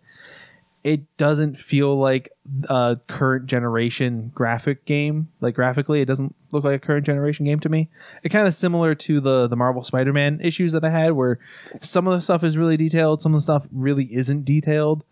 [0.84, 2.32] it doesn't feel like
[2.68, 5.30] a current generation graphic game.
[5.40, 7.90] Like graphically it doesn't look like a current generation game to me.
[8.24, 11.40] It kind of similar to the the marvel spider-man issues that i had where
[11.82, 15.04] some of the stuff is really detailed some of the stuff really isn't detailed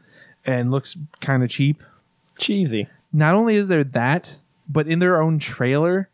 [0.46, 1.84] and looks kind of cheap.
[2.38, 2.88] Cheesy.
[3.12, 4.38] not only is there that,
[4.68, 6.10] but in their own trailer,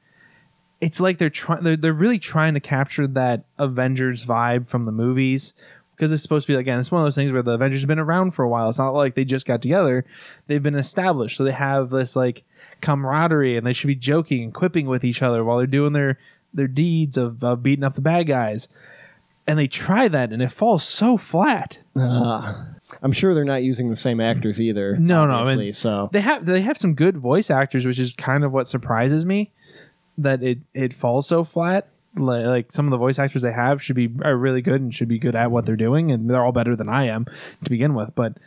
[0.82, 4.92] it's like they're trying they're, they're really trying to capture that Avengers vibe from the
[4.92, 5.54] movies
[5.96, 7.88] because it's supposed to be again, it's one of those things where the Avengers have
[7.88, 8.70] been around for a while.
[8.70, 10.06] It's not like they just got together.
[10.48, 11.38] They've been established.
[11.38, 12.44] So they have this like
[12.82, 16.20] camaraderie and they should be joking and quipping with each other while they're doing their
[16.54, 18.68] their deeds of, of beating up the bad guys.
[19.48, 21.78] And they try that and it falls so flat.
[21.96, 22.64] Uh,
[23.02, 24.98] I'm sure they're not using the same actors either.
[24.98, 28.14] No, no, I mean- so they have they have some good voice actors, which is
[28.14, 29.52] kind of what surprises me
[30.18, 31.88] that it it falls so flat.
[32.18, 35.08] Like, some of the voice actors they have should be are really good and should
[35.08, 37.26] be good at what they're doing, and they're all better than I am
[37.64, 38.16] to begin with.
[38.16, 38.38] But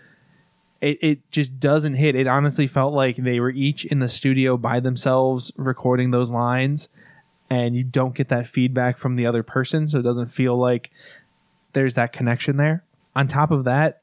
[0.80, 2.14] it it just doesn't hit.
[2.14, 6.88] It honestly felt like they were each in the studio by themselves recording those lines,
[7.50, 10.90] and you don't get that feedback from the other person, so it doesn't feel like
[11.72, 12.84] there's that connection there.
[13.16, 14.02] On top of that,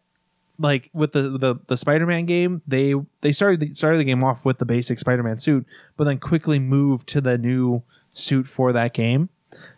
[0.60, 4.46] like with the the, the Spider-Man game, they they started the, started the game off
[4.46, 5.66] with the basic Spider-Man suit,
[5.98, 7.84] but then quickly moved to the new
[8.14, 9.30] suit for that game,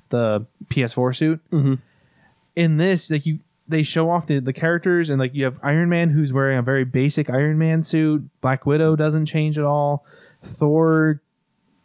[0.09, 1.39] the PS4 suit.
[1.51, 1.79] Mhm.
[2.55, 5.89] In this, like you, they show off the the characters, and like you have Iron
[5.89, 8.23] Man who's wearing a very basic Iron Man suit.
[8.41, 10.05] Black Widow doesn't change at all.
[10.43, 11.21] Thor,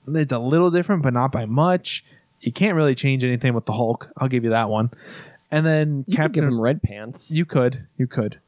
[0.08, 2.04] it's a little different, but not by much.
[2.40, 4.08] You can't really change anything with the Hulk.
[4.16, 4.90] I'll give you that one.
[5.50, 7.30] And then you could Captain give him red pants.
[7.30, 8.38] you could, you could.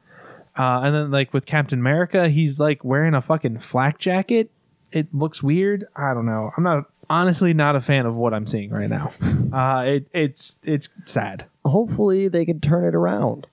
[0.57, 4.49] Uh, and then like with Captain America, he's like wearing a fucking flak jacket.
[4.91, 5.85] It looks weird.
[5.95, 6.51] I don't know.
[6.57, 9.11] I'm not honestly not a fan of what I'm seeing right now.
[9.55, 11.45] Uh, it it's it's sad.
[11.63, 13.47] Hopefully they can turn it around.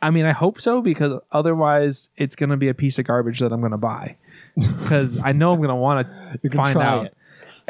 [0.00, 3.52] I mean, I hope so because otherwise it's gonna be a piece of garbage that
[3.52, 4.16] I'm gonna buy
[4.56, 6.06] because I know I'm gonna want
[6.42, 7.06] to find out.
[7.06, 7.14] it.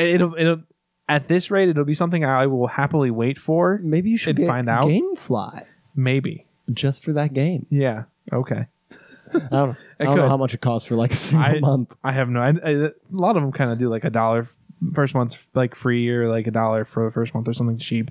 [0.06, 0.62] It'll it'll
[1.09, 3.80] at this rate it'll be something I will happily wait for.
[3.82, 4.84] Maybe you should get find out.
[4.84, 5.64] GameFly
[5.94, 6.44] Maybe.
[6.74, 7.64] just for that game.
[7.70, 8.02] Yeah.
[8.34, 8.66] Okay.
[9.32, 11.94] don't, I don't know how much it costs for like a single I- month.
[12.05, 12.40] I have no.
[12.40, 14.46] I, I, a lot of them kind of do like a dollar
[14.92, 18.10] first month's like free or like a dollar for the first month or something cheap,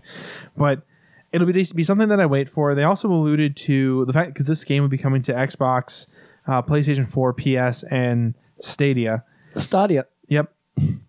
[0.57, 0.84] but
[1.31, 2.76] it'll be be something that I wait for.
[2.76, 6.07] They also alluded to the fact because this game will be coming to Xbox,
[6.48, 9.23] uh, PlayStation 4, PS, and Stadia.
[9.56, 10.06] Stadia.
[10.27, 10.53] Yep,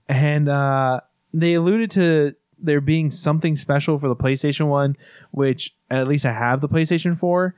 [0.09, 1.01] and uh,
[1.33, 4.97] they alluded to there being something special for the PlayStation One,
[5.31, 7.55] which at least I have the PlayStation Four.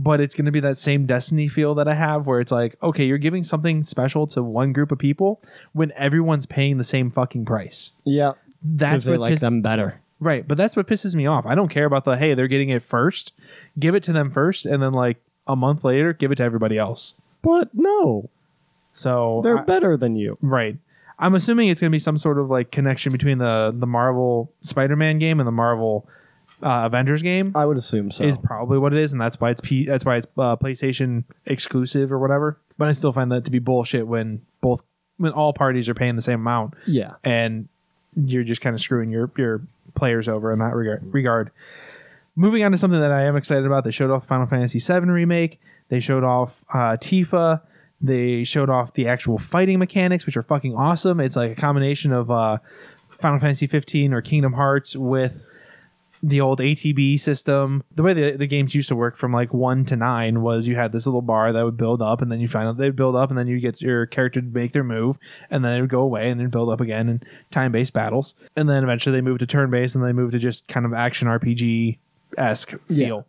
[0.00, 2.76] But it's going to be that same Destiny feel that I have, where it's like,
[2.82, 5.42] okay, you're giving something special to one group of people
[5.72, 7.90] when everyone's paying the same fucking price.
[8.04, 8.32] Yeah.
[8.62, 10.00] That's they what like piss- them better.
[10.20, 10.46] right.
[10.46, 11.46] But that's what pisses me off.
[11.46, 13.32] I don't care about the hey, they're getting it first.
[13.78, 15.16] Give it to them first, and then like
[15.48, 17.14] a month later, give it to everybody else.
[17.42, 18.30] But no,
[18.92, 20.38] So they're I- better than you.
[20.40, 20.76] Right.
[21.20, 24.52] I'm assuming it's going to be some sort of like connection between the the Marvel
[24.60, 26.08] Spider-Man game and the Marvel
[26.62, 27.52] uh, Avengers game.
[27.54, 28.24] I would assume so.
[28.24, 31.24] Is probably what it is, and that's why it's P- that's why it's uh, PlayStation
[31.46, 32.58] exclusive or whatever.
[32.76, 34.82] But I still find that to be bullshit when both
[35.18, 37.14] when all parties are paying the same amount yeah.
[37.24, 37.68] and
[38.16, 39.62] you're just kind of screwing your your
[39.94, 41.12] players over in that regard.
[41.12, 41.50] regard.
[42.36, 44.78] Moving on to something that I am excited about, they showed off the Final Fantasy
[44.78, 45.60] VII remake.
[45.88, 47.60] They showed off uh, Tifa.
[48.00, 51.18] They showed off the actual fighting mechanics, which are fucking awesome.
[51.18, 52.58] It's like a combination of uh,
[53.20, 55.42] Final Fantasy 15 or Kingdom Hearts with
[56.22, 57.82] the old ATB system.
[57.94, 60.76] The way the, the games used to work from like one to nine was you
[60.76, 63.16] had this little bar that would build up, and then you find out they'd build
[63.16, 65.18] up, and then you get your character to make their move,
[65.50, 68.34] and then it would go away, and then build up again in time based battles.
[68.56, 70.92] And then eventually they moved to turn based, and they moved to just kind of
[70.92, 71.98] action RPG
[72.36, 73.26] esque feel.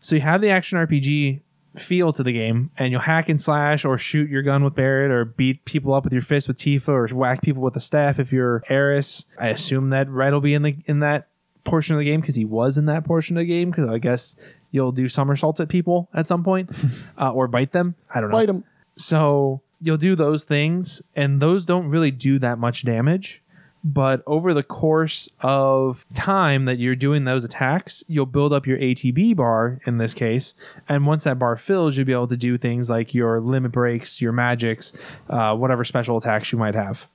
[0.00, 1.40] So you have the action RPG
[1.76, 5.10] feel to the game, and you'll hack and slash or shoot your gun with Barret
[5.10, 8.18] or beat people up with your fist with Tifa or whack people with a staff
[8.18, 9.24] if you're Aeris.
[9.38, 11.28] I assume that Red will be in the in that
[11.64, 13.98] portion of the game because he was in that portion of the game because I
[13.98, 14.36] guess
[14.70, 16.70] you'll do somersaults at people at some point
[17.18, 17.94] uh, or bite them.
[18.14, 18.36] I don't know.
[18.36, 18.64] Fight 'em.
[18.96, 23.40] So you'll do those things, and those don't really do that much damage.
[23.84, 28.78] But over the course of time that you're doing those attacks, you'll build up your
[28.78, 30.54] ATB bar in this case.
[30.88, 34.20] And once that bar fills, you'll be able to do things like your limit breaks,
[34.20, 34.92] your magics,
[35.28, 37.06] uh, whatever special attacks you might have.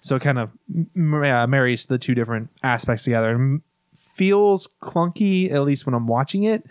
[0.00, 0.50] So it kind of
[0.96, 3.28] m- uh, marries the two different aspects together.
[3.34, 3.60] And
[4.14, 6.64] feels clunky, at least when I'm watching it,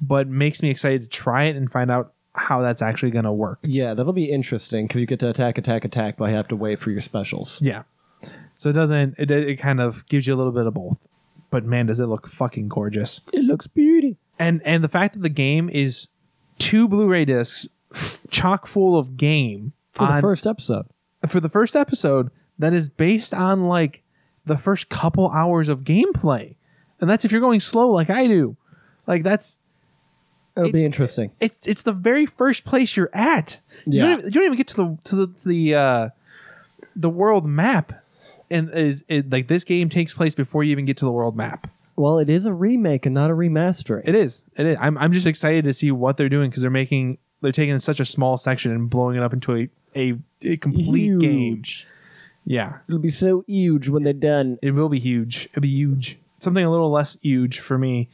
[0.00, 3.32] but makes me excited to try it and find out how that's actually going to
[3.32, 3.58] work.
[3.62, 6.56] Yeah, that'll be interesting because you get to attack, attack, attack, but you have to
[6.56, 7.58] wait for your specials.
[7.62, 7.82] Yeah.
[8.54, 9.14] So it doesn't.
[9.18, 10.98] It it kind of gives you a little bit of both.
[11.50, 13.20] But man, does it look fucking gorgeous!
[13.32, 14.16] It looks beauty.
[14.38, 16.08] And and the fact that the game is
[16.58, 17.68] two Blu-ray discs
[18.30, 20.86] chock full of game For the on- first episode.
[21.28, 24.02] for the first episode that is based on like
[24.46, 26.55] the first couple hours of gameplay,
[27.00, 28.56] and that's if you're going slow like I do.
[29.06, 29.58] Like that's
[30.56, 31.32] It'll It- be interesting.
[31.38, 33.60] it's it's the very first place you're at.
[33.86, 34.02] You, Yeah.
[34.02, 36.08] don't even, you don't even get to the to the to the uh,
[36.94, 37.92] the world map,
[38.50, 41.36] and is it, like this game takes place before you even get to the world
[41.36, 41.70] map.
[41.94, 44.02] Well, it is a remake and not a remastering.
[44.08, 44.44] It is.
[44.56, 44.76] It is.
[44.80, 48.00] I'm I'm just excited to see what they're doing because they're making they're taking such
[48.00, 51.56] a small section and blowing it up into a a, a complete game.
[51.56, 51.86] Huge.
[52.46, 54.58] Yeah, It'll be so huge when they're done.
[54.62, 55.48] it will be huge.
[55.52, 56.18] It'll be huge.
[56.38, 58.08] Something a little less huge for me,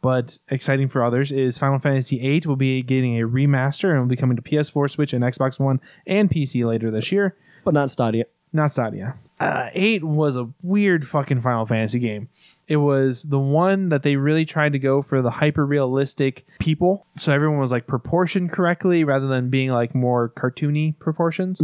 [0.00, 4.06] but exciting for others is Final Fantasy VIII will be getting a remaster and will
[4.06, 7.36] be coming to PS4, Switch, and Xbox One and PC later this year.
[7.64, 8.24] But not Stadia.
[8.52, 9.14] Not Stadia.
[9.40, 12.28] Uh, eight was a weird fucking Final Fantasy game.
[12.66, 17.06] It was the one that they really tried to go for the hyper realistic people,
[17.16, 21.60] so everyone was like proportioned correctly rather than being like more cartoony proportions.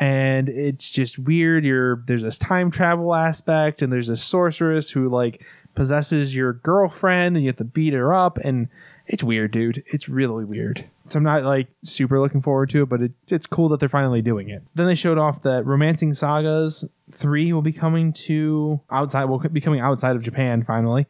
[0.00, 1.64] And it's just weird.
[1.64, 5.44] You're there's this time travel aspect, and there's this sorceress who like
[5.74, 8.68] possesses your girlfriend, and you have to beat her up, and
[9.06, 9.82] it's weird, dude.
[9.86, 10.84] It's really weird.
[11.08, 13.88] So I'm not like super looking forward to it, but it, it's cool that they're
[13.88, 14.62] finally doing it.
[14.76, 19.60] Then they showed off that Romancing Sagas 3 will be coming to outside, will be
[19.60, 21.06] coming outside of Japan finally.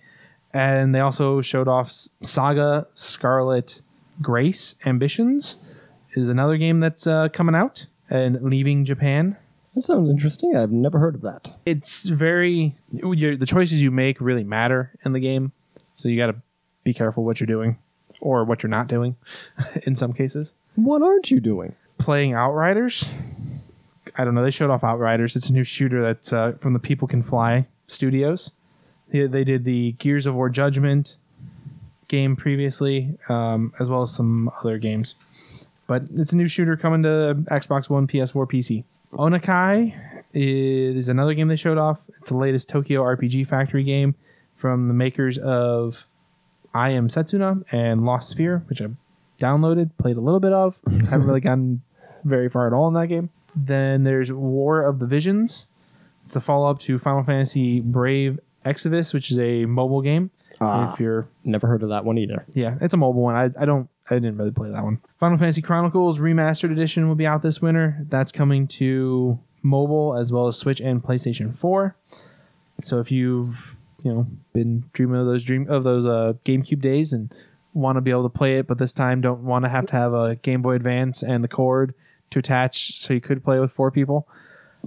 [0.54, 1.92] And they also showed off
[2.22, 3.82] Saga Scarlet
[4.22, 5.58] Grace Ambitions
[6.16, 9.36] is another game that's uh, coming out and leaving Japan.
[9.74, 10.56] That sounds interesting.
[10.56, 11.48] I've never heard of that.
[11.64, 15.52] It's very your, the choices you make really matter in the game,
[15.94, 16.36] so you got to
[16.82, 17.78] be careful what you're doing
[18.20, 19.16] or what you're not doing
[19.84, 20.54] in some cases.
[20.74, 21.74] What aren't you doing?
[21.98, 23.08] Playing Outriders,
[24.16, 24.42] I don't know.
[24.42, 25.36] They showed off Outriders.
[25.36, 28.52] It's a new shooter that's uh, from the People Can Fly Studios.
[29.10, 31.16] They, they did the Gears of War Judgment
[32.08, 35.14] game previously, um, as well as some other games.
[35.90, 38.84] But it's a new shooter coming to Xbox One, PS4, PC.
[39.12, 39.92] Oninaki
[40.32, 41.98] is another game they showed off.
[42.20, 44.14] It's the latest Tokyo RPG Factory game
[44.54, 45.96] from the makers of
[46.72, 48.86] I Am Setsuna and Lost Sphear, which I
[49.40, 50.78] downloaded, played a little bit of.
[50.88, 51.82] Haven't really gotten
[52.22, 53.28] very far at all in that game.
[53.56, 55.66] Then there's War of the Visions.
[56.24, 60.30] It's the follow up to Final Fantasy Brave Exvius, which is a mobile game.
[60.60, 60.92] Ah.
[60.92, 62.44] If you're Never heard of that one either.
[62.52, 63.34] yeah, it's a mobile one.
[63.34, 65.00] I, I don't I didn't really play that one.
[65.18, 68.04] Final Fantasy Chronicles Remastered Edition will be out this winter.
[68.08, 71.94] That's coming to mobile as well as Switch and PlayStation 4.
[72.82, 77.12] So if you've you know been dreaming of those dream of those uh, GameCube days
[77.12, 77.32] and
[77.72, 79.92] want to be able to play it, but this time don't want to have to
[79.92, 81.94] have a Game Boy Advance and the cord
[82.30, 84.26] to attach, so you could play with four people.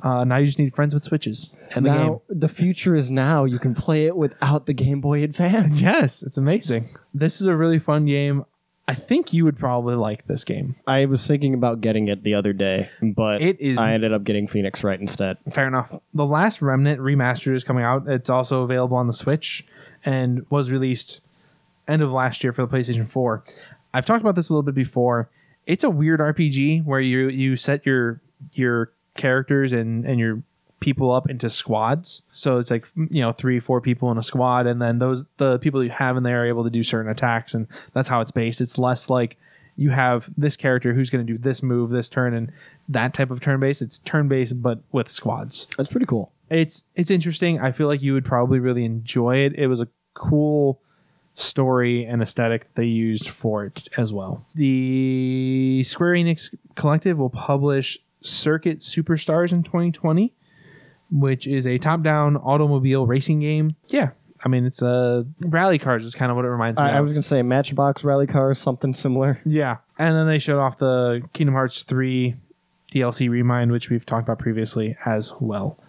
[0.01, 1.99] Uh, now you just need friends with switches and the game.
[1.99, 3.45] now the future is now.
[3.45, 5.79] You can play it without the Game Boy Advance.
[5.79, 6.87] Yes, it's amazing.
[7.13, 8.43] This is a really fun game.
[8.87, 10.75] I think you would probably like this game.
[10.85, 14.23] I was thinking about getting it the other day, but It is- I ended up
[14.25, 15.37] getting Phoenix Wright instead.
[15.51, 15.95] Fair enough.
[16.13, 18.07] The Last Remnant remastered is coming out.
[18.09, 19.65] It's also available on the Switch
[20.03, 21.21] and was released
[21.87, 23.43] end of last year for the PlayStation 4.
[23.93, 25.29] I've talked about this a little bit before.
[25.65, 28.19] It's a weird RPG where you you set your
[28.53, 30.43] your characters and and your
[30.83, 32.21] people up into squads.
[32.33, 35.57] So it's like you know three four people in a squad, and then those the
[35.59, 38.31] people you have in there are able to do certain attacks, and that's how it's
[38.31, 38.59] based.
[38.59, 39.37] It's less like
[39.77, 42.51] you have this character who's going to do this move this turn and
[42.89, 43.81] that type of turn based.
[43.81, 46.31] It's turn based but with squads That's pretty cool.
[46.49, 47.61] it's it's interesting.
[47.61, 49.53] I feel like you would probably really enjoy it.
[49.55, 50.81] It was a cool
[51.35, 54.45] story and aesthetic they used for it as well.
[54.53, 60.31] The Square Enix Collective will publish Circuit Superstars in 2020,
[61.11, 63.75] which is a top-down automobile racing game.
[63.87, 64.09] Yeah,
[64.43, 67.01] I mean it's a rally cars is kind of what it reminds me I, I
[67.01, 69.39] was gonna say Matchbox Rally Cars, something similar.
[69.45, 72.35] Yeah, and then they showed off the Kingdom Hearts 3
[72.93, 75.79] DLC Remind, which we've talked about previously as well.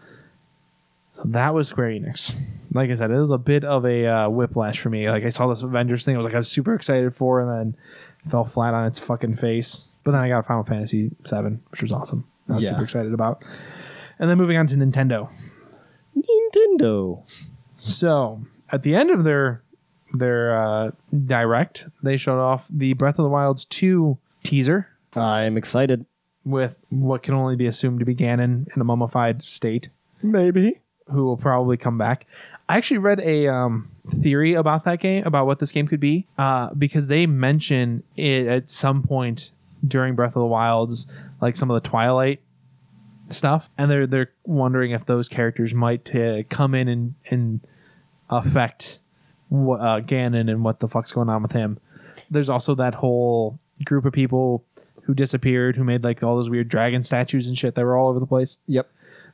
[1.12, 2.34] So that was Square Enix.
[2.72, 5.08] Like I said, it was a bit of a uh, whiplash for me.
[5.08, 7.48] Like I saw this Avengers thing, I was like I was super excited for, and
[7.50, 9.88] then fell flat on its fucking face.
[10.02, 12.24] But then I got Final Fantasy 7, which was awesome.
[12.48, 12.70] I was Yeah.
[12.70, 13.44] super excited about.
[14.18, 15.28] And then moving on to Nintendo.
[16.16, 17.22] Nintendo.
[17.74, 19.62] So at the end of their
[20.12, 20.90] their uh,
[21.26, 26.06] direct, they showed off the Breath of the Wild's 2 teaser I'm excited.
[26.44, 29.88] with what can only be assumed to be Ganon in a mummified state,
[30.22, 30.80] Maybe.
[31.10, 32.26] who will probably come back.
[32.68, 33.90] I actually read a um,
[34.22, 38.46] theory about that game, about what this game could be, uh, because they mention it
[38.46, 39.50] at some point
[39.86, 41.06] during Breath of the Wild's,
[41.40, 42.40] like some of the Twilight
[43.28, 47.60] stuff, and they're they're wondering if those characters might uh, come in and and
[48.30, 48.98] affect
[49.48, 51.78] what, uh, Ganon and what the fuck's going on with him.
[52.30, 54.64] There's also that whole group of people
[55.02, 58.08] who disappeared, who made like all those weird dragon statues and shit that were all
[58.08, 58.56] over the place.
[58.66, 58.90] Yep.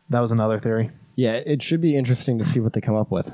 [0.08, 0.90] That was another theory.
[1.14, 3.30] Yeah, it should be interesting to see what they come up with,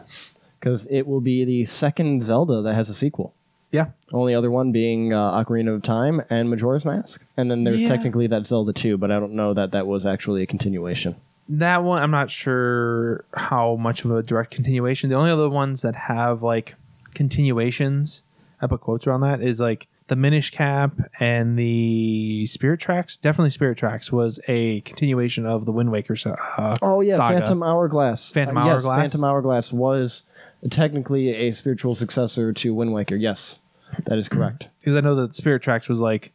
[0.58, 3.34] because it will be the second Zelda that has a sequel.
[3.72, 7.82] Yeah, Only other one being uh, Ocarina of Time and Majora's Mask, and then there's
[7.82, 7.88] Yeah.
[7.88, 11.16] technically that Zelda 2, but I don't know that that was actually a continuation.
[11.48, 15.10] that one I'm not sure how much of a direct continuation.
[15.10, 16.74] The only other ones that have like
[17.14, 18.22] continuations,
[18.62, 23.16] I put quotes around that, is like the Minish Cap and the Spirit Tracks.
[23.16, 26.14] Definitely Spirit Tracks was a continuation of the Wind Waker.
[26.16, 27.38] sa- Uh, Oh yeah, saga.
[27.38, 28.30] Phantom Hourglass.
[28.30, 28.98] Phantom Uh, yes, Hourglass?
[29.00, 30.22] Phantom Hourglass was
[30.70, 33.16] technically a spiritual successor to Wind Waker.
[33.16, 33.56] Yes,
[34.04, 34.68] that is correct.
[34.78, 36.32] because I know that Spirit Tracks was like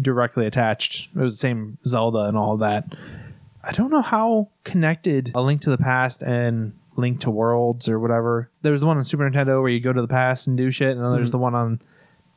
[0.00, 1.08] directly attached.
[1.14, 2.86] It was the same Zelda and all that.
[3.64, 7.98] I don't know how connected A Link to the Past and Link to Worlds or
[7.98, 8.50] whatever.
[8.62, 10.70] There was the one on Super Nintendo where you go to the past and do
[10.70, 11.32] shit, and then there's mm.
[11.32, 11.80] the one on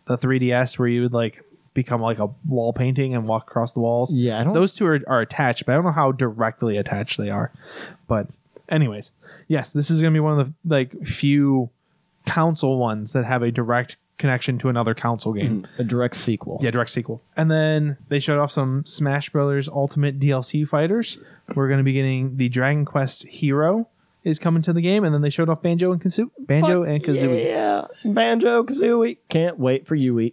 [0.06, 3.80] the 3DS where you would like become like a wall painting and walk across the
[3.80, 4.14] walls.
[4.14, 4.54] Yeah, I don't.
[4.54, 7.52] Those two are, are attached, but I don't know how directly attached they are.
[8.08, 8.28] But
[8.70, 9.12] anyways,
[9.48, 11.70] yes, this is gonna be one of the like few
[12.26, 15.64] council ones that have a direct connection to another console game.
[15.64, 16.60] Mm, a direct sequel.
[16.62, 17.22] Yeah, direct sequel.
[17.36, 21.18] And then they showed off some Smash Brothers Ultimate DLC fighters.
[21.54, 23.88] We're going to be getting the Dragon Quest Hero
[24.24, 26.32] is coming to the game, and then they showed off Banjo and Kazooie.
[26.40, 27.46] Banjo Fuck and Kazooie.
[27.46, 29.18] Yeah, Banjo Kazooie.
[29.30, 30.32] Can't wait for you.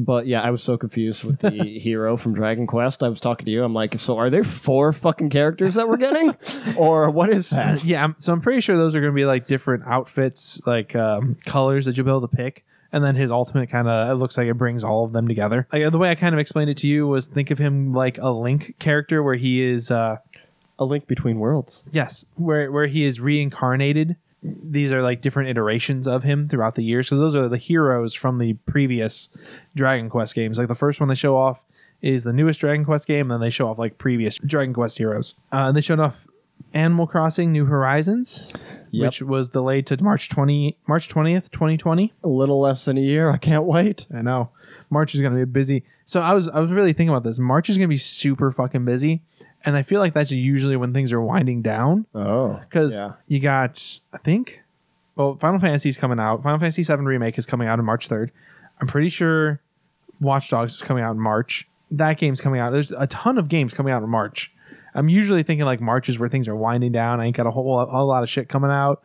[0.00, 1.50] But yeah, I was so confused with the
[1.82, 3.02] hero from Dragon Quest.
[3.02, 3.64] I was talking to you.
[3.64, 6.36] I'm like, so are there four fucking characters that we're getting,
[6.76, 7.82] or what is that?
[7.84, 10.94] Yeah, I'm, so I'm pretty sure those are going to be like different outfits, like
[10.94, 12.64] um, colors that you'll be able to pick.
[12.92, 15.66] And then his ultimate kind of, it looks like it brings all of them together.
[15.72, 18.18] Like, the way I kind of explained it to you was think of him like
[18.18, 20.18] a Link character where he is, uh,
[20.78, 21.82] A link between worlds.
[21.90, 24.16] Yes, where where he is reincarnated.
[24.42, 27.08] These are like different iterations of him throughout the years.
[27.08, 29.30] So those are the heroes from the previous
[29.74, 30.58] Dragon Quest games.
[30.58, 31.60] Like the first one they show off
[32.02, 34.98] is the newest Dragon Quest game, and then they show off like previous Dragon Quest
[34.98, 35.34] heroes.
[35.52, 36.14] Uh, and they showed off
[36.72, 38.52] Animal Crossing: New Horizons,
[38.90, 39.06] Yep.
[39.08, 42.12] which was delayed to March twenty March twentieth, twenty twenty.
[42.22, 43.30] A little less than a year.
[43.30, 44.06] I can't wait.
[44.14, 44.50] I know.
[44.90, 45.84] March is going to be busy.
[46.04, 47.38] So I was I was really thinking about this.
[47.38, 49.22] March is going to be super fucking busy,
[49.68, 53.12] and I feel like that's usually when things are winding down Oh, because yeah.
[53.26, 54.62] you got I think
[55.16, 56.42] well Final Fantasy's coming out.
[56.42, 58.32] Final Fantasy VII remake is coming out on March third.
[58.80, 59.60] I'm pretty sure
[60.20, 61.68] Watch Dogs is coming out in March.
[61.92, 62.70] That game's coming out.
[62.72, 64.52] There's a ton of games coming out in March.
[64.94, 67.20] I'm usually thinking like March is where things are winding down.
[67.20, 69.02] I ain't got a whole, whole lot of shit coming out,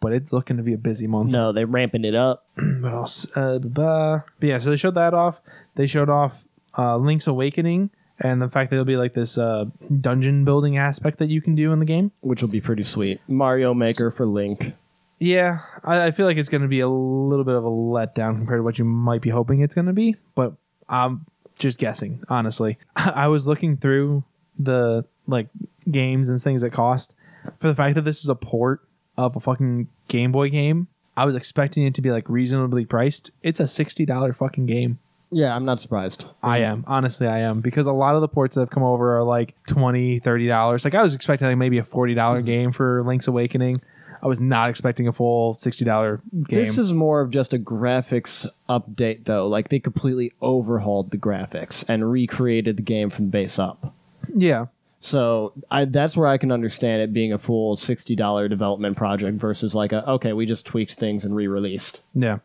[0.00, 1.30] but it's looking to be a busy month.
[1.30, 2.46] No, they're ramping it up.
[2.80, 3.26] What else?
[3.34, 4.24] Uh, ba- ba.
[4.40, 5.40] But yeah, so they showed that off.
[5.74, 6.32] They showed off
[6.78, 7.90] uh, Link's Awakening
[8.22, 9.66] and the fact that it'll be like this uh,
[10.00, 12.12] dungeon building aspect that you can do in the game.
[12.20, 13.20] which will be pretty sweet.
[13.28, 14.72] Mario Maker for Link.
[15.18, 18.36] Yeah, I, I feel like it's going to be a little bit of a letdown
[18.38, 20.54] compared to what you might be hoping it's going to be, but
[20.88, 21.26] I'm
[21.56, 22.78] just guessing, honestly.
[22.96, 24.24] I was looking through
[24.58, 25.48] the like
[25.90, 27.14] games and things that cost
[27.60, 28.80] for the fact that this is a port
[29.16, 30.88] of a fucking Game Boy game.
[31.16, 33.30] I was expecting it to be like reasonably priced.
[33.42, 34.98] It's a $60 fucking game.
[35.32, 36.26] Yeah, I'm not surprised.
[36.42, 36.84] I am.
[36.86, 39.54] Honestly, I am because a lot of the ports that have come over are like
[39.66, 40.84] $20, $30.
[40.84, 42.46] Like I was expecting like maybe a $40 mm-hmm.
[42.46, 43.80] game for Link's Awakening.
[44.22, 46.64] I was not expecting a full $60 game.
[46.64, 49.48] This is more of just a graphics update, though.
[49.48, 53.94] Like they completely overhauled the graphics and recreated the game from base up.
[54.36, 54.66] yeah.
[55.02, 59.36] So I, that's where I can understand it being a full sixty dollar development project
[59.40, 62.02] versus like a okay, we just tweaked things and re-released.
[62.14, 62.38] Yeah.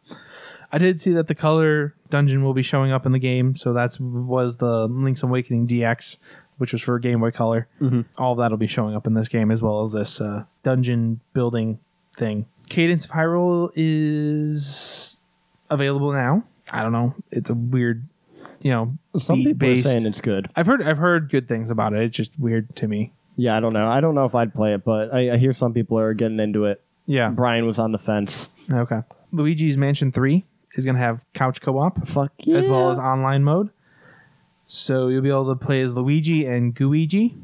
[0.72, 3.73] I did see that the color dungeon will be showing up in the game, so
[3.73, 6.18] that's was the Link's Awakening DX,
[6.57, 7.68] which was for Game Boy Color.
[7.81, 8.02] Mm-hmm.
[8.18, 11.80] All that'll be showing up in this game as well as this uh, dungeon building
[12.18, 12.45] thing.
[12.69, 15.18] Cadence of Hyrule is
[15.69, 16.44] available now.
[16.72, 17.15] I don't know.
[17.31, 18.06] It's a weird,
[18.61, 20.49] you know, Some people are saying it's good.
[20.56, 22.02] I've heard I've heard good things about it.
[22.03, 23.14] It's just weird to me.
[23.38, 23.88] Yeah, I don't know.
[23.88, 26.39] I don't know if I'd play it, but I, I hear some people are getting
[26.39, 26.81] into it.
[27.06, 27.30] Yeah.
[27.30, 28.49] Brian was on the fence.
[28.69, 29.02] Okay.
[29.31, 30.44] Luigi's Mansion 3
[30.78, 32.08] is going to have couch co-op.
[32.08, 32.58] Fuck yeah.
[32.58, 33.70] as well as online mode.
[34.68, 37.36] So you'll be able to play as Luigi and Gooigi.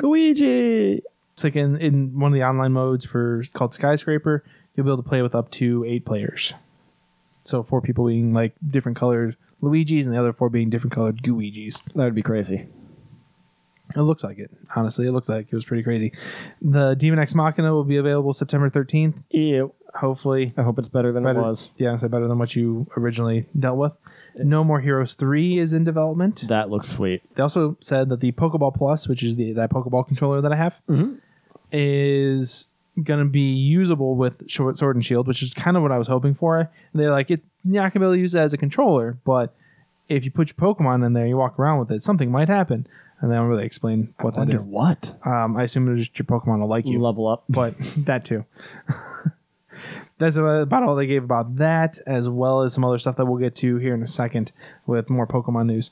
[0.00, 1.02] Luigi.
[1.32, 4.44] It's like in, in one of the online modes for called Skyscraper,
[4.74, 6.52] you'll be able to play with up to eight players.
[7.44, 11.22] So four people being like different colored Luigi's and the other four being different colored
[11.22, 11.82] Gooigis.
[11.94, 12.68] That would be crazy.
[13.94, 14.50] It looks like it.
[14.74, 16.12] Honestly, it looked like it was pretty crazy.
[16.60, 19.14] The Daemon X Machina will be available September 13th.
[19.30, 19.72] Ew.
[19.94, 21.70] Hopefully, I hope it's better than better, it was.
[21.76, 23.92] Yeah, so better than what you originally dealt with.
[24.36, 26.44] No More Heroes 3 is in development.
[26.48, 27.22] That looks sweet.
[27.34, 30.56] They also said that the Pokeball Plus, which is the that Pokeball controller that I
[30.56, 31.18] have, Mhm.
[31.70, 32.68] is
[33.02, 35.98] going to be usable with Short Sword and Shield, which is kind of what I
[35.98, 36.70] was hoping for.
[36.94, 39.18] They're like, it, you're not going to be able to use it as a controller,
[39.24, 39.54] but
[40.08, 42.86] if you put your Pokemon in there, you walk around with it, something might happen.
[43.20, 44.64] And they don't really explain what that Wonder is.
[44.66, 45.14] what?
[45.24, 47.44] Um, I assume it's just your Pokemon will like you, Level up.
[47.48, 48.44] but that too.
[50.22, 53.38] That's about all they gave about that, as well as some other stuff that we'll
[53.40, 54.52] get to here in a second
[54.86, 55.90] with more Pokemon news.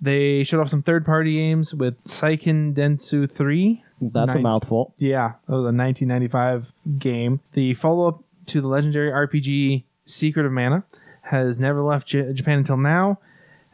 [0.00, 3.84] They showed off some third party games with Seiken Densetsu 3.
[4.00, 4.94] That's a mouthful.
[4.98, 7.38] Yeah, that was a 1995 game.
[7.52, 10.82] The follow up to the legendary RPG Secret of Mana
[11.22, 13.20] has never left J- Japan until now.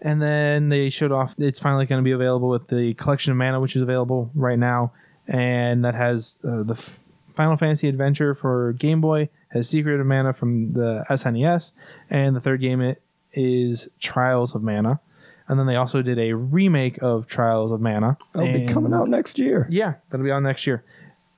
[0.03, 3.39] And then they showed off it's finally going to be available with the collection of
[3.39, 4.93] mana, which is available right now.
[5.27, 6.99] And that has uh, the F-
[7.39, 11.71] Final Fantasy Adventure for Game Boy, has Secret of Mana from the SNES,
[12.11, 13.01] and the third game it
[13.33, 14.99] is Trials of Mana.
[15.47, 18.19] And then they also did a remake of Trials of Mana.
[18.35, 19.69] That'll be coming out next year.
[19.71, 20.83] yeah, that'll be on next year.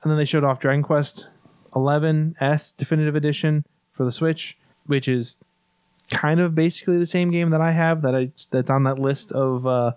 [0.01, 1.27] And then they showed off Dragon Quest
[1.75, 3.63] 11 S Definitive Edition
[3.93, 4.57] for the Switch,
[4.87, 5.37] which is
[6.09, 9.31] kind of basically the same game that I have that I that's on that list
[9.33, 9.91] of uh,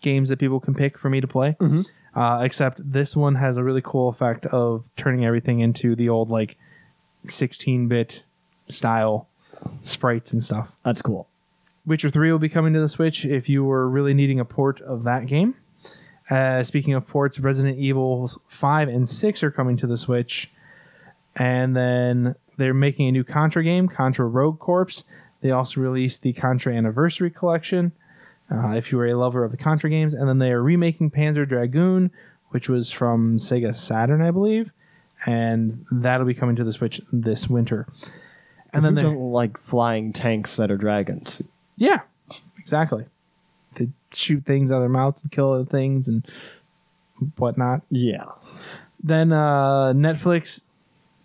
[0.00, 1.56] games that people can pick for me to play.
[1.60, 1.86] Mhm.
[2.16, 6.30] Uh, except this one has a really cool effect of turning everything into the old
[6.30, 6.56] like
[7.26, 8.22] 16-bit
[8.68, 9.28] style
[9.82, 10.68] sprites and stuff.
[10.82, 11.28] That's cool.
[11.84, 14.80] Witcher 3 will be coming to the Switch if you were really needing a port
[14.80, 15.54] of that game.
[16.30, 20.50] Uh, speaking of ports, Resident Evil 5 and 6 are coming to the Switch.
[21.36, 25.04] And then they're making a new Contra game, Contra Rogue Corps.
[25.42, 27.92] They also released the Contra Anniversary Collection,
[28.50, 30.14] uh, if you were a lover of the Contra games.
[30.14, 32.10] And then they are remaking Panzer Dragoon,
[32.50, 34.70] which was from Sega Saturn, I believe.
[35.26, 37.86] And that'll be coming to the Switch this winter.
[38.72, 41.42] And then they're- don't like flying tanks that are dragons.
[41.76, 42.00] yeah,
[42.58, 43.04] exactly.
[43.74, 46.26] They shoot things out of their mouths and kill other things and
[47.36, 47.82] whatnot.
[47.90, 48.24] Yeah.
[49.02, 50.62] Then uh, Netflix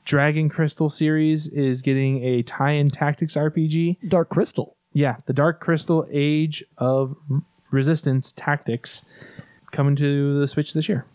[0.06, 3.98] Dragon Crystal series is getting a tie-in tactics RPG.
[4.10, 4.76] Dark Crystal.
[4.94, 7.16] Yeah, the Dark Crystal Age of
[7.72, 9.06] Resistance Tactics
[9.72, 11.06] coming to the Switch this year.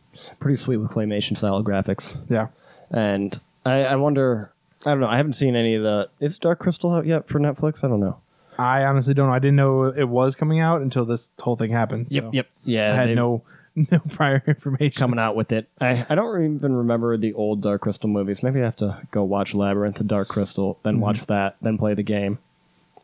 [0.40, 2.16] Pretty sweet with claymation style graphics.
[2.30, 2.48] Yeah.
[2.90, 4.52] And I, I wonder
[4.84, 7.40] I don't know, I haven't seen any of the is Dark Crystal out yet for
[7.40, 7.84] Netflix?
[7.84, 8.18] I don't know.
[8.58, 9.34] I honestly don't know.
[9.34, 12.10] I didn't know it was coming out until this whole thing happened.
[12.10, 12.30] so
[12.64, 13.42] Yeah, I had no
[13.74, 14.98] no prior information.
[14.98, 15.68] coming out with it.
[15.80, 18.42] I, I don't even remember the old Dark Crystal movies.
[18.42, 21.02] Maybe I have to go watch Labyrinth and Dark Crystal, then mm-hmm.
[21.02, 22.38] watch that, then play the game.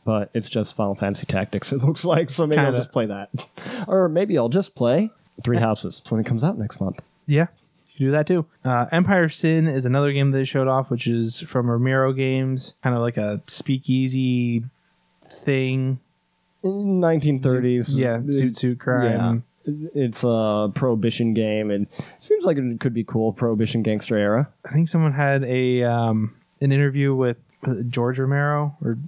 [0.04, 2.28] But it's just Final Fantasy Tactics, it looks like.
[2.30, 2.72] So maybe Kinda.
[2.72, 3.30] I'll just play that.
[3.86, 5.10] or maybe I'll just play
[5.44, 7.00] Three Houses when it comes out next month.
[7.26, 7.46] Yeah,
[7.92, 8.44] you can do that too.
[8.64, 12.96] Uh, Empire Sin is another game they showed off, which is from Romero Games, kind
[12.96, 14.64] of like a speakeasy
[15.44, 15.98] thing.
[16.64, 17.86] In 1930s.
[17.90, 19.44] Yeah, suit suit crime.
[19.64, 19.72] Yeah.
[19.94, 23.32] It's a prohibition game, and it seems like it could be cool.
[23.32, 24.48] Prohibition gangster era.
[24.68, 27.36] I think someone had a um, an interview with
[27.88, 28.98] George Romero or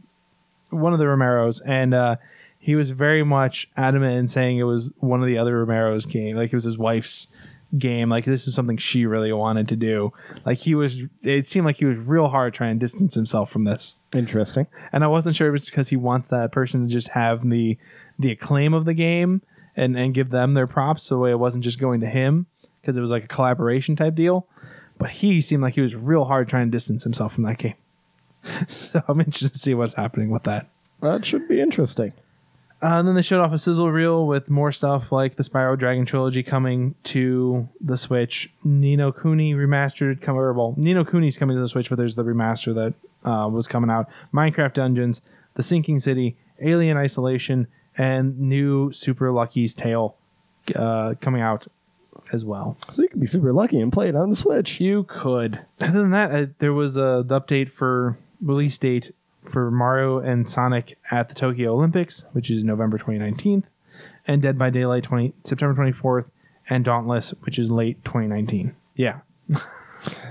[0.74, 2.16] one of the Romeros, and uh,
[2.59, 6.36] he was very much adamant in saying it was one of the other Romeros' game,
[6.36, 7.28] like it was his wife's
[7.78, 8.09] game.
[8.09, 10.12] Like this is something she really wanted to do.
[10.44, 13.64] Like he was, it seemed like he was real hard trying to distance himself from
[13.64, 13.96] this.
[14.12, 14.66] Interesting.
[14.92, 17.76] and I wasn't sure it was because he wants that person to just have the
[18.18, 19.42] the acclaim of the game
[19.76, 22.46] and and give them their props so it wasn't just going to him
[22.80, 24.46] because it was like a collaboration type deal.
[24.96, 27.74] But he seemed like he was real hard trying to distance himself from that game.
[28.68, 30.68] so I'm interested to see what's happening with that.
[31.00, 32.12] That should be interesting.
[32.82, 35.78] Uh, and then they showed off a sizzle reel with more stuff like the Spyro
[35.78, 38.52] Dragon trilogy coming to the Switch.
[38.62, 41.96] Ni no Kuni remastered, come or well, Ni no Kuni's coming to the Switch, but
[41.96, 42.94] there's the remaster that
[43.28, 44.08] uh, was coming out.
[44.34, 45.22] Minecraft Dungeons,
[45.54, 50.16] The Sinking City, Alien Isolation, and new Super Lucky's Tale
[50.74, 51.66] uh, coming out
[52.32, 52.76] as well.
[52.92, 54.80] So you can be super lucky and play it on the Switch.
[54.80, 55.60] You could.
[55.80, 60.48] Other than that, uh, there was uh, the update for release date for Mario and
[60.48, 63.65] Sonic at the Tokyo Olympics, which is November 2019,
[64.27, 66.27] and Dead by Daylight 20 September 24th,
[66.70, 68.74] and Dauntless, which is late 2019.
[68.97, 69.20] Yeah,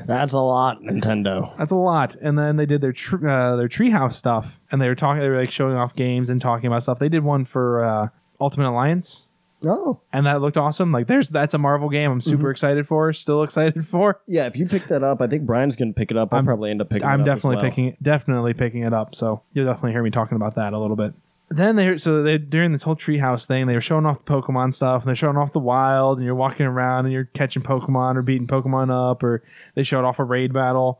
[0.06, 1.56] That's a lot, Nintendo.
[1.58, 2.16] that's a lot.
[2.16, 5.30] And then they did their tr- uh, their Treehouse stuff, and they were talking, they
[5.30, 7.00] were like showing off games and talking about stuff.
[7.00, 8.08] They did one for uh,
[8.40, 9.28] Ultimate Alliance.
[9.66, 10.92] Oh, And that looked awesome.
[10.92, 12.12] Like, there's that's a Marvel game.
[12.12, 13.14] I'm super excited for.
[13.14, 14.20] Still excited for.
[14.28, 14.46] yeah.
[14.48, 16.30] If you pick that up, I think Brian's going to pick it up.
[16.34, 17.08] I'll I'm- probably end up picking.
[17.08, 17.14] it up.
[17.14, 17.66] I'm as definitely well.
[17.66, 19.16] picking definitely picking it up.
[19.16, 21.14] So you'll definitely hear me talking about that a little bit.
[21.50, 24.74] Then they so they during this whole treehouse thing, they were showing off the Pokemon
[24.74, 28.16] stuff and they're showing off the wild and you're walking around and you're catching Pokemon
[28.16, 29.44] or beating Pokemon up or
[29.76, 31.00] they showed off a raid battle.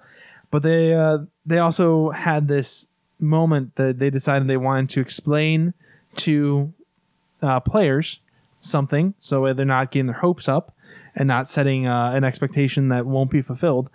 [0.52, 2.88] But they uh, they also had this
[3.20, 5.74] moment that they decided they wanted to explain
[6.18, 6.72] to
[7.42, 8.20] uh, players
[8.66, 10.76] something so they're not getting their hopes up
[11.16, 13.90] and not setting uh, an expectation that won't be fulfilled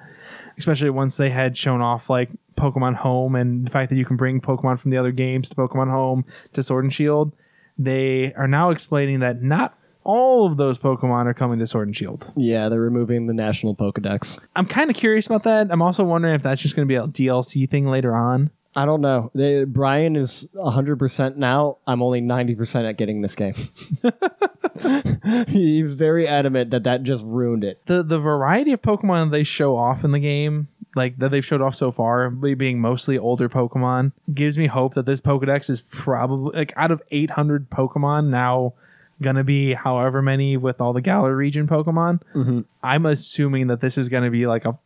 [0.58, 4.16] especially once they had shown off like Pokemon Home and the fact that you can
[4.16, 7.32] bring Pokemon from the other games to Pokemon Home to Sword and Shield,
[7.78, 11.96] they are now explaining that not all of those Pokemon are coming to Sword and
[11.96, 12.30] Shield.
[12.36, 14.38] Yeah, they're removing the national Pokedex.
[14.56, 15.68] I'm kind of curious about that.
[15.70, 18.50] I'm also wondering if that's just going to be a DLC thing later on.
[18.78, 19.32] I don't know.
[19.34, 21.78] They, Brian is 100% now.
[21.84, 23.54] I'm only 90% at getting this game.
[25.48, 27.80] he was very adamant that that just ruined it.
[27.86, 31.60] The the variety of Pokemon they show off in the game, like that they've showed
[31.60, 36.56] off so far, being mostly older Pokemon, gives me hope that this Pokedex is probably
[36.56, 38.74] like out of 800 Pokemon now
[39.20, 42.20] gonna be however many with all the Galar region Pokemon.
[42.32, 42.64] Mhm.
[42.80, 44.78] I'm assuming that this is gonna be like a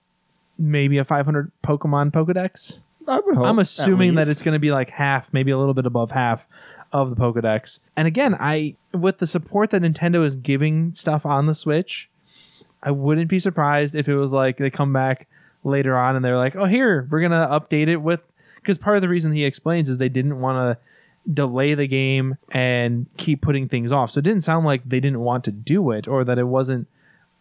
[0.58, 2.80] maybe a 500 Pokemon Pokedex.
[3.06, 3.46] I would hope.
[3.46, 6.46] I'm assuming that it's going to be like half, maybe a little bit above half
[6.92, 7.80] of the Pokedex.
[7.96, 12.08] And again, I with the support that Nintendo is giving stuff on the Switch,
[12.82, 15.26] I wouldn't be surprised if it was like they come back
[15.64, 18.20] later on and they're like, "Oh, here, we're going to update it with
[18.56, 20.82] because part of the reason he explains is they didn't want to
[21.32, 24.10] delay the game and keep putting things off.
[24.10, 26.88] So it didn't sound like they didn't want to do it or that it wasn't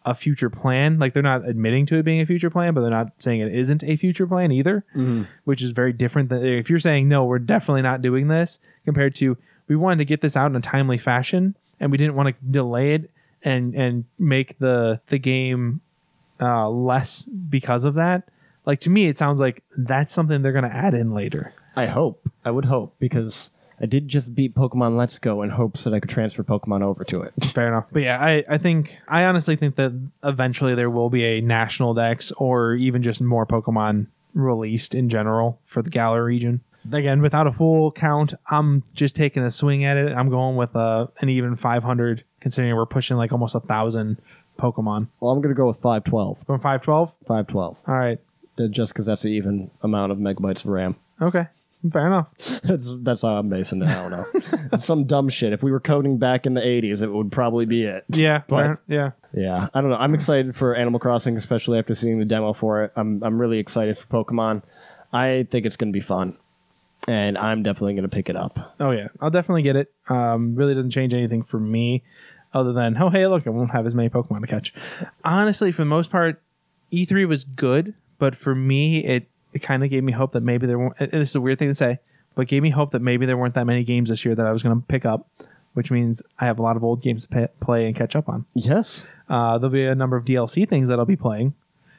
[0.05, 0.97] a future plan.
[0.99, 3.53] Like they're not admitting to it being a future plan, but they're not saying it
[3.53, 5.27] isn't a future plan either, Mhm.
[5.43, 9.13] which is very different than if you're saying no, we're definitely not doing this compared
[9.15, 9.37] to
[9.67, 12.35] we wanted to get this out in a timely fashion and we didn't want to
[12.51, 13.11] delay it
[13.43, 15.81] and and make the the game
[16.41, 18.23] uh, less because of that.
[18.65, 21.53] Like to me, it sounds like that's something they're going to add in later.
[21.75, 22.27] I hope.
[22.43, 23.49] I would hope because
[23.81, 27.03] I did just beat Pokemon Let's Go in hopes that I could transfer Pokemon over
[27.05, 27.33] to it.
[27.53, 27.85] Fair enough.
[27.91, 29.91] But yeah, I, I think I honestly think that
[30.23, 35.59] eventually there will be a national dex or even just more Pokemon released in general
[35.65, 36.61] for the Galar region.
[36.91, 40.11] Again, without a full count, I'm just taking a swing at it.
[40.11, 44.17] I'm going with uh, an even 500, considering we're pushing like almost a thousand
[44.59, 45.07] Pokemon.
[45.19, 46.47] Well, I'm going to go with 512.
[46.47, 47.09] Going 512?
[47.27, 47.77] 512.
[47.87, 48.19] All right.
[48.69, 50.95] Just because that's an even amount of megabytes of RAM.
[51.21, 51.47] Okay.
[51.91, 52.27] Fair enough.
[52.63, 53.87] That's that's how I'm basing it.
[53.89, 54.77] I don't know.
[54.79, 55.51] Some dumb shit.
[55.53, 58.03] If we were coding back in the 80s, it would probably be it.
[58.09, 58.43] Yeah.
[58.47, 59.11] But- fair- yeah.
[59.33, 59.95] Yeah, I don't know.
[59.95, 62.91] I'm excited for Animal Crossing, especially after seeing the demo for it.
[62.97, 64.61] I'm I'm really excited for Pokemon.
[65.13, 66.37] I think it's going to be fun.
[67.07, 68.75] and I'm definitely going to pick it up.
[68.81, 69.91] Oh yeah, I'll definitely get it.
[70.09, 72.03] Um, really doesn't change anything for me,
[72.53, 74.73] other than oh hey look, I won't have as many Pokemon to catch.
[75.23, 76.41] Honestly, for the most part,
[76.91, 80.67] E3 was good, but for me, it it kind of gave me hope that maybe
[80.67, 80.95] there weren't.
[80.99, 81.99] And this is a weird thing to say,
[82.35, 84.51] but gave me hope that maybe there weren't that many games this year that I
[84.51, 85.27] was going to pick up,
[85.73, 88.29] which means I have a lot of old games to pay, play and catch up
[88.29, 88.45] on.
[88.53, 91.53] Yes, Uh, there'll be a number of DLC things that I'll be playing.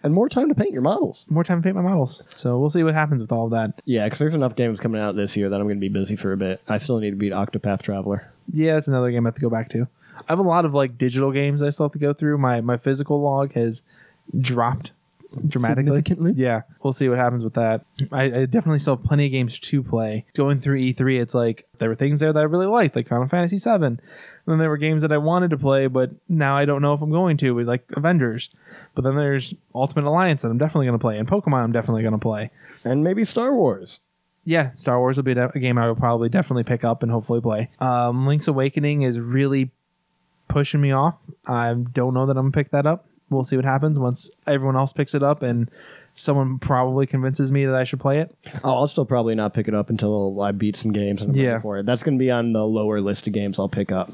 [0.05, 1.24] and more time to paint your models.
[1.31, 2.23] More time to paint my models.
[2.35, 3.81] So we'll see what happens with all of that.
[3.85, 6.16] Yeah, because there's enough games coming out this year that I'm going to be busy
[6.16, 6.61] for a bit.
[6.69, 8.29] I still need to beat Octopath Traveler.
[8.53, 9.87] Yeah, it's another game I have to go back to.
[10.16, 12.39] I have a lot of like digital games I still have to go through.
[12.39, 13.83] My my physical log has
[14.41, 14.91] dropped
[15.49, 16.03] dramatically.
[16.37, 17.85] Yeah, we'll see what happens with that.
[18.11, 20.25] I, I definitely still have plenty of games to play.
[20.35, 23.29] Going through E3, it's like there were things there that I really liked, like Final
[23.29, 23.85] Fantasy VII.
[23.85, 24.01] And
[24.47, 27.01] then there were games that I wanted to play, but now I don't know if
[27.01, 28.51] I'm going to, like Avengers.
[28.95, 32.03] But then there's Ultimate Alliance that I'm definitely going to play, and Pokemon I'm definitely
[32.03, 32.51] going to play.
[32.85, 34.01] And maybe Star Wars.
[34.45, 37.41] Yeah, Star Wars will be a game I will probably definitely pick up and hopefully
[37.41, 37.71] play.
[37.79, 39.71] Um, Link's Awakening is really
[40.49, 41.17] pushing me off.
[41.47, 43.07] I don't know that I'm gonna pick that up.
[43.33, 45.71] We'll see what happens once everyone else picks it up and
[46.15, 48.35] someone probably convinces me that I should play it.
[48.63, 51.37] Oh, I'll still probably not pick it up until I beat some games and I'm
[51.41, 51.61] Yeah.
[51.61, 51.87] for it.
[51.87, 54.13] That's going to be on the lower list of games I'll pick up.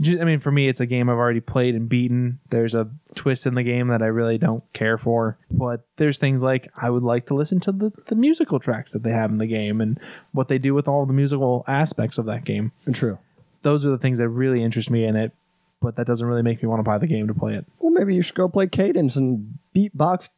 [0.00, 2.38] Just, I mean, for me, it's a game I've already played and beaten.
[2.48, 6.42] There's a twist in the game that I really don't care for, but there's things
[6.42, 9.36] like I would like to listen to the, the musical tracks that they have in
[9.38, 10.00] the game and
[10.32, 12.72] what they do with all the musical aspects of that game.
[12.92, 13.18] True.
[13.62, 15.32] those are the things that really interest me in it,
[15.80, 17.64] but that doesn't really make me want to buy the game to play it.
[17.78, 20.30] Well, maybe you should go play Cadence and beatbox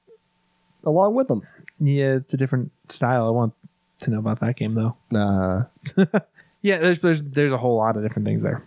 [0.84, 1.42] along with them.
[1.80, 3.26] Yeah, it's a different style.
[3.26, 3.54] I want
[4.00, 4.96] to know about that game though.
[5.10, 5.64] Nah.
[6.62, 8.62] Yeah, there's there's there's a whole lot of different things there.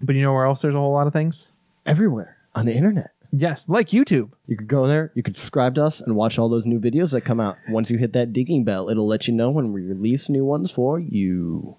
[0.00, 1.48] But you know where else there's a whole lot of things?
[1.84, 3.10] Everywhere on the internet.
[3.32, 4.30] Yes, like YouTube.
[4.46, 7.10] You could go there, you could subscribe to us, and watch all those new videos
[7.12, 7.58] that come out.
[7.68, 10.72] Once you hit that digging bell, it'll let you know when we release new ones
[10.72, 11.76] for you.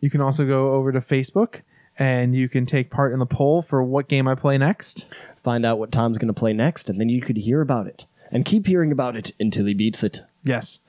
[0.00, 1.60] You can also go over to Facebook
[1.98, 5.06] and you can take part in the poll for what game I play next.
[5.42, 8.06] Find out what Tom's going to play next, and then you could hear about it.
[8.30, 10.20] And keep hearing about it until he beats it.
[10.42, 10.80] Yes.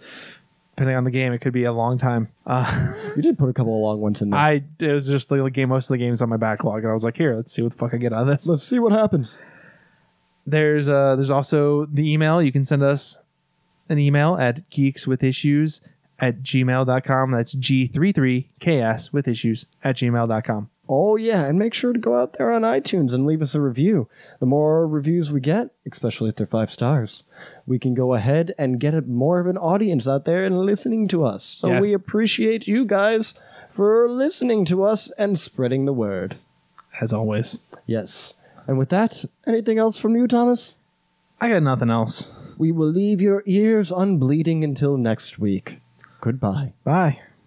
[0.76, 2.30] Depending on the game, it could be a long time.
[2.46, 4.40] Uh, You did put a couple of long ones in there.
[4.40, 5.70] I it was just the game.
[5.70, 7.72] Most of the games on my backlog, and I was like, "Here, let's see what
[7.72, 9.40] the fuck I get out of this." Let's see what happens.
[10.46, 12.42] There's uh there's also the email.
[12.42, 13.20] You can send us
[13.88, 15.82] an email at geekswithissues
[16.20, 17.32] at gmail.com.
[17.32, 20.70] That's G33KS with issues at gmail.com.
[20.88, 23.62] Oh, yeah, and make sure to go out there on iTunes and leave us a
[23.62, 24.08] review.
[24.40, 27.24] The more reviews we get, especially if they're five stars,
[27.66, 31.08] we can go ahead and get a, more of an audience out there and listening
[31.10, 31.44] to us.
[31.44, 31.82] So Yes.
[31.82, 33.34] we appreciate you guys
[33.72, 36.38] for listening to us and spreading the word.
[37.02, 37.60] As always.
[37.88, 38.34] Yes.
[38.68, 40.76] And with that, anything else from you, Thomas?
[41.42, 42.28] I got nothing else.
[42.58, 45.80] We will leave your ears unbleeding until next week.
[46.22, 46.74] Goodbye.
[46.84, 47.20] Bye.